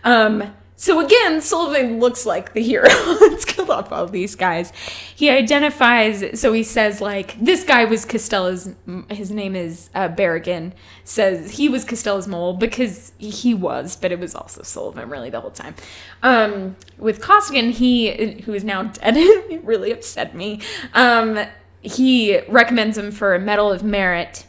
Um, 0.05 0.55
so 0.77 0.99
again, 0.99 1.41
Sullivan 1.41 2.01
looks 2.01 2.27
like 2.27 2.55
the 2.55 2.63
hero. 2.63 2.89
Let's 3.21 3.45
off 3.73 3.93
all 3.93 4.07
these 4.07 4.35
guys. 4.35 4.73
He 5.15 5.31
identifies, 5.31 6.41
so 6.41 6.53
he 6.53 6.63
says 6.63 7.01
like 7.01 7.39
this 7.41 7.65
guy 7.65 7.85
was 7.85 8.05
Costello's. 8.05 8.71
His 9.09 9.31
name 9.31 9.57
is 9.57 9.91
uh, 9.95 10.09
Barrigan. 10.09 10.73
Says 11.05 11.53
he 11.53 11.69
was 11.69 11.85
Costello's 11.85 12.29
mole 12.29 12.55
because 12.55 13.13
he 13.19 13.55
was, 13.55 13.97
but 13.97 14.13
it 14.13 14.19
was 14.19 14.35
also 14.35 14.63
Sullivan 14.63 15.09
really 15.09 15.31
the 15.31 15.41
whole 15.41 15.51
time. 15.51 15.75
Um, 16.23 16.77
with 16.99 17.21
Costigan, 17.21 17.71
he 17.71 18.43
who 18.43 18.55
is 18.55 18.65
now 18.65 18.85
dead, 18.85 19.17
it 19.17 19.65
really 19.65 19.91
upset 19.91 20.35
me. 20.35 20.61
Um, 20.95 21.47
he 21.81 22.41
recommends 22.49 22.97
him 22.97 23.11
for 23.11 23.35
a 23.35 23.41
Medal 23.41 23.73
of 23.73 23.83
Merit, 23.83 24.47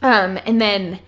um, 0.00 0.38
and 0.46 0.60
then 0.60 1.00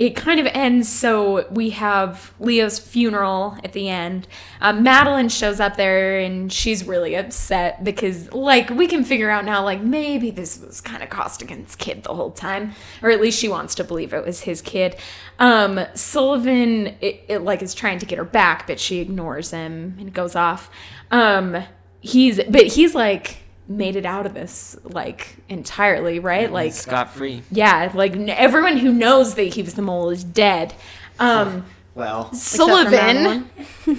it 0.00 0.16
kind 0.16 0.40
of 0.40 0.46
ends 0.46 0.88
so 0.88 1.46
we 1.50 1.70
have 1.70 2.32
Leo's 2.40 2.78
funeral 2.78 3.58
at 3.62 3.74
the 3.74 3.90
end. 3.90 4.26
Um, 4.62 4.82
Madeline 4.82 5.28
shows 5.28 5.60
up 5.60 5.76
there 5.76 6.18
and 6.20 6.50
she's 6.50 6.86
really 6.86 7.14
upset 7.14 7.84
because, 7.84 8.32
like, 8.32 8.70
we 8.70 8.86
can 8.86 9.04
figure 9.04 9.28
out 9.28 9.44
now, 9.44 9.62
like, 9.62 9.82
maybe 9.82 10.30
this 10.30 10.58
was 10.58 10.80
kind 10.80 11.02
of 11.02 11.10
Costigan's 11.10 11.76
kid 11.76 12.02
the 12.02 12.14
whole 12.14 12.30
time, 12.30 12.72
or 13.02 13.10
at 13.10 13.20
least 13.20 13.38
she 13.38 13.46
wants 13.46 13.74
to 13.74 13.84
believe 13.84 14.14
it 14.14 14.24
was 14.24 14.40
his 14.40 14.62
kid. 14.62 14.96
Um, 15.38 15.78
Sullivan, 15.92 16.96
it, 17.02 17.22
it, 17.28 17.38
like, 17.42 17.60
is 17.60 17.74
trying 17.74 17.98
to 17.98 18.06
get 18.06 18.16
her 18.16 18.24
back, 18.24 18.66
but 18.66 18.80
she 18.80 19.00
ignores 19.00 19.50
him 19.50 19.96
and 20.00 20.14
goes 20.14 20.34
off. 20.34 20.70
Um, 21.10 21.62
he's, 22.00 22.42
but 22.44 22.68
he's 22.68 22.94
like, 22.94 23.42
made 23.70 23.94
it 23.94 24.04
out 24.04 24.26
of 24.26 24.34
this 24.34 24.76
like 24.82 25.36
entirely, 25.48 26.18
right? 26.18 26.50
Like 26.52 26.72
scot 26.72 27.12
free. 27.14 27.42
Yeah, 27.52 27.90
like 27.94 28.12
n- 28.12 28.28
everyone 28.28 28.76
who 28.78 28.92
knows 28.92 29.36
that 29.36 29.44
he 29.54 29.62
was 29.62 29.74
the 29.74 29.82
mole 29.82 30.10
is 30.10 30.24
dead. 30.24 30.74
Um, 31.18 31.64
Well, 31.94 32.32
Sullivan. 32.32 33.50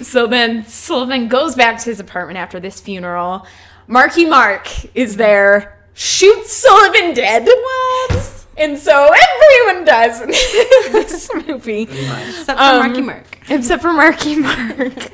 so 0.02 0.26
then 0.36 0.64
Sullivan 0.66 1.28
goes 1.28 1.54
back 1.54 1.78
to 1.80 1.84
his 1.90 2.00
apartment 2.00 2.38
after 2.38 2.58
this 2.58 2.80
funeral. 2.80 3.46
Marky 3.86 4.24
Mark 4.24 4.66
is 4.96 5.16
there, 5.16 5.78
shoots 5.92 6.52
Sullivan 6.52 7.12
dead. 7.14 7.44
What? 7.46 8.44
And 8.56 8.78
so 8.78 9.08
everyone 9.08 9.84
does 9.84 10.20
in 10.22 10.28
this 10.92 11.30
movie. 11.46 11.82
Except 11.82 12.46
for 12.46 12.52
Um, 12.64 12.78
Marky 12.86 13.02
Mark. 13.02 13.38
Except 13.50 13.82
for 13.82 13.92
Marky 13.92 14.36
Mark. 14.36 15.10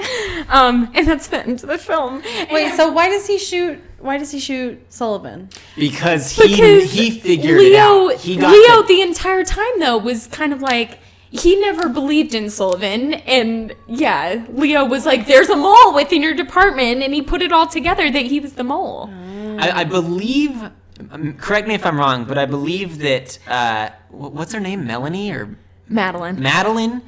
Um, 0.48 0.90
and 0.94 1.06
that's 1.06 1.26
the 1.28 1.38
end 1.44 1.62
of 1.62 1.68
the 1.68 1.78
film. 1.78 2.22
Wait, 2.50 2.72
so 2.74 2.90
why 2.92 3.08
does 3.08 3.26
he 3.26 3.38
shoot? 3.38 3.80
Why 3.98 4.16
does 4.18 4.30
he 4.30 4.38
shoot 4.40 4.80
Sullivan? 4.92 5.48
because 5.76 6.30
he 6.32 6.48
because 6.48 6.92
he 6.92 7.10
figured 7.10 7.58
Leo, 7.58 8.08
it 8.08 8.14
out. 8.14 8.20
He 8.20 8.36
got 8.36 8.52
Leo 8.52 8.82
the- 8.82 8.88
the 8.88 9.02
entire 9.02 9.44
time 9.44 9.80
though 9.80 9.98
was 9.98 10.26
kind 10.28 10.52
of 10.52 10.62
like 10.62 10.98
he 11.30 11.60
never 11.60 11.88
believed 11.90 12.34
in 12.34 12.48
Sullivan, 12.48 13.12
and 13.14 13.74
yeah, 13.86 14.46
Leo 14.50 14.84
was 14.84 15.04
like, 15.04 15.26
"There's 15.26 15.50
a 15.50 15.56
mole 15.56 15.92
within 15.94 16.22
your 16.22 16.32
department," 16.34 17.02
and 17.02 17.12
he 17.12 17.20
put 17.20 17.42
it 17.42 17.52
all 17.52 17.66
together 17.66 18.10
that 18.10 18.26
he 18.26 18.40
was 18.40 18.54
the 18.54 18.64
mole. 18.64 19.10
I, 19.58 19.80
I 19.80 19.84
believe. 19.84 20.70
um, 21.10 21.34
Correct 21.34 21.68
me 21.68 21.74
if 21.74 21.84
I'm 21.84 21.98
wrong, 21.98 22.24
but 22.24 22.38
I 22.38 22.46
believe 22.46 23.00
that 23.00 23.38
uh, 23.46 23.90
what's 24.10 24.52
her 24.54 24.60
name, 24.60 24.86
Melanie 24.86 25.30
or 25.32 25.58
Madeline. 25.88 26.40
Madeline? 26.40 27.02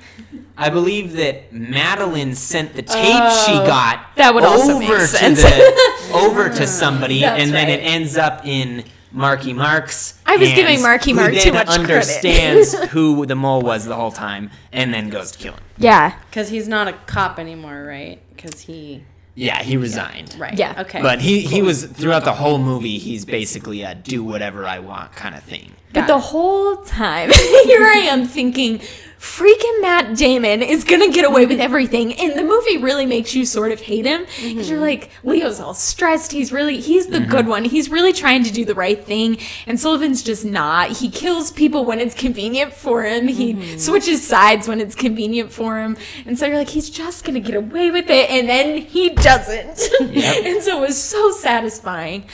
I 0.57 0.71
believe 0.71 1.13
that 1.15 1.53
Madeline 1.53 2.35
sent 2.35 2.75
the 2.75 2.83
tape 2.83 2.97
she 2.97 3.53
oh, 3.53 3.65
got 3.67 3.99
Oh, 4.01 4.11
that 4.17 4.35
would 4.35 4.45
also 4.45 4.79
make 4.79 4.89
over 4.91 5.07
sense. 5.07 5.43
to 5.43 5.49
the 5.49 6.11
over 6.15 6.49
to 6.49 6.67
somebody, 6.67 7.21
That's 7.23 7.43
and 7.43 7.53
then 7.53 7.69
right. 7.69 7.79
it 7.79 7.83
ends 7.83 8.17
up 8.17 8.45
in 8.47 8.85
Marky 9.13 9.53
Mark's. 9.53 10.19
I 10.27 10.37
was 10.37 10.49
hands, 10.49 10.61
giving 10.61 10.83
Marky 10.83 11.11
who 11.13 11.17
Mark 11.17 11.33
then 11.33 11.43
too 11.43 11.53
much 11.53 11.67
credit. 11.67 11.81
understands 11.83 12.75
who 12.91 13.27
the 13.27 13.35
mole 13.35 13.63
was 13.63 13.85
the 13.87 13.97
whole 13.97 14.13
time, 14.13 14.51
and 14.73 14.93
then 14.95 15.09
goes 15.09 15.33
to 15.33 15.39
kill 15.39 15.55
him. 15.55 15.61
Yeah, 15.79 16.15
Because 16.29 16.49
he's 16.51 16.69
not 16.69 16.89
a 16.89 16.93
cop 16.93 17.39
anymore, 17.39 17.85
right? 17.85 18.21
Because 18.37 18.61
he. 18.63 19.05
Yeah, 19.41 19.63
he 19.63 19.79
resigned. 19.79 20.37
Right. 20.39 20.53
Yeah. 20.59 20.83
Okay. 20.83 21.01
But 21.01 21.21
he, 21.23 21.41
he 21.41 21.63
was 21.63 21.87
throughout 21.87 22.25
the 22.25 22.35
whole 22.35 22.59
movie. 22.59 22.99
He's 22.99 23.25
basically 23.25 23.83
a 23.83 23.95
do 23.95 24.23
whatever 24.23 24.67
I 24.67 24.81
want 24.81 25.13
kind 25.13 25.35
of 25.35 25.43
thing. 25.43 25.73
but 25.95 26.01
Got 26.01 26.07
the 26.09 26.17
it. 26.17 26.21
whole 26.21 26.77
time 26.85 27.31
here 27.65 27.83
I 27.83 28.07
am 28.11 28.27
thinking. 28.27 28.83
Freaking 29.21 29.83
Matt 29.83 30.17
Damon 30.17 30.63
is 30.63 30.83
gonna 30.83 31.11
get 31.11 31.27
away 31.27 31.45
with 31.45 31.59
mm-hmm. 31.59 31.61
everything, 31.61 32.15
and 32.15 32.39
the 32.39 32.43
movie 32.43 32.79
really 32.79 33.05
makes 33.05 33.35
you 33.35 33.45
sort 33.45 33.71
of 33.71 33.79
hate 33.79 34.07
him 34.07 34.21
because 34.23 34.71
you're 34.71 34.79
mm-hmm. 34.79 34.81
like, 34.81 35.11
Leo's 35.23 35.61
all 35.61 35.75
stressed. 35.75 36.33
He's 36.33 36.53
really, 36.53 36.81
he's 36.81 37.09
the 37.09 37.21
good 37.21 37.41
mm-hmm. 37.41 37.49
one. 37.49 37.65
He's 37.67 37.91
really 37.91 38.15
trying 38.15 38.45
to 38.45 38.51
do 38.51 38.65
the 38.65 38.75
right 38.75 39.05
thing, 39.05 39.37
and 39.67 39.79
Sullivan's 39.79 40.23
just 40.23 40.47
not. 40.47 40.93
He 40.93 41.11
kills 41.11 41.51
people 41.51 41.85
when 41.85 42.01
it's 42.01 42.15
convenient 42.15 42.73
for 42.73 43.05
him. 43.05 43.29
He 43.29 43.77
switches 43.77 44.27
sides 44.27 44.67
when 44.67 44.81
it's 44.81 44.95
convenient 44.95 45.53
for 45.53 45.79
him, 45.79 45.99
and 46.25 46.39
so 46.39 46.47
you're 46.47 46.57
like, 46.57 46.71
he's 46.71 46.89
just 46.89 47.23
gonna 47.23 47.41
get 47.41 47.57
away 47.57 47.91
with 47.91 48.09
it, 48.09 48.31
and 48.31 48.49
then 48.49 48.79
he 48.79 49.11
doesn't. 49.11 49.83
and 50.01 50.63
so 50.63 50.79
it 50.79 50.89
was 50.89 51.01
so 51.01 51.31
satisfying. 51.31 52.25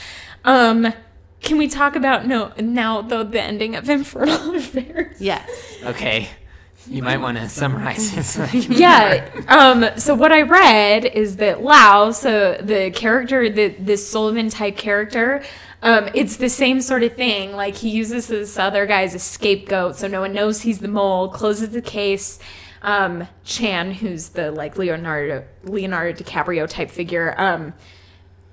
Um, 0.45 0.93
can 1.43 1.59
we 1.59 1.66
talk 1.66 1.97
about 1.97 2.28
no 2.28 2.53
now 2.61 3.03
though 3.03 3.24
the 3.24 3.43
ending 3.43 3.74
of 3.74 3.91
Infernal 3.91 4.55
Affairs? 4.55 5.20
yes. 5.20 5.51
Okay. 5.82 6.28
You 6.89 7.03
might 7.03 7.20
want 7.20 7.37
to 7.39 7.49
summarize 7.49 8.12
this. 8.12 8.68
yeah. 8.68 9.28
Um, 9.49 9.87
so 9.99 10.14
what 10.14 10.32
I 10.32 10.43
read 10.43 11.05
is 11.05 11.37
that 11.37 11.62
Lau, 11.62 12.12
so 12.12 12.59
the 12.61 12.91
character, 12.93 13.49
the 13.51 13.68
this 13.68 14.09
Sullivan 14.09 14.49
type 14.51 14.76
character, 14.76 15.43
um, 15.82 16.09
it's 16.14 16.37
the 16.37 16.49
same 16.49 16.80
sort 16.80 17.03
of 17.03 17.14
thing. 17.14 17.53
Like 17.53 17.76
he 17.76 17.91
uses 17.91 18.28
this 18.28 18.59
other 18.59 18.87
guy 18.87 19.03
as 19.03 19.14
a 19.14 19.18
scapegoat, 19.18 19.97
so 19.97 20.07
no 20.07 20.20
one 20.20 20.32
knows 20.32 20.62
he's 20.62 20.78
the 20.78 20.89
mole. 20.89 21.28
Closes 21.28 21.70
the 21.70 21.82
case. 21.82 22.39
Um, 22.82 23.26
Chan, 23.45 23.95
who's 23.95 24.30
the 24.30 24.53
like 24.53 24.78
Leonardo 24.78 25.45
Leonardo 25.64 26.22
DiCaprio 26.22 26.68
type 26.68 26.91
figure, 26.91 27.34
um, 27.37 27.74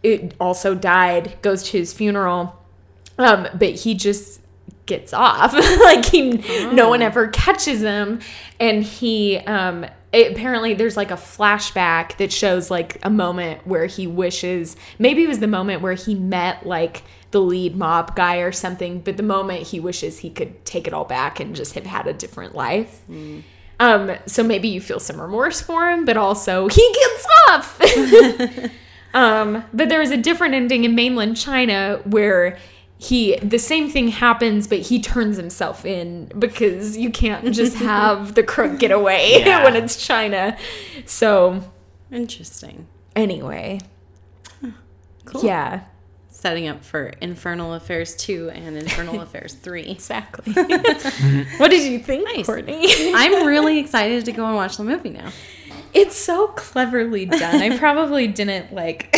it 0.02 0.34
also 0.40 0.74
died. 0.74 1.38
Goes 1.42 1.64
to 1.70 1.78
his 1.78 1.94
funeral, 1.94 2.60
um, 3.18 3.48
but 3.54 3.70
he 3.70 3.94
just 3.94 4.42
gets 4.86 5.14
off. 5.14 5.54
Like 5.84 6.06
he 6.06 6.32
no 6.74 6.90
one 6.90 7.02
ever 7.02 7.28
catches 7.28 7.82
him. 7.82 8.20
And 8.60 8.84
he 8.84 9.38
um 9.40 9.86
it- 10.12 10.32
apparently 10.34 10.74
there's 10.74 10.96
like 10.98 11.12
a 11.12 11.16
flashback 11.16 12.18
that 12.18 12.32
shows 12.32 12.70
like 12.70 13.00
a 13.04 13.10
moment 13.10 13.66
where 13.66 13.86
he 13.88 14.06
wishes 14.08 14.76
maybe 15.00 15.24
it 15.24 15.28
was 15.28 15.40
the 15.40 15.48
moment 15.48 15.82
where 15.82 15.94
he 15.96 16.14
met 16.16 16.66
like 16.66 17.04
the 17.32 17.42
lead 17.42 17.76
mob 17.76 18.16
guy 18.16 18.38
or 18.38 18.52
something 18.52 19.00
but 19.02 19.18
the 19.18 19.24
moment 19.24 19.64
he 19.68 19.80
wishes 19.80 20.20
he 20.20 20.30
could 20.30 20.64
take 20.66 20.86
it 20.88 20.94
all 20.94 21.06
back 21.06 21.40
and 21.40 21.56
just 21.56 21.74
have 21.74 21.86
had 21.86 22.06
a 22.08 22.14
different 22.14 22.54
life. 22.54 23.02
Um 23.80 24.12
so 24.28 24.44
maybe 24.44 24.68
you 24.68 24.80
feel 24.82 25.00
some 25.00 25.20
remorse 25.20 25.62
for 25.62 25.90
him 25.90 26.06
but 26.06 26.16
also 26.18 26.68
he 26.78 26.94
gets 26.94 27.28
off. 27.50 27.82
Um, 29.16 29.64
but 29.72 29.90
there 29.90 30.02
is 30.02 30.10
a 30.10 30.18
different 30.18 30.56
ending 30.56 30.86
in 30.86 30.96
mainland 30.96 31.38
China 31.38 32.02
where 32.06 32.58
he 33.04 33.36
the 33.38 33.60
same 33.60 33.90
thing 33.90 34.08
happens, 34.10 34.68
but 34.68 34.80
he 34.80 35.00
turns 35.02 35.36
himself 35.38 35.86
in 35.86 36.32
because 36.40 36.96
you 36.98 37.10
can't 37.10 37.54
just 37.54 37.76
have 37.92 38.36
the 38.36 38.44
crook 38.44 38.80
get 38.80 38.92
away 38.92 39.40
Yeah. 39.46 39.64
when 39.64 39.76
it's 39.76 40.06
China. 40.06 40.58
So 41.06 41.64
Interesting. 42.12 42.88
anyway, 43.16 43.80
Cool. 45.26 45.44
yeah, 45.46 45.82
Setting 46.30 46.68
up 46.68 46.84
for 46.84 47.08
Infernal 47.22 47.74
Affairs 47.74 48.16
2 48.16 48.50
and 48.50 48.76
Infernal 48.78 49.22
Affairs 49.22 49.54
3. 49.54 49.84
exactly. 49.84 50.52
what 50.54 51.72
did 51.72 51.90
you 51.90 52.00
think, 52.00 52.26
Nice. 52.26 52.46
Courtney? 52.46 52.86
I'm 53.16 53.46
really 53.48 53.80
excited 53.80 54.26
to 54.26 54.32
go 54.34 54.46
and 54.46 54.56
watch 54.56 54.76
the 54.78 54.84
movie 54.84 55.12
now. 55.12 55.30
It's 55.94 56.16
so 56.18 56.48
cleverly 56.48 57.26
done. 57.26 57.62
I 57.62 57.78
probably 57.78 58.28
didn't 58.28 58.74
like. 58.74 59.16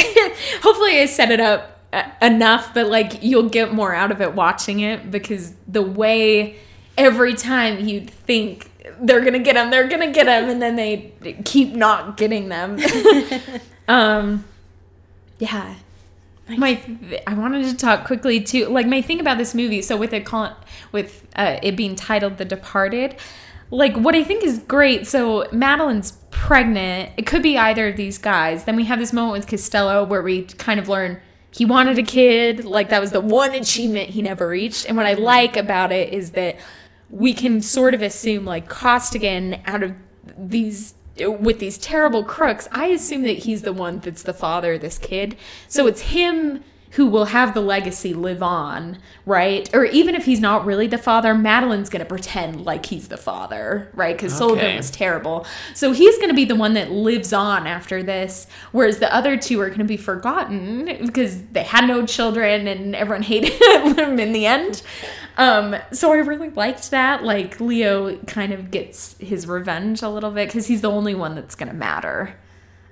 hopefully, 0.62 1.00
I 1.00 1.06
set 1.08 1.32
it 1.32 1.40
up 1.40 1.75
enough, 2.22 2.74
but 2.74 2.88
like 2.88 3.24
you'll 3.24 3.50
get 3.50 3.74
more 3.74 3.94
out 3.94 4.12
of 4.12 4.22
it 4.22 4.34
watching 4.34 4.80
it 4.80 5.10
because 5.12 5.54
the 5.68 5.82
way 5.82 6.58
every 6.98 7.34
time 7.34 7.88
you 7.88 8.02
think 8.02 8.72
they're 9.00 9.22
gonna 9.22 9.40
get 9.40 9.56
him, 9.56 9.72
they're 9.72 9.88
gonna 9.88 10.12
get 10.12 10.28
him, 10.28 10.50
and 10.50 10.62
then 10.62 10.76
they 10.76 11.14
keep 11.44 11.74
not 11.74 12.18
getting 12.18 12.50
them. 12.50 12.80
um, 13.88 14.46
yeah. 15.40 15.76
My, 16.48 16.80
I 17.26 17.34
wanted 17.34 17.66
to 17.66 17.76
talk 17.76 18.06
quickly 18.06 18.40
too. 18.40 18.68
Like 18.68 18.86
my 18.86 19.02
thing 19.02 19.20
about 19.20 19.40
this 19.40 19.56
movie. 19.56 19.82
So 19.82 19.98
with 19.98 20.14
it 20.14 20.26
call, 20.26 20.56
with 20.92 21.28
uh, 21.36 21.60
it 21.64 21.76
being 21.76 21.96
titled 21.96 22.38
The 22.38 22.46
Departed, 22.46 23.16
like 23.72 23.96
what 23.98 24.14
I 24.14 24.24
think 24.24 24.44
is 24.44 24.60
great. 24.60 25.08
So 25.08 25.48
Madeline's 25.52 26.12
pregnant. 26.30 27.12
It 27.18 27.26
could 27.26 27.42
be 27.42 27.58
either 27.58 27.88
of 27.88 27.98
these 27.98 28.20
guys. 28.20 28.66
Then 28.66 28.76
we 28.76 28.86
have 28.86 29.00
this 29.00 29.12
moment 29.12 29.40
with 29.40 29.48
Costello 29.48 30.04
where 30.04 30.22
we 30.22 30.44
kind 30.44 30.80
of 30.80 30.88
learn 30.88 31.20
he 31.56 31.64
wanted 31.64 31.98
a 31.98 32.04
kid. 32.04 32.66
Like 32.66 32.90
that 32.90 33.00
was 33.00 33.12
the 33.12 33.22
one 33.22 33.54
achievement 33.54 34.10
he 34.10 34.22
never 34.22 34.48
reached. 34.48 34.86
And 34.88 34.98
what 34.98 35.06
I 35.06 35.14
like 35.14 35.56
about 35.56 35.92
it 35.92 36.12
is 36.14 36.32
that 36.32 36.58
we 37.10 37.34
can 37.34 37.62
sort 37.62 37.94
of 37.94 38.02
assume 38.02 38.44
like 38.44 38.68
Costigan 38.68 39.62
out 39.66 39.82
of 39.82 39.94
these 40.38 40.96
with 41.18 41.60
these 41.60 41.78
terrible 41.78 42.26
crooks, 42.26 42.68
I 42.74 42.88
assume 42.88 43.22
that 43.22 43.40
he's 43.40 43.62
the 43.62 43.72
one 43.72 44.00
that's 44.00 44.24
the 44.24 44.34
father 44.34 44.74
of 44.74 44.82
this 44.82 44.98
kid. 44.98 45.38
So 45.70 45.88
it's 45.88 46.02
him 46.02 46.62
who 46.96 47.06
will 47.06 47.26
have 47.26 47.54
the 47.54 47.60
legacy 47.60 48.14
live 48.14 48.42
on, 48.42 48.98
right? 49.26 49.70
Or 49.74 49.84
even 49.84 50.16
if 50.16 50.24
he's 50.24 50.40
not 50.40 50.66
really 50.66 50.88
the 50.88 50.98
father, 50.98 51.34
Madeline's 51.36 51.90
going 51.90 52.00
to 52.00 52.06
pretend 52.06 52.66
like 52.66 52.86
he's 52.86 53.10
the 53.10 53.18
father, 53.18 53.92
right? 53.94 54.16
Because 54.16 54.34
Sullivan 54.34 54.78
was 54.78 54.90
terrible. 54.92 55.46
So 55.74 55.92
he's 55.92 56.16
going 56.18 56.30
to 56.30 56.36
be 56.36 56.46
the 56.46 56.56
one 56.56 56.74
that 56.76 56.92
lives 56.92 57.34
on 57.34 57.68
after 57.68 58.02
this, 58.02 58.48
whereas 58.72 59.00
the 59.00 59.14
other 59.14 59.36
two 59.36 59.60
are 59.60 59.68
going 59.68 59.80
to 59.80 59.86
be 59.86 59.98
forgotten 59.98 60.86
because 61.06 61.42
they 61.48 61.64
had 61.64 61.86
no 61.86 62.06
children 62.06 62.66
and 62.66 62.96
everyone 62.96 63.24
hated 63.24 63.60
them 63.98 64.18
in 64.18 64.32
the 64.32 64.46
end. 64.46 64.82
Um, 65.38 65.76
so 65.92 66.14
I 66.14 66.18
really 66.18 66.50
liked 66.52 66.92
that. 66.92 67.26
Like 67.26 67.60
Leo 67.60 68.16
kind 68.20 68.54
of 68.54 68.72
gets 68.72 69.18
his 69.20 69.48
revenge 69.48 70.02
a 70.02 70.08
little 70.08 70.32
bit 70.32 70.48
because 70.48 70.68
he's 70.68 70.80
the 70.80 70.92
only 70.92 71.14
one 71.14 71.36
that's 71.36 71.56
going 71.56 71.70
to 71.70 71.76
matter. 71.76 72.38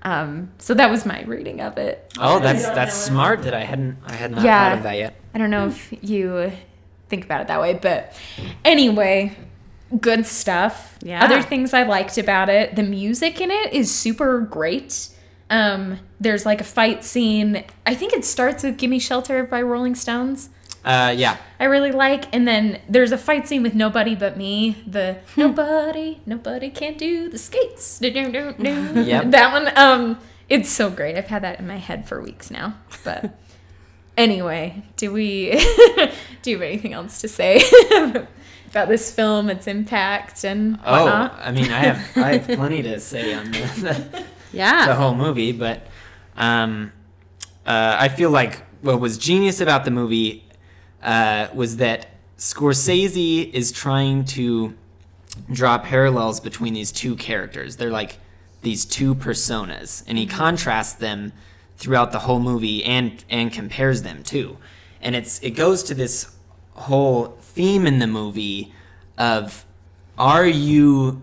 Um, 0.03 0.51
so 0.57 0.73
that 0.73 0.91
was 0.91 1.05
my 1.05 1.23
reading 1.23 1.61
of 1.61 1.77
it. 1.77 2.11
Oh, 2.19 2.39
that's 2.39 2.65
that's 2.69 2.93
smart 2.93 3.43
that 3.43 3.53
I 3.53 3.61
hadn't 3.63 3.97
I 4.05 4.13
had 4.13 4.31
not 4.31 4.43
Yeah. 4.43 4.69
thought 4.69 4.77
of 4.77 4.83
that 4.83 4.97
yet. 4.97 5.15
I 5.33 5.37
don't 5.37 5.49
know 5.49 5.67
if 5.67 5.93
you 6.01 6.51
think 7.09 7.23
about 7.25 7.41
it 7.41 7.47
that 7.47 7.61
way, 7.61 7.73
but 7.81 8.13
anyway, 8.65 9.35
good 10.01 10.25
stuff. 10.25 10.97
Yeah. 11.01 11.23
Other 11.23 11.41
things 11.41 11.73
I 11.73 11.83
liked 11.83 12.17
about 12.17 12.49
it, 12.49 12.75
the 12.75 12.83
music 12.83 13.39
in 13.39 13.49
it 13.51 13.73
is 13.73 13.93
super 13.93 14.39
great. 14.41 15.09
Um, 15.49 15.99
there's 16.19 16.45
like 16.45 16.59
a 16.61 16.65
fight 16.65 17.03
scene. 17.03 17.63
I 17.85 17.93
think 17.95 18.13
it 18.13 18.25
starts 18.25 18.63
with 18.63 18.77
"Gimme 18.77 18.99
Shelter" 18.99 19.43
by 19.43 19.61
Rolling 19.61 19.95
Stones. 19.95 20.49
Uh, 20.85 21.13
yeah. 21.15 21.37
I 21.59 21.65
really 21.65 21.91
like, 21.91 22.25
and 22.35 22.45
then 22.47 22.81
there's 22.89 23.11
a 23.13 23.17
fight 23.17 23.47
scene 23.47 23.63
with 23.63 23.73
"Nobody 23.73 24.15
But 24.15 24.35
Me." 24.37 24.75
The 24.85 25.17
"Nobody, 25.37 26.19
Nobody 26.25 26.69
Can 26.69 26.97
Do 26.97 27.29
the 27.29 27.37
Skates." 27.37 27.99
Yep. 28.01 29.31
That 29.31 29.53
one. 29.53 29.71
Um, 29.77 30.19
it's 30.49 30.69
so 30.69 30.89
great. 30.89 31.15
I've 31.17 31.27
had 31.27 31.43
that 31.43 31.59
in 31.59 31.67
my 31.67 31.77
head 31.77 32.07
for 32.07 32.21
weeks 32.21 32.51
now. 32.51 32.75
But 33.05 33.33
anyway, 34.17 34.83
do 34.97 35.11
we 35.13 35.51
do 36.41 36.51
you 36.51 36.57
have 36.57 36.63
anything 36.63 36.93
else 36.93 37.21
to 37.21 37.27
say 37.29 37.61
about 38.69 38.89
this 38.89 39.09
film, 39.13 39.49
its 39.49 39.67
impact, 39.67 40.43
and 40.43 40.79
Oh. 40.85 41.05
I 41.07 41.51
mean, 41.51 41.71
I 41.71 41.79
have 41.79 42.17
I 42.17 42.37
have 42.37 42.57
plenty 42.57 42.81
to 42.83 42.99
say 42.99 43.33
on 43.33 43.51
the, 43.51 43.59
the, 43.59 44.23
Yeah. 44.51 44.87
the 44.87 44.95
whole 44.95 45.15
movie, 45.15 45.51
but 45.53 45.87
um, 46.35 46.91
uh, 47.65 47.95
I 47.99 48.09
feel 48.09 48.31
like 48.31 48.61
what 48.81 48.99
was 48.99 49.17
genius 49.17 49.61
about 49.61 49.85
the 49.85 49.91
movie 49.91 50.42
uh, 51.03 51.47
was 51.53 51.77
that 51.77 52.07
Scorsese 52.37 53.51
is 53.51 53.71
trying 53.71 54.25
to 54.25 54.73
draw 55.51 55.77
parallels 55.77 56.39
between 56.39 56.73
these 56.73 56.91
two 56.91 57.15
characters. 57.15 57.77
They're 57.77 57.91
like 57.91 58.17
these 58.61 58.85
two 58.85 59.13
personas, 59.13 60.03
and 60.07 60.17
he 60.17 60.25
contrasts 60.25 60.93
them 60.93 61.33
throughout 61.77 62.11
the 62.11 62.19
whole 62.19 62.39
movie 62.39 62.83
and 62.83 63.23
and 63.29 63.51
compares 63.51 64.03
them 64.03 64.23
too. 64.23 64.57
And 65.01 65.15
it's 65.15 65.39
it 65.43 65.51
goes 65.51 65.83
to 65.83 65.93
this 65.93 66.35
whole 66.73 67.37
theme 67.41 67.85
in 67.85 67.99
the 67.99 68.07
movie 68.07 68.73
of 69.17 69.65
are 70.17 70.45
you 70.45 71.21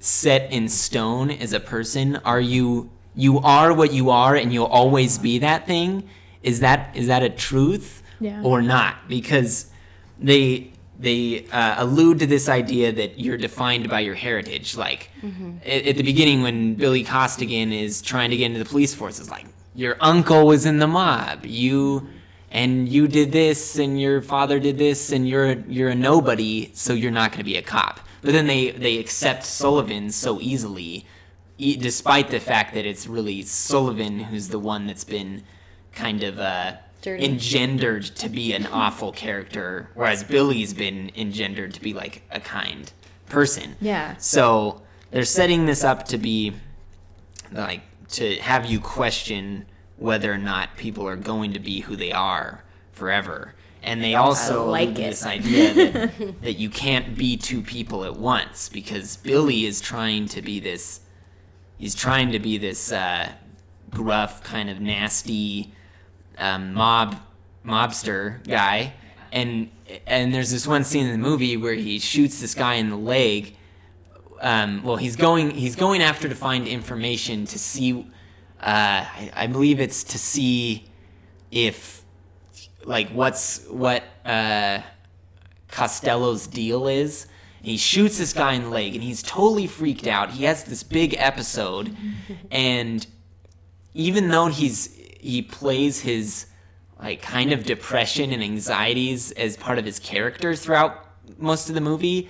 set 0.00 0.52
in 0.52 0.68
stone 0.68 1.30
as 1.30 1.52
a 1.52 1.60
person? 1.60 2.16
Are 2.24 2.40
you 2.40 2.90
you 3.14 3.38
are 3.40 3.72
what 3.72 3.92
you 3.92 4.10
are 4.10 4.34
and 4.34 4.52
you'll 4.52 4.66
always 4.66 5.18
be 5.18 5.38
that 5.38 5.66
thing? 5.66 6.08
Is 6.42 6.60
that 6.60 6.96
is 6.96 7.06
that 7.06 7.22
a 7.22 7.30
truth 7.30 8.02
Yeah. 8.20 8.42
or 8.42 8.62
not? 8.62 9.08
Because 9.08 9.70
they 10.18 10.72
they 10.98 11.46
uh, 11.52 11.84
allude 11.84 12.20
to 12.20 12.26
this 12.26 12.48
idea 12.48 12.90
that 12.92 13.18
you're 13.20 13.36
defined 13.36 13.88
by 13.90 14.00
your 14.00 14.14
heritage. 14.14 14.76
Like 14.76 15.10
at, 15.64 15.86
at 15.86 15.96
the 15.96 16.02
beginning, 16.02 16.42
when 16.42 16.74
Billy 16.74 17.04
Costigan 17.04 17.72
is 17.72 18.00
trying 18.00 18.30
to 18.30 18.36
get 18.36 18.46
into 18.46 18.58
the 18.58 18.64
police 18.64 18.94
force, 18.94 19.18
it's 19.20 19.30
like 19.30 19.46
your 19.74 19.96
uncle 20.00 20.46
was 20.46 20.64
in 20.64 20.78
the 20.78 20.86
mob. 20.86 21.44
You 21.44 22.08
and 22.50 22.88
you 22.88 23.08
did 23.08 23.32
this, 23.32 23.76
and 23.78 24.00
your 24.00 24.22
father 24.22 24.58
did 24.58 24.78
this, 24.78 25.12
and 25.12 25.28
you're 25.28 25.58
you're 25.68 25.90
a 25.90 25.94
nobody, 25.94 26.70
so 26.72 26.94
you're 26.94 27.10
not 27.10 27.30
going 27.32 27.40
to 27.40 27.44
be 27.44 27.56
a 27.56 27.62
cop. 27.62 28.00
But 28.22 28.32
then 28.32 28.46
they 28.46 28.70
they 28.70 28.96
accept 28.98 29.44
Sullivan 29.44 30.10
so 30.10 30.40
easily, 30.40 31.04
e- 31.58 31.76
despite 31.76 32.30
the 32.30 32.40
fact 32.40 32.72
that 32.72 32.86
it's 32.86 33.06
really 33.06 33.42
Sullivan 33.42 34.20
who's 34.20 34.48
the 34.48 34.58
one 34.58 34.86
that's 34.86 35.04
been 35.04 35.42
kind 35.92 36.22
of 36.22 36.38
uh. 36.38 36.76
Engendered 37.04 38.04
to 38.04 38.28
be 38.28 38.52
an 38.52 38.66
awful 38.66 39.12
character, 39.12 39.90
whereas 39.94 40.24
Billy's 40.24 40.74
been 40.74 41.10
engendered 41.16 41.74
to 41.74 41.80
be 41.80 41.92
like 41.92 42.22
a 42.30 42.40
kind 42.40 42.92
person. 43.26 43.76
Yeah. 43.80 44.16
So 44.18 44.82
they're 45.10 45.24
setting 45.24 45.66
this 45.66 45.84
up 45.84 46.06
to 46.08 46.18
be 46.18 46.54
like 47.52 47.82
to 48.08 48.36
have 48.36 48.66
you 48.66 48.80
question 48.80 49.66
whether 49.98 50.32
or 50.32 50.38
not 50.38 50.76
people 50.76 51.06
are 51.08 51.16
going 51.16 51.52
to 51.52 51.60
be 51.60 51.80
who 51.80 51.96
they 51.96 52.12
are 52.12 52.64
forever. 52.92 53.54
And 53.82 54.02
they 54.02 54.14
also 54.14 54.68
like 54.68 54.88
allude 54.88 54.96
to 54.96 55.02
it. 55.02 55.06
this 55.06 55.26
idea 55.26 55.74
that, 55.74 56.40
that 56.42 56.52
you 56.54 56.70
can't 56.70 57.16
be 57.16 57.36
two 57.36 57.62
people 57.62 58.04
at 58.04 58.16
once 58.16 58.68
because 58.68 59.16
Billy 59.16 59.64
is 59.64 59.80
trying 59.80 60.26
to 60.28 60.42
be 60.42 60.58
this 60.60 61.00
he's 61.78 61.94
trying 61.94 62.32
to 62.32 62.38
be 62.38 62.58
this 62.58 62.90
uh, 62.90 63.30
gruff 63.90 64.42
kind 64.42 64.68
of 64.70 64.80
nasty 64.80 65.72
um, 66.38 66.74
mob 66.74 67.16
mobster 67.64 68.46
guy 68.46 68.92
and 69.32 69.70
and 70.06 70.32
there's 70.32 70.50
this 70.50 70.66
one 70.66 70.84
scene 70.84 71.06
in 71.06 71.12
the 71.12 71.28
movie 71.28 71.56
where 71.56 71.74
he 71.74 71.98
shoots 71.98 72.40
this 72.40 72.54
guy 72.54 72.74
in 72.74 72.90
the 72.90 72.96
leg 72.96 73.56
um, 74.40 74.82
well 74.82 74.96
he's 74.96 75.16
going 75.16 75.50
he's 75.50 75.76
going 75.76 76.02
after 76.02 76.28
to 76.28 76.34
find 76.34 76.68
information 76.68 77.44
to 77.44 77.58
see 77.58 78.06
uh, 78.60 79.04
I, 79.04 79.30
I 79.34 79.46
believe 79.46 79.80
it's 79.80 80.04
to 80.04 80.18
see 80.18 80.84
if 81.50 82.02
like 82.84 83.10
what's 83.10 83.64
what 83.66 84.04
uh, 84.24 84.80
Costello's 85.68 86.46
deal 86.46 86.88
is. 86.88 87.26
He 87.62 87.76
shoots 87.76 88.18
this 88.18 88.32
guy 88.32 88.52
in 88.52 88.64
the 88.64 88.68
leg, 88.70 88.94
and 88.94 89.02
he's 89.02 89.22
totally 89.22 89.66
freaked 89.66 90.06
out. 90.06 90.30
He 90.30 90.44
has 90.44 90.64
this 90.64 90.84
big 90.84 91.16
episode, 91.18 91.96
and 92.50 93.04
even 93.92 94.28
though 94.28 94.46
he's 94.46 94.95
he 95.26 95.42
plays 95.42 96.00
his 96.00 96.46
like 97.00 97.20
kind 97.20 97.52
of 97.52 97.64
depression 97.64 98.32
and 98.32 98.42
anxieties 98.42 99.32
as 99.32 99.56
part 99.56 99.78
of 99.78 99.84
his 99.84 99.98
character 99.98 100.54
throughout 100.54 101.04
most 101.38 101.68
of 101.68 101.74
the 101.74 101.80
movie, 101.80 102.28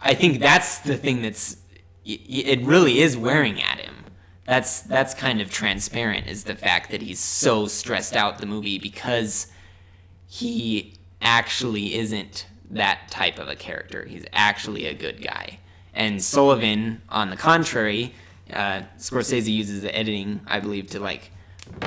I 0.00 0.14
think 0.14 0.40
that's 0.40 0.78
the 0.78 0.96
thing 0.96 1.22
that's 1.22 1.58
it 2.04 2.60
really 2.62 3.00
is 3.00 3.16
wearing 3.16 3.62
at 3.62 3.78
him. 3.78 3.94
That's 4.44 4.80
that's 4.80 5.14
kind 5.14 5.40
of 5.40 5.50
transparent 5.50 6.26
is 6.26 6.44
the 6.44 6.56
fact 6.56 6.90
that 6.90 7.02
he's 7.02 7.20
so 7.20 7.66
stressed 7.66 8.16
out 8.16 8.38
the 8.38 8.46
movie 8.46 8.78
because 8.78 9.46
he 10.26 10.94
actually 11.20 11.94
isn't 11.94 12.46
that 12.70 13.08
type 13.10 13.38
of 13.38 13.48
a 13.48 13.54
character. 13.54 14.06
He's 14.06 14.24
actually 14.32 14.86
a 14.86 14.94
good 14.94 15.22
guy. 15.22 15.60
And 15.94 16.24
Sullivan, 16.24 17.02
on 17.10 17.30
the 17.30 17.36
contrary, 17.36 18.14
uh, 18.52 18.82
Scorsese 18.98 19.52
uses 19.52 19.82
the 19.82 19.94
editing, 19.94 20.40
I 20.46 20.58
believe, 20.58 20.88
to 20.90 21.00
like 21.00 21.30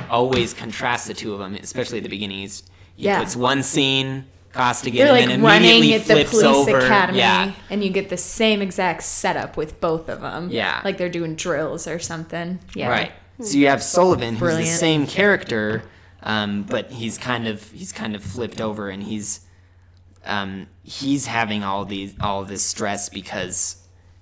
always 0.10 0.54
contrasts 0.54 1.08
the 1.08 1.14
two 1.14 1.34
of 1.34 1.40
them, 1.40 1.56
especially 1.56 1.98
at 2.00 2.04
the 2.04 2.10
beginning. 2.10 2.40
He's, 2.40 2.64
he 2.96 3.06
Yeah. 3.06 3.20
puts 3.20 3.36
one 3.36 3.64
scene, 3.64 4.26
Costigan, 4.54 5.00
They're 5.06 5.12
like 5.12 5.30
and 5.30 5.44
running 5.44 5.70
immediately 5.70 5.94
at 5.96 6.02
the 6.08 6.14
flips 6.26 6.30
police 6.32 6.46
over. 6.70 6.80
academy, 6.80 7.20
Yeah. 7.20 7.52
and 7.70 7.84
you 7.84 7.90
get 7.90 8.08
the 8.10 8.18
same 8.18 8.62
exact 8.62 9.04
setup 9.04 9.58
with 9.58 9.82
both 9.82 10.08
of 10.08 10.22
them. 10.22 10.50
Yeah. 10.50 10.82
like 10.86 10.98
they're 10.98 11.10
doing 11.10 11.36
drills 11.36 11.88
or 11.88 12.00
something. 12.00 12.60
Yeah, 12.74 12.88
Right. 12.90 13.12
So 13.42 13.58
you 13.58 13.68
have 13.68 13.84
Sullivan, 13.84 14.38
who's 14.38 14.56
the 14.56 14.66
same 14.66 15.08
character, 15.08 15.84
um, 16.24 16.64
but 16.64 16.90
he's 16.92 17.18
kind 17.18 17.50
of 17.50 17.70
he's 17.72 17.92
kind 17.92 18.16
of 18.16 18.24
flipped 18.24 18.62
over, 18.62 18.90
and 18.90 19.04
he's 19.04 19.42
um, 20.26 20.68
he's 20.84 21.26
having 21.26 21.62
all 21.64 21.84
these 21.84 22.14
all 22.22 22.46
this 22.46 22.64
stress 22.64 23.10
because 23.10 23.76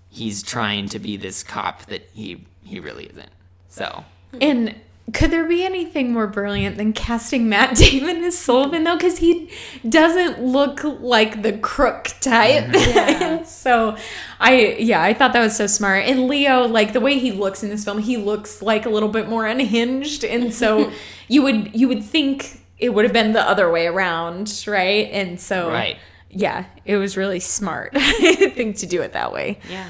he's 0.10 0.42
trying 0.42 0.90
to 0.90 0.98
be 1.00 1.16
this 1.16 1.44
cop 1.44 1.86
that 1.86 2.10
he 2.14 2.44
he 2.64 2.80
really 2.80 3.06
isn't. 3.06 3.30
So 3.70 4.04
And 4.42 4.74
could 5.12 5.32
there 5.32 5.46
be 5.46 5.64
anything 5.66 6.14
more 6.14 6.28
brilliant 6.28 6.78
than 6.78 6.94
casting 6.94 7.50
Matt 7.50 7.76
Damon 7.78 8.24
as 8.24 8.38
Sullivan 8.38 8.86
though? 8.86 8.96
Because 8.96 9.18
he 9.18 9.52
doesn't 9.88 10.42
look 10.42 10.82
like 10.84 11.42
the 11.42 11.58
crook 11.58 12.10
type. 12.22 12.74
And 12.74 13.46
so 13.46 13.98
I 14.40 14.78
yeah, 14.80 15.02
I 15.02 15.14
thought 15.14 15.34
that 15.34 15.42
was 15.42 15.56
so 15.58 15.68
smart. 15.68 16.06
And 16.06 16.28
Leo, 16.28 16.66
like 16.68 16.94
the 16.94 17.00
way 17.02 17.20
he 17.20 17.32
looks 17.32 17.64
in 17.64 17.70
this 17.70 17.84
film, 17.84 17.98
he 18.00 18.16
looks 18.18 18.62
like 18.62 18.86
a 18.86 18.90
little 18.90 19.10
bit 19.10 19.28
more 19.28 19.46
unhinged. 19.46 20.24
And 20.24 20.54
so 20.54 20.92
you 21.28 21.42
would 21.44 21.76
you 21.76 21.88
would 21.90 22.04
think 22.04 22.62
it 22.80 22.90
would 22.94 23.04
have 23.06 23.14
been 23.14 23.34
the 23.34 23.42
other 23.42 23.70
way 23.70 23.88
around, 23.88 24.64
right? 24.68 25.10
And 25.12 25.40
so 25.40 25.70
Right. 25.70 25.98
yeah, 26.30 26.66
it 26.86 26.98
was 26.98 27.18
really 27.18 27.40
smart, 27.40 27.92
I 27.96 28.50
think, 28.50 28.78
to 28.78 28.86
do 28.86 29.02
it 29.02 29.14
that 29.14 29.32
way. 29.34 29.60
Yeah. 29.70 29.88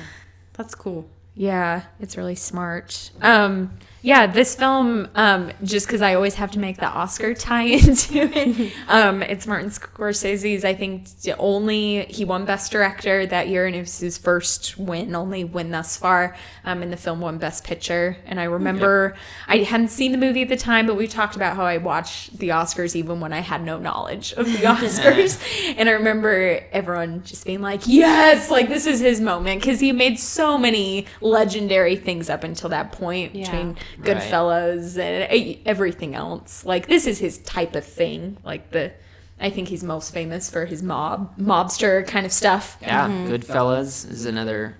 That's 0.53 0.75
cool. 0.75 1.07
Yeah, 1.35 1.83
it's 1.99 2.17
really 2.17 2.35
smart. 2.35 3.09
Um, 3.21 3.71
Yeah, 4.05 4.27
this 4.27 4.53
film, 4.53 5.07
um, 5.15 5.51
just 5.63 5.87
because 5.87 6.01
I 6.01 6.13
always 6.15 6.35
have 6.35 6.51
to 6.51 6.59
make 6.59 6.75
the 6.75 6.87
Oscar 6.87 7.33
tie 7.33 7.63
into 7.67 8.19
it, 8.21 8.73
um, 8.89 9.23
it's 9.23 9.47
Martin 9.47 9.69
Scorsese's, 9.69 10.65
I 10.65 10.73
think, 10.73 11.07
only, 11.39 12.03
he 12.09 12.25
won 12.25 12.43
Best 12.43 12.69
Director 12.69 13.25
that 13.25 13.47
year, 13.47 13.65
and 13.65 13.73
it 13.73 13.79
was 13.79 13.97
his 13.99 14.17
first 14.17 14.77
win, 14.77 15.15
only 15.15 15.45
win 15.45 15.71
thus 15.71 15.95
far. 15.95 16.35
Um, 16.65 16.83
and 16.83 16.91
the 16.91 16.97
film 16.97 17.21
won 17.21 17.37
Best 17.37 17.63
Picture. 17.63 18.17
And 18.25 18.41
I 18.41 18.43
remember, 18.43 19.15
I 19.47 19.59
hadn't 19.59 19.87
seen 19.87 20.11
the 20.11 20.17
movie 20.17 20.41
at 20.41 20.49
the 20.49 20.57
time, 20.57 20.85
but 20.85 20.97
we 20.97 21.07
talked 21.07 21.37
about 21.37 21.55
how 21.55 21.63
I 21.63 21.77
watched 21.77 22.39
the 22.39 22.49
Oscars 22.49 22.97
even 22.97 23.21
when 23.21 23.31
I 23.31 23.39
had 23.39 23.63
no 23.63 23.79
knowledge 23.79 24.33
of 24.33 24.47
the 24.47 24.51
Oscars. 24.67 25.41
and 25.77 25.87
I 25.87 25.93
remember 25.93 26.59
everyone 26.73 27.23
just 27.23 27.45
being 27.45 27.61
like, 27.61 27.81
yes, 27.85 28.51
like 28.51 28.67
this 28.67 28.85
is 28.85 28.99
his 28.99 29.21
moment, 29.21 29.61
because 29.61 29.79
he 29.79 29.93
made 29.93 30.19
so 30.19 30.57
many 30.57 31.05
legendary 31.21 31.95
things 31.95 32.29
up 32.29 32.43
until 32.43 32.67
that 32.69 32.91
point 32.91 33.33
Yeah. 33.33 33.45
between 33.45 33.77
Right. 33.97 34.17
Goodfellas 34.17 34.97
and 34.97 35.31
e- 35.33 35.61
everything 35.65 36.15
else. 36.15 36.65
Like 36.65 36.87
this 36.87 37.05
is 37.07 37.19
his 37.19 37.37
type 37.39 37.75
of 37.75 37.85
thing. 37.85 38.37
Like 38.43 38.71
the, 38.71 38.91
I 39.39 39.49
think 39.49 39.67
he's 39.67 39.83
most 39.83 40.13
famous 40.13 40.49
for 40.49 40.65
his 40.65 40.81
mob 40.83 41.37
mobster 41.37 42.05
kind 42.07 42.25
of 42.25 42.31
stuff. 42.31 42.77
Yeah, 42.81 43.07
mm-hmm. 43.07 43.31
Goodfellas 43.33 44.09
is 44.09 44.25
another, 44.25 44.77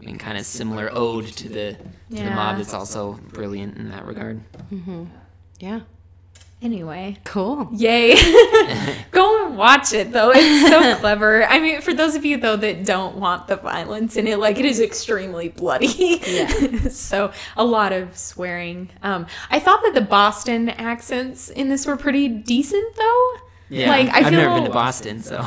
I 0.00 0.04
mean, 0.04 0.18
kind 0.18 0.38
of 0.38 0.46
similar 0.46 0.90
ode 0.92 1.26
to 1.26 1.48
the 1.48 1.76
to 2.10 2.22
the 2.22 2.30
mob. 2.30 2.56
That's 2.58 2.74
also 2.74 3.14
brilliant 3.32 3.76
in 3.78 3.90
that 3.90 4.04
regard. 4.06 4.40
Mm-hmm. 4.72 5.04
Yeah. 5.60 5.80
Anyway, 6.62 7.18
Cool. 7.24 7.68
yay! 7.72 8.14
Go 9.10 9.46
and 9.46 9.58
watch 9.58 9.92
it 9.92 10.10
though. 10.12 10.32
It's 10.34 10.70
so 10.70 10.96
clever. 11.00 11.44
I 11.46 11.60
mean, 11.60 11.80
for 11.82 11.92
those 11.92 12.14
of 12.14 12.24
you 12.24 12.38
though 12.38 12.56
that 12.56 12.84
don't 12.84 13.16
want 13.18 13.46
the 13.46 13.56
violence 13.56 14.16
in 14.16 14.26
it, 14.26 14.38
like 14.38 14.58
it 14.58 14.64
is 14.64 14.80
extremely 14.80 15.48
bloody. 15.50 16.20
Yeah. 16.26 16.48
so 16.90 17.30
a 17.58 17.64
lot 17.64 17.92
of 17.92 18.16
swearing. 18.16 18.88
Um, 19.02 19.26
I 19.50 19.60
thought 19.60 19.82
that 19.84 19.92
the 19.94 20.00
Boston 20.00 20.70
accents 20.70 21.50
in 21.50 21.68
this 21.68 21.86
were 21.86 21.96
pretty 21.96 22.26
decent 22.28 22.96
though. 22.96 23.32
Yeah, 23.68 23.90
Like, 23.90 24.08
I 24.08 24.20
I've 24.26 24.32
never 24.32 24.54
been 24.54 24.64
to 24.64 24.70
Boston, 24.70 25.22
so 25.22 25.44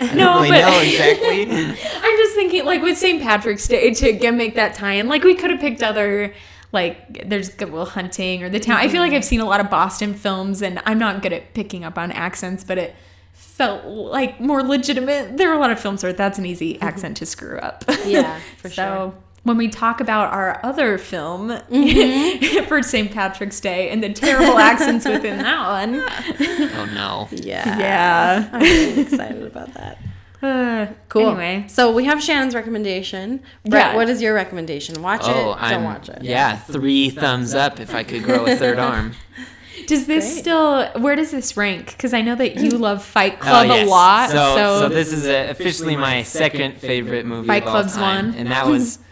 I 0.00 0.14
No, 0.14 0.34
really 0.42 0.50
but- 0.50 0.60
know 0.68 0.80
exactly. 0.80 1.42
I'm 1.50 2.16
just 2.18 2.34
thinking, 2.34 2.64
like 2.66 2.82
with 2.82 2.98
St. 2.98 3.22
Patrick's 3.22 3.66
Day, 3.66 3.94
to 3.94 4.12
get, 4.12 4.34
make 4.34 4.56
that 4.56 4.74
tie-in, 4.74 5.08
like 5.08 5.24
we 5.24 5.34
could 5.34 5.50
have 5.50 5.60
picked 5.60 5.82
other, 5.82 6.34
like 6.72 7.28
there's 7.28 7.48
Good 7.48 7.72
Will 7.72 7.84
Hunting 7.84 8.42
or 8.42 8.48
the 8.48 8.60
town. 8.60 8.76
I 8.76 8.88
feel 8.88 9.00
like 9.00 9.10
mm-hmm. 9.10 9.16
I've 9.16 9.24
seen 9.24 9.40
a 9.40 9.44
lot 9.44 9.60
of 9.60 9.70
Boston 9.70 10.14
films, 10.14 10.62
and 10.62 10.80
I'm 10.84 10.98
not 10.98 11.22
good 11.22 11.32
at 11.32 11.54
picking 11.54 11.84
up 11.84 11.98
on 11.98 12.12
accents, 12.12 12.64
but 12.64 12.78
it 12.78 12.94
felt 13.32 13.84
like 13.86 14.40
more 14.40 14.62
legitimate. 14.62 15.36
There 15.36 15.50
are 15.50 15.54
a 15.54 15.58
lot 15.58 15.70
of 15.70 15.80
films 15.80 16.02
where 16.02 16.12
that's 16.12 16.38
an 16.38 16.46
easy 16.46 16.74
mm-hmm. 16.74 16.84
accent 16.84 17.16
to 17.18 17.26
screw 17.26 17.58
up. 17.58 17.84
Yeah, 18.04 18.40
for 18.58 18.68
so, 18.68 18.74
sure. 18.74 19.14
When 19.44 19.56
we 19.56 19.68
talk 19.68 20.00
about 20.00 20.32
our 20.32 20.60
other 20.64 20.98
film 20.98 21.50
mm-hmm. 21.50 22.64
for 22.68 22.82
St. 22.82 23.12
Patrick's 23.12 23.60
Day 23.60 23.90
and 23.90 24.02
the 24.02 24.12
terrible 24.12 24.58
accents 24.58 25.04
within 25.08 25.38
that 25.38 25.68
one, 25.68 26.00
oh 26.00 26.90
no. 26.92 27.28
Yeah. 27.30 27.78
yeah. 27.78 28.50
I'm 28.52 28.60
really 28.60 29.02
excited 29.02 29.42
about 29.44 29.72
that. 29.74 29.98
Uh, 30.46 30.86
Cool. 31.08 31.28
Anyway, 31.30 31.64
So 31.68 31.90
we 31.92 32.04
have 32.04 32.22
Shannon's 32.22 32.54
recommendation. 32.54 33.40
Brett, 33.64 33.92
Yeah. 33.92 33.96
what 33.96 34.08
is 34.08 34.20
your 34.22 34.34
recommendation? 34.34 35.02
Watch 35.02 35.22
Oh, 35.24 35.52
it. 35.52 35.56
I'm 35.60 35.70
Don't 35.74 35.84
watch 35.84 36.08
it. 36.08 36.18
yeah, 36.22 36.56
three 36.56 37.10
thumbs 37.10 37.54
up 37.54 37.80
if 37.80 37.94
I 37.94 38.02
could 38.02 38.22
grow 38.22 38.44
a 38.46 38.54
third 38.56 38.78
arm. 38.90 39.14
Does 39.86 40.06
this 40.06 40.24
Great. 40.32 40.38
still? 40.40 40.88
Where 41.00 41.14
does 41.16 41.30
this 41.30 41.56
rank? 41.56 41.86
Because 41.92 42.12
I 42.12 42.20
know 42.22 42.34
that 42.34 42.56
you 42.56 42.70
love 42.88 43.04
Fight 43.04 43.34
Oh, 43.40 43.44
Club 43.44 43.66
yes. 43.68 43.86
a 43.86 43.90
lot. 43.90 44.30
So, 44.30 44.36
So, 44.56 44.80
so 44.80 44.88
this 44.88 45.12
is 45.12 45.26
uh 45.26 45.46
officially 45.50 45.96
my 45.96 46.22
second 46.22 46.78
favorite 46.78 47.24
movie 47.26 47.46
Fight 47.46 47.62
of 47.62 47.68
all 47.68 47.74
Club's 47.74 47.94
time, 47.94 48.26
one. 48.30 48.34
and 48.38 48.50
that 48.50 48.66
was 48.66 48.98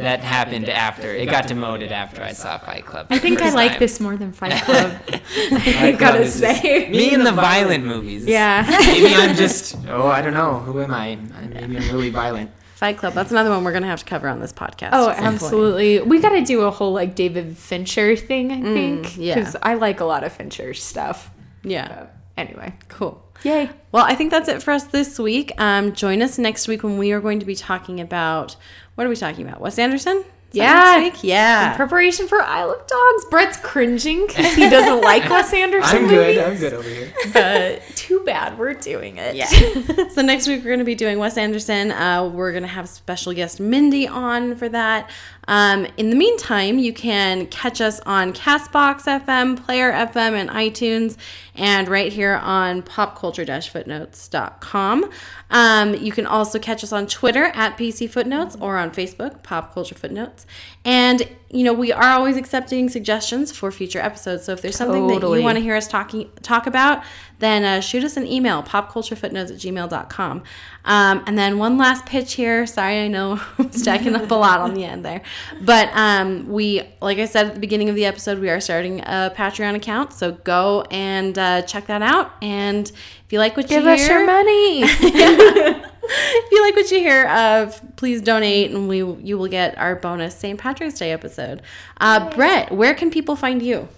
that 0.00 0.20
happened 0.20 0.68
after 0.68 1.14
it 1.14 1.26
got 1.26 1.46
demoted 1.46 1.92
after 1.92 2.22
I 2.22 2.32
saw 2.32 2.58
Fight 2.58 2.86
Club. 2.86 3.06
I 3.10 3.18
think 3.18 3.40
I 3.40 3.50
like 3.50 3.72
time. 3.72 3.80
this 3.80 4.00
more 4.00 4.16
than 4.16 4.32
Fight 4.32 4.62
Club. 4.64 4.96
I 5.08 5.18
Fight 5.18 5.98
gotta 5.98 6.20
is 6.20 6.34
say. 6.34 6.88
me 6.90 7.14
and 7.14 7.24
the 7.24 7.32
violent 7.32 7.84
movies. 7.84 8.24
Yeah. 8.26 8.64
Maybe 8.68 9.14
I'm 9.14 9.36
just. 9.36 9.76
Oh, 9.88 10.06
I 10.06 10.22
don't 10.22 10.34
know. 10.34 10.60
Who 10.60 10.80
am 10.80 10.92
I? 10.92 11.16
Maybe 11.16 11.76
I'm 11.76 11.88
really 11.92 12.10
violent. 12.10 12.50
Fight 12.74 12.96
Club. 12.96 13.12
That's 13.12 13.30
another 13.30 13.50
one 13.50 13.62
we're 13.62 13.72
gonna 13.72 13.86
have 13.86 13.98
to 13.98 14.06
cover 14.06 14.26
on 14.26 14.40
this 14.40 14.54
podcast. 14.54 14.90
Oh, 14.92 15.10
at 15.10 15.16
point. 15.16 15.26
absolutely. 15.34 16.00
We 16.00 16.18
got 16.18 16.30
to 16.30 16.42
do 16.42 16.62
a 16.62 16.70
whole 16.70 16.94
like 16.94 17.14
David 17.14 17.58
Fincher 17.58 18.16
thing, 18.16 18.50
I 18.52 18.56
mm, 18.56 18.72
think. 18.72 19.18
yeah. 19.18 19.34
Because 19.34 19.54
I 19.62 19.74
like 19.74 20.00
a 20.00 20.06
lot 20.06 20.24
of 20.24 20.32
Fincher 20.32 20.72
stuff. 20.72 21.30
Yeah. 21.62 21.88
But 21.88 22.14
anyway. 22.38 22.72
Cool. 22.88 23.22
Yay. 23.42 23.70
Well, 23.92 24.04
I 24.04 24.14
think 24.14 24.30
that's 24.30 24.48
it 24.48 24.62
for 24.62 24.72
us 24.72 24.84
this 24.84 25.18
week. 25.18 25.52
Um, 25.58 25.92
join 25.92 26.22
us 26.22 26.38
next 26.38 26.68
week 26.68 26.82
when 26.82 26.98
we 26.98 27.12
are 27.12 27.20
going 27.20 27.40
to 27.40 27.46
be 27.46 27.54
talking 27.54 28.00
about 28.00 28.56
what 28.94 29.06
are 29.06 29.10
we 29.10 29.16
talking 29.16 29.46
about? 29.48 29.60
Wes 29.60 29.78
Anderson? 29.78 30.24
Yeah. 30.52 30.96
next 30.98 31.22
week? 31.22 31.30
Yeah. 31.30 31.70
In 31.70 31.76
preparation 31.76 32.26
for 32.26 32.40
Isle 32.42 32.72
of 32.72 32.86
Dogs. 32.86 33.24
Brett's 33.30 33.56
cringing 33.58 34.26
because 34.26 34.54
he 34.54 34.68
doesn't 34.68 35.00
like 35.00 35.28
Wes 35.30 35.52
Anderson 35.54 35.96
I'm 35.96 36.02
movies. 36.02 36.36
good. 36.36 36.38
I'm 36.38 36.56
good 36.58 36.72
over 36.74 36.88
here. 36.88 37.12
But 37.32 37.82
too 37.96 38.20
bad 38.24 38.58
we're 38.58 38.74
doing 38.74 39.16
it. 39.16 39.36
Yeah. 39.36 39.46
so 40.08 40.22
next 40.22 40.48
week 40.48 40.58
we're 40.60 40.70
going 40.70 40.80
to 40.80 40.84
be 40.84 40.96
doing 40.96 41.18
Wes 41.18 41.36
Anderson. 41.38 41.92
Uh, 41.92 42.28
we're 42.28 42.50
going 42.50 42.62
to 42.64 42.68
have 42.68 42.88
special 42.88 43.32
guest 43.32 43.60
Mindy 43.60 44.08
on 44.08 44.56
for 44.56 44.68
that. 44.68 45.08
Um, 45.50 45.86
in 45.96 46.10
the 46.10 46.16
meantime, 46.16 46.78
you 46.78 46.92
can 46.92 47.46
catch 47.46 47.80
us 47.80 47.98
on 48.06 48.32
Castbox 48.32 49.02
FM, 49.02 49.64
Player 49.64 49.90
FM, 49.90 50.34
and 50.34 50.48
iTunes, 50.50 51.16
and 51.56 51.88
right 51.88 52.12
here 52.12 52.36
on 52.36 52.82
popculture-footnotes.com. 52.82 55.10
Um, 55.50 55.94
you 55.96 56.12
can 56.12 56.26
also 56.26 56.60
catch 56.60 56.84
us 56.84 56.92
on 56.92 57.08
Twitter 57.08 57.46
at 57.46 57.76
PC 57.76 58.08
Footnotes 58.08 58.56
or 58.60 58.78
on 58.78 58.92
Facebook, 58.92 59.42
Pop 59.42 59.74
Culture 59.74 59.96
Footnotes. 59.96 60.46
And 60.84 61.28
you 61.50 61.64
know 61.64 61.72
we 61.72 61.92
are 61.92 62.10
always 62.10 62.36
accepting 62.36 62.88
suggestions 62.88 63.50
for 63.50 63.72
future 63.72 63.98
episodes. 63.98 64.44
So 64.44 64.52
if 64.52 64.62
there's 64.62 64.76
something 64.76 65.06
that 65.08 65.20
you 65.20 65.42
want 65.42 65.58
to 65.58 65.62
hear 65.62 65.74
us 65.74 65.88
talking 65.88 66.30
talk 66.42 66.66
about, 66.66 67.02
then 67.40 67.64
uh, 67.64 67.80
shoot 67.80 68.04
us 68.04 68.16
an 68.16 68.26
email, 68.26 68.62
popculturefootnotes 68.62 69.50
at 69.50 69.56
gmail.com. 69.56 70.42
Um, 70.84 71.24
and 71.26 71.36
then 71.36 71.58
one 71.58 71.76
last 71.76 72.06
pitch 72.06 72.34
here. 72.34 72.66
Sorry, 72.66 73.00
I 73.00 73.08
know 73.08 73.40
I'm 73.58 73.72
stacking 73.72 74.14
up 74.14 74.30
a 74.30 74.34
lot 74.34 74.60
on 74.60 74.74
the 74.74 74.84
end 74.84 75.04
there. 75.04 75.22
But 75.60 75.90
um, 75.92 76.48
we, 76.48 76.82
like 77.00 77.18
I 77.18 77.24
said 77.24 77.46
at 77.46 77.54
the 77.54 77.60
beginning 77.60 77.88
of 77.88 77.96
the 77.96 78.04
episode, 78.04 78.38
we 78.38 78.48
are 78.48 78.60
starting 78.60 79.00
a 79.00 79.32
Patreon 79.34 79.74
account. 79.74 80.12
So 80.12 80.32
go 80.32 80.82
and 80.90 81.36
uh, 81.38 81.62
check 81.62 81.86
that 81.86 82.02
out. 82.02 82.32
And 82.42 82.88
if 82.88 83.32
you 83.32 83.38
like 83.38 83.56
what 83.56 83.68
Give 83.68 83.84
you 83.84 83.90
us 83.90 84.06
hear, 84.06 84.18
your 84.18 84.26
money. 84.26 84.82
if 86.14 86.50
you 86.52 86.62
like 86.62 86.74
what 86.76 86.90
you 86.90 86.98
hear 86.98 87.26
of, 87.28 87.80
please 87.96 88.20
donate, 88.22 88.70
and 88.72 88.88
we 88.88 88.98
you 88.98 89.38
will 89.38 89.48
get 89.48 89.76
our 89.78 89.94
bonus 89.96 90.34
St. 90.36 90.58
Patrick's 90.58 90.98
Day 90.98 91.12
episode. 91.12 91.62
Uh, 92.00 92.28
Brett, 92.30 92.72
where 92.72 92.94
can 92.94 93.10
people 93.10 93.36
find 93.36 93.62
you? 93.62 93.88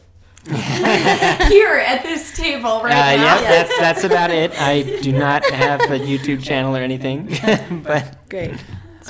Here 0.47 1.77
at 1.87 2.03
this 2.03 2.37
table 2.37 2.67
Uh, 2.69 2.83
right 2.83 3.17
now. 3.17 3.41
yeah, 3.41 3.43
that's 3.43 3.79
that's 3.79 4.05
about 4.05 4.31
it. 4.33 4.51
I 4.61 4.83
do 5.01 5.13
not 5.13 5.45
have 5.51 5.81
a 5.83 5.99
YouTube 6.01 6.43
channel 6.43 6.77
or 6.77 6.81
anything, 6.81 7.27
but 7.85 8.29
Great. 8.29 8.53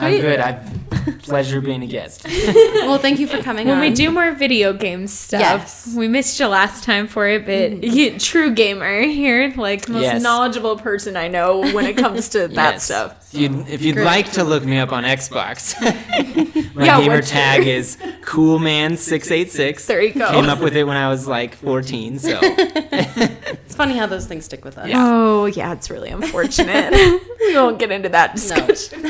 I'm 0.00 0.20
good. 0.20 0.40
I've 0.40 1.22
pleasure 1.22 1.60
being 1.60 1.82
a 1.82 1.86
guest. 1.86 2.26
Well, 2.82 2.98
thank 2.98 3.18
you 3.18 3.26
for 3.26 3.38
coming 3.42 3.66
When 3.68 3.76
on. 3.76 3.80
we 3.80 3.90
do 3.90 4.10
more 4.10 4.32
video 4.32 4.72
game 4.72 5.06
stuff, 5.06 5.40
Yes. 5.40 5.94
we 5.96 6.08
missed 6.08 6.38
you 6.38 6.46
last 6.46 6.84
time 6.84 7.06
for 7.06 7.26
it, 7.28 7.46
but 7.46 7.52
mm-hmm. 7.70 7.84
you, 7.84 8.18
true 8.18 8.52
gamer 8.52 9.02
here, 9.02 9.52
like 9.56 9.88
most 9.88 10.02
Yes. 10.02 10.22
knowledgeable 10.22 10.76
person 10.76 11.16
I 11.16 11.28
know 11.28 11.60
when 11.72 11.86
it 11.86 11.96
comes 11.96 12.28
to 12.30 12.48
that 12.48 12.72
Yes. 12.74 12.84
stuff. 12.84 13.21
If 13.34 13.40
you'd, 13.40 13.68
if 13.68 13.82
you'd 13.82 13.94
Great. 13.96 14.04
like 14.04 14.32
to 14.32 14.44
look 14.44 14.64
me 14.64 14.78
up 14.78 14.92
on 14.92 15.04
Xbox, 15.04 15.74
my 16.74 16.84
Yeah, 16.86 17.00
gamer 17.00 17.14
what's- 17.16 17.30
tag 17.30 17.66
is 17.66 17.96
Coolman686. 18.22 19.86
There 19.86 20.02
you 20.02 20.12
go. 20.14 20.30
Came 20.32 20.48
up 20.50 20.60
with 20.60 20.76
it 20.76 20.84
when 20.84 20.96
I 20.96 21.08
was 21.08 21.26
like 21.26 21.54
14, 21.54 22.18
so 22.18 22.38
It's 22.42 23.74
funny 23.74 23.96
how 23.96 24.06
those 24.06 24.26
things 24.26 24.44
stick 24.44 24.64
with 24.64 24.76
us. 24.78 24.88
Yeah. 24.88 24.96
Oh 24.98 25.46
yeah, 25.46 25.72
it's 25.72 25.88
really 25.90 26.10
unfortunate. 26.10 26.92
we 27.40 27.54
won't 27.54 27.78
get 27.78 27.90
into 27.90 28.08
that 28.10 28.34
discussion. 28.34 29.02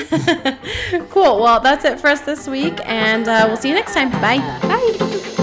Cool. 1.09 1.41
Well, 1.41 1.61
that's 1.61 1.85
it 1.85 1.99
for 2.01 2.09
us 2.09 2.21
this 2.21 2.47
week, 2.47 2.79
and 2.85 3.27
uh, 3.29 3.45
we'll 3.49 3.57
see 3.57 3.69
you 3.71 3.75
next 3.75 3.95
time. 3.95 4.11
Bye. 4.13 4.39
Bye. 4.63 5.42